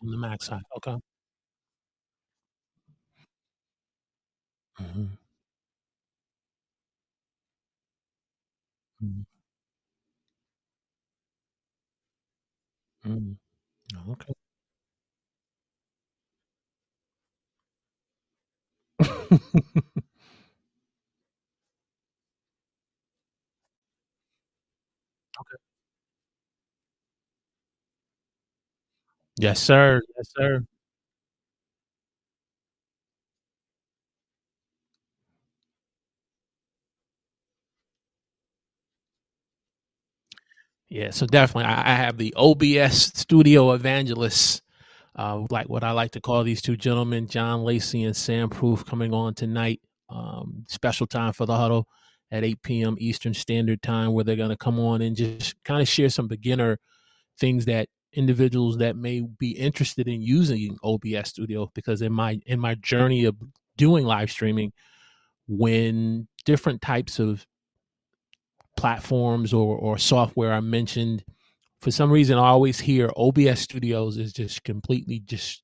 On 0.03 0.11
the 0.11 0.17
Mac 0.17 0.41
side, 0.43 0.61
okay. 0.77 0.95
Mhm. 4.79 5.17
Mhm. 9.01 9.25
Mm. 13.05 13.37
Okay. 14.09 14.33
Yes, 29.41 29.59
sir. 29.59 30.01
Yes, 30.17 30.31
sir. 30.37 30.65
Yeah, 40.89 41.11
so 41.11 41.25
definitely, 41.25 41.65
I, 41.71 41.93
I 41.93 41.95
have 41.95 42.17
the 42.17 42.33
OBS 42.35 43.17
Studio 43.17 43.71
Evangelists, 43.71 44.61
uh, 45.17 45.43
like 45.49 45.69
what 45.69 45.83
I 45.83 45.91
like 45.91 46.11
to 46.11 46.21
call 46.21 46.43
these 46.43 46.61
two 46.61 46.77
gentlemen, 46.77 47.27
John 47.27 47.63
Lacey 47.63 48.03
and 48.03 48.15
Sam 48.15 48.49
Proof, 48.49 48.85
coming 48.85 49.13
on 49.13 49.35
tonight. 49.35 49.81
Um, 50.09 50.65
special 50.69 51.07
time 51.07 51.33
for 51.33 51.45
the 51.45 51.55
huddle 51.57 51.87
at 52.31 52.43
8 52.43 52.83
p.m. 52.83 52.95
Eastern 52.99 53.33
Standard 53.33 53.81
Time, 53.81 54.13
where 54.13 54.23
they're 54.25 54.37
going 54.37 54.49
to 54.49 54.57
come 54.57 54.79
on 54.79 55.01
and 55.01 55.15
just 55.15 55.55
kind 55.65 55.81
of 55.81 55.87
share 55.89 56.09
some 56.09 56.27
beginner 56.27 56.79
things 57.39 57.65
that 57.65 57.89
individuals 58.13 58.77
that 58.77 58.95
may 58.95 59.21
be 59.21 59.51
interested 59.51 60.07
in 60.07 60.21
using 60.21 60.77
OBS 60.83 61.29
Studio. 61.29 61.71
Because 61.73 62.01
in 62.01 62.13
my 62.13 62.39
in 62.45 62.59
my 62.59 62.75
journey 62.75 63.25
of 63.25 63.35
doing 63.77 64.05
live 64.05 64.31
streaming, 64.31 64.73
when 65.47 66.27
different 66.45 66.81
types 66.81 67.19
of 67.19 67.45
platforms 68.77 69.53
or, 69.53 69.77
or 69.77 69.97
software 69.97 70.53
are 70.53 70.61
mentioned, 70.61 71.23
for 71.81 71.91
some 71.91 72.11
reason 72.11 72.37
I 72.37 72.47
always 72.47 72.79
hear 72.79 73.11
OBS 73.15 73.61
Studios 73.61 74.17
is 74.17 74.33
just 74.33 74.63
completely 74.63 75.19
just 75.19 75.63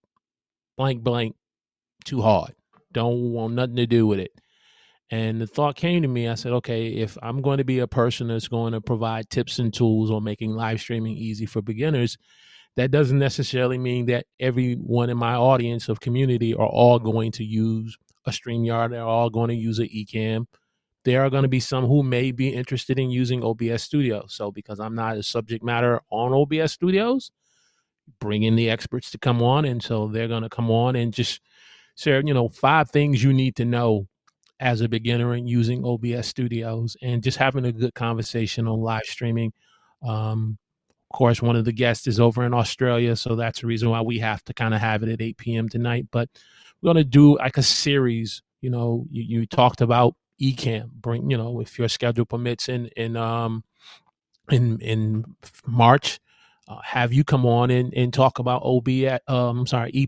blank 0.77 1.03
blank 1.03 1.35
too 2.05 2.21
hard. 2.21 2.53
Don't 2.93 3.33
want 3.33 3.53
nothing 3.53 3.75
to 3.75 3.87
do 3.87 4.07
with 4.07 4.19
it. 4.19 4.31
And 5.09 5.39
the 5.39 5.47
thought 5.47 5.75
came 5.75 6.01
to 6.01 6.07
me, 6.07 6.27
I 6.27 6.35
said, 6.35 6.51
okay, 6.53 6.87
if 6.87 7.17
I'm 7.23 7.41
going 7.41 7.59
to 7.59 7.63
be 7.63 7.79
a 7.79 7.87
person 7.87 8.27
that's 8.27 8.49
going 8.49 8.73
to 8.73 8.81
provide 8.81 9.29
tips 9.29 9.59
and 9.59 9.73
tools 9.73 10.11
on 10.11 10.23
making 10.23 10.51
live 10.51 10.81
streaming 10.81 11.15
easy 11.15 11.45
for 11.45 11.61
beginners, 11.61 12.17
that 12.75 12.91
doesn't 12.91 13.17
necessarily 13.17 13.77
mean 13.77 14.05
that 14.07 14.25
everyone 14.39 15.09
in 15.09 15.17
my 15.17 15.33
audience 15.33 15.87
of 15.87 16.01
community 16.01 16.53
are 16.53 16.67
all 16.67 16.99
going 16.99 17.31
to 17.33 17.43
use 17.43 17.97
a 18.25 18.31
StreamYard, 18.31 18.91
they're 18.91 19.01
all 19.01 19.29
going 19.29 19.47
to 19.47 19.55
use 19.55 19.79
an 19.79 19.87
Ecamm 19.87 20.45
there 21.07 21.23
are 21.23 21.29
going 21.29 21.43
to 21.43 21.47
be 21.47 21.61
some 21.61 21.85
who 21.85 22.03
may 22.03 22.33
be 22.33 22.49
interested 22.49 22.99
in 22.99 23.09
using 23.09 23.41
OBS 23.41 23.81
Studio. 23.81 24.25
So 24.27 24.51
because 24.51 24.77
I'm 24.77 24.93
not 24.93 25.15
a 25.15 25.23
subject 25.23 25.63
matter 25.63 26.01
on 26.09 26.33
OBS 26.33 26.73
Studios, 26.73 27.31
bring 28.19 28.43
in 28.43 28.57
the 28.57 28.69
experts 28.69 29.09
to 29.11 29.17
come 29.17 29.41
on, 29.41 29.63
and 29.63 29.81
so 29.81 30.09
they're 30.09 30.27
going 30.27 30.43
to 30.43 30.49
come 30.49 30.69
on 30.69 30.97
and 30.97 31.13
just 31.13 31.39
share, 31.95 32.21
you 32.25 32.33
know, 32.33 32.49
five 32.49 32.91
things 32.91 33.23
you 33.23 33.31
need 33.31 33.55
to 33.55 33.63
know 33.63 34.09
as 34.59 34.81
a 34.81 34.89
beginner 34.89 35.35
in 35.35 35.47
using 35.47 35.85
OBS 35.85 36.27
Studios, 36.27 36.97
and 37.01 37.23
just 37.23 37.37
having 37.37 37.65
a 37.65 37.71
good 37.71 37.93
conversation 37.93 38.67
on 38.67 38.81
live 38.81 39.05
streaming. 39.05 39.53
Um, 40.03 40.57
of 41.09 41.17
course, 41.17 41.41
one 41.41 41.55
of 41.55 41.65
the 41.65 41.71
guests 41.71 42.07
is 42.07 42.19
over 42.19 42.43
in 42.45 42.53
Australia, 42.53 43.15
so 43.15 43.35
that's 43.35 43.61
the 43.61 43.67
reason 43.67 43.89
why 43.89 44.01
we 44.01 44.19
have 44.19 44.43
to 44.45 44.53
kind 44.53 44.73
of 44.73 44.81
have 44.81 45.03
it 45.03 45.09
at 45.09 45.21
8 45.21 45.37
p.m. 45.37 45.69
tonight. 45.69 46.07
But 46.11 46.29
we're 46.81 46.87
going 46.93 47.03
to 47.03 47.09
do 47.09 47.37
like 47.37 47.57
a 47.57 47.63
series. 47.63 48.41
You 48.61 48.69
know, 48.69 49.05
you, 49.09 49.23
you 49.23 49.45
talked 49.45 49.81
about 49.81 50.15
Ecamm. 50.41 50.91
Bring 50.91 51.29
you 51.31 51.37
know 51.37 51.61
if 51.61 51.79
your 51.79 51.87
schedule 51.87 52.25
permits 52.25 52.69
in 52.69 52.87
in 52.97 53.15
um 53.15 53.63
in 54.51 54.79
in 54.81 55.35
March, 55.65 56.19
uh, 56.67 56.79
have 56.83 57.13
you 57.13 57.23
come 57.23 57.45
on 57.45 57.71
and, 57.71 57.93
and 57.93 58.13
talk 58.13 58.39
about 58.39 58.61
OB 58.63 58.87
um 59.27 59.59
I'm 59.59 59.67
sorry 59.67 59.91
e- 59.93 60.07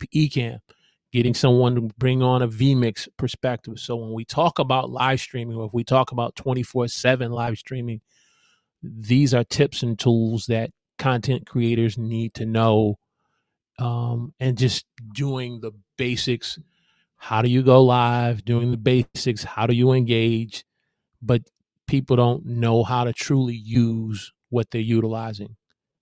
getting 1.11 1.33
someone 1.33 1.75
to 1.75 1.81
bring 1.97 2.21
on 2.21 2.41
a 2.41 2.47
vMix 2.47 3.07
perspective. 3.17 3.79
So 3.79 3.95
when 3.95 4.13
we 4.13 4.25
talk 4.25 4.59
about 4.59 4.89
live 4.89 5.19
streaming, 5.19 5.57
or 5.57 5.65
if 5.65 5.73
we 5.73 5.83
talk 5.83 6.11
about 6.11 6.35
twenty 6.35 6.63
four 6.63 6.87
seven 6.87 7.31
live 7.31 7.57
streaming, 7.57 8.01
these 8.83 9.33
are 9.33 9.43
tips 9.43 9.83
and 9.83 9.97
tools 9.97 10.45
that 10.47 10.71
content 10.97 11.47
creators 11.47 11.97
need 11.97 12.33
to 12.35 12.45
know, 12.45 12.99
um, 13.77 14.33
and 14.39 14.57
just 14.57 14.85
doing 15.13 15.61
the 15.61 15.71
basics 15.97 16.59
how 17.21 17.41
do 17.41 17.49
you 17.49 17.61
go 17.61 17.83
live, 17.83 18.45
doing 18.45 18.71
the 18.71 18.77
basics, 18.77 19.43
how 19.43 19.67
do 19.67 19.75
you 19.75 19.91
engage, 19.91 20.63
but 21.21 21.41
people 21.85 22.15
don't 22.15 22.45
know 22.45 22.81
how 22.81 23.03
to 23.03 23.11
truly 23.11 23.55
use 23.55 24.31
what 24.49 24.71
they're 24.71 24.79
utilizing. 24.79 25.57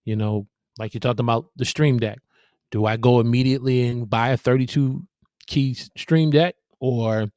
You 0.05 0.15
know, 0.15 0.47
like 0.77 0.93
you 0.93 0.99
talked 0.99 1.19
about 1.19 1.47
the 1.55 1.65
Stream 1.65 1.97
Deck. 1.97 2.19
Do 2.71 2.85
I 2.85 2.97
go 2.97 3.19
immediately 3.19 3.87
and 3.87 4.09
buy 4.09 4.29
a 4.29 4.37
32 4.37 5.01
key 5.47 5.73
Stream 5.73 6.31
Deck 6.31 6.55
or 6.79 7.27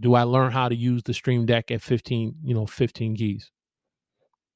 do 0.00 0.14
I 0.14 0.22
learn 0.24 0.52
how 0.52 0.68
to 0.68 0.74
use 0.74 1.02
the 1.02 1.14
Stream 1.14 1.46
Deck 1.46 1.70
at 1.70 1.82
15, 1.82 2.36
you 2.42 2.54
know, 2.54 2.66
15 2.66 3.16
keys? 3.16 3.50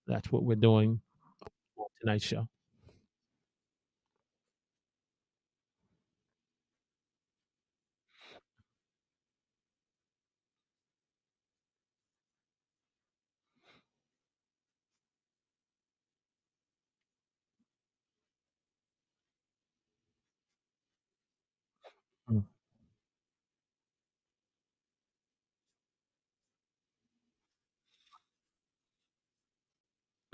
That's 0.06 0.30
what 0.30 0.44
we're 0.44 0.56
doing 0.56 1.00
on 1.76 1.86
tonight's 2.00 2.24
show. 2.24 2.48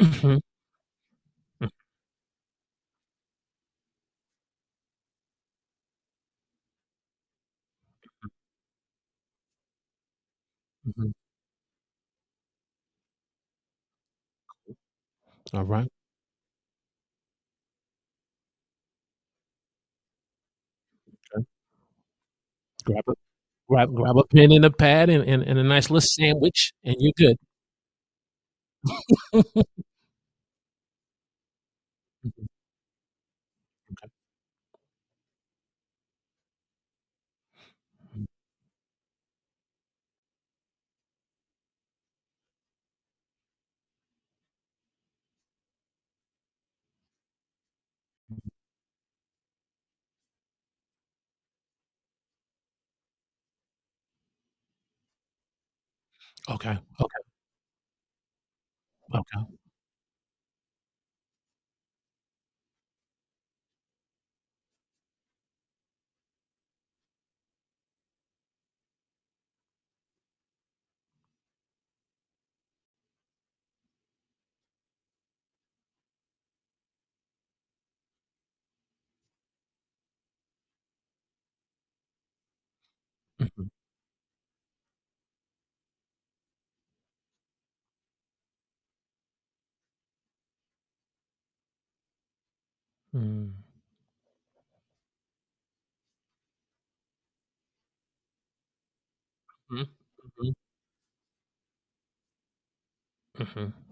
Mhm. 0.00 0.40
Mm. 1.60 1.68
Mhm. 10.84 11.12
All 15.52 15.64
right. 15.64 15.88
Okay. 21.34 21.44
Grab 22.84 23.04
a 23.08 23.12
grab 23.68 23.94
grab 23.94 24.16
a 24.18 24.24
pen 24.24 24.52
and 24.52 24.64
a 24.66 24.70
pad 24.70 25.10
and, 25.10 25.24
and, 25.24 25.42
and 25.44 25.58
a 25.58 25.64
nice 25.64 25.90
little 25.90 26.00
sandwich 26.02 26.72
and 26.84 26.96
you're 27.00 27.12
good. 27.16 27.36
Okay. 56.46 56.70
Okay. 57.00 57.22
Okay. 59.14 59.58
Mhm. 83.40 83.68
Mm. 93.14 93.54
Mhm, 99.70 99.86
mhm. 100.38 100.54
Mhm. 103.34 103.87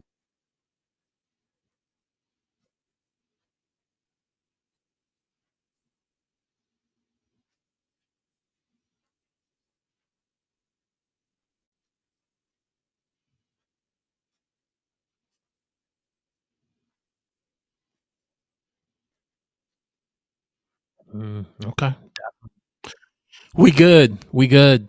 Mm, 21.17 21.45
okay. 21.67 21.95
We 23.55 23.71
good. 23.73 24.19
We 24.33 24.47
good. 24.47 24.89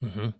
Mhm. 0.00 0.34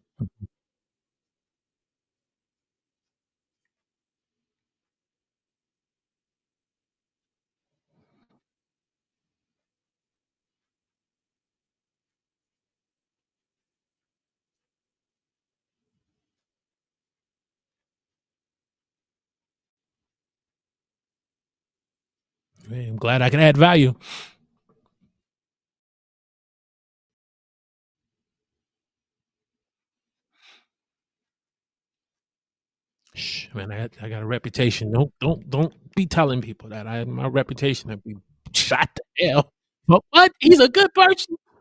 I'm 22.70 22.96
glad 22.96 23.22
I 23.22 23.30
can 23.30 23.40
add 23.40 23.56
value. 23.56 23.94
Shh, 33.14 33.48
man, 33.54 33.72
I, 33.72 33.88
I 34.02 34.08
got 34.08 34.22
a 34.22 34.26
reputation. 34.26 34.92
Don't 34.92 35.12
don't 35.20 35.50
don't 35.50 35.74
be 35.96 36.06
telling 36.06 36.42
people 36.42 36.70
that. 36.70 36.86
I 36.86 37.04
my 37.04 37.26
reputation 37.28 37.90
to 37.90 37.98
be 37.98 38.16
shot 38.54 38.90
to 38.96 39.02
hell. 39.26 39.52
But 39.88 40.02
what? 40.10 40.32
He's 40.40 40.60
a 40.60 40.68
good 40.68 40.94
person. 40.94 41.36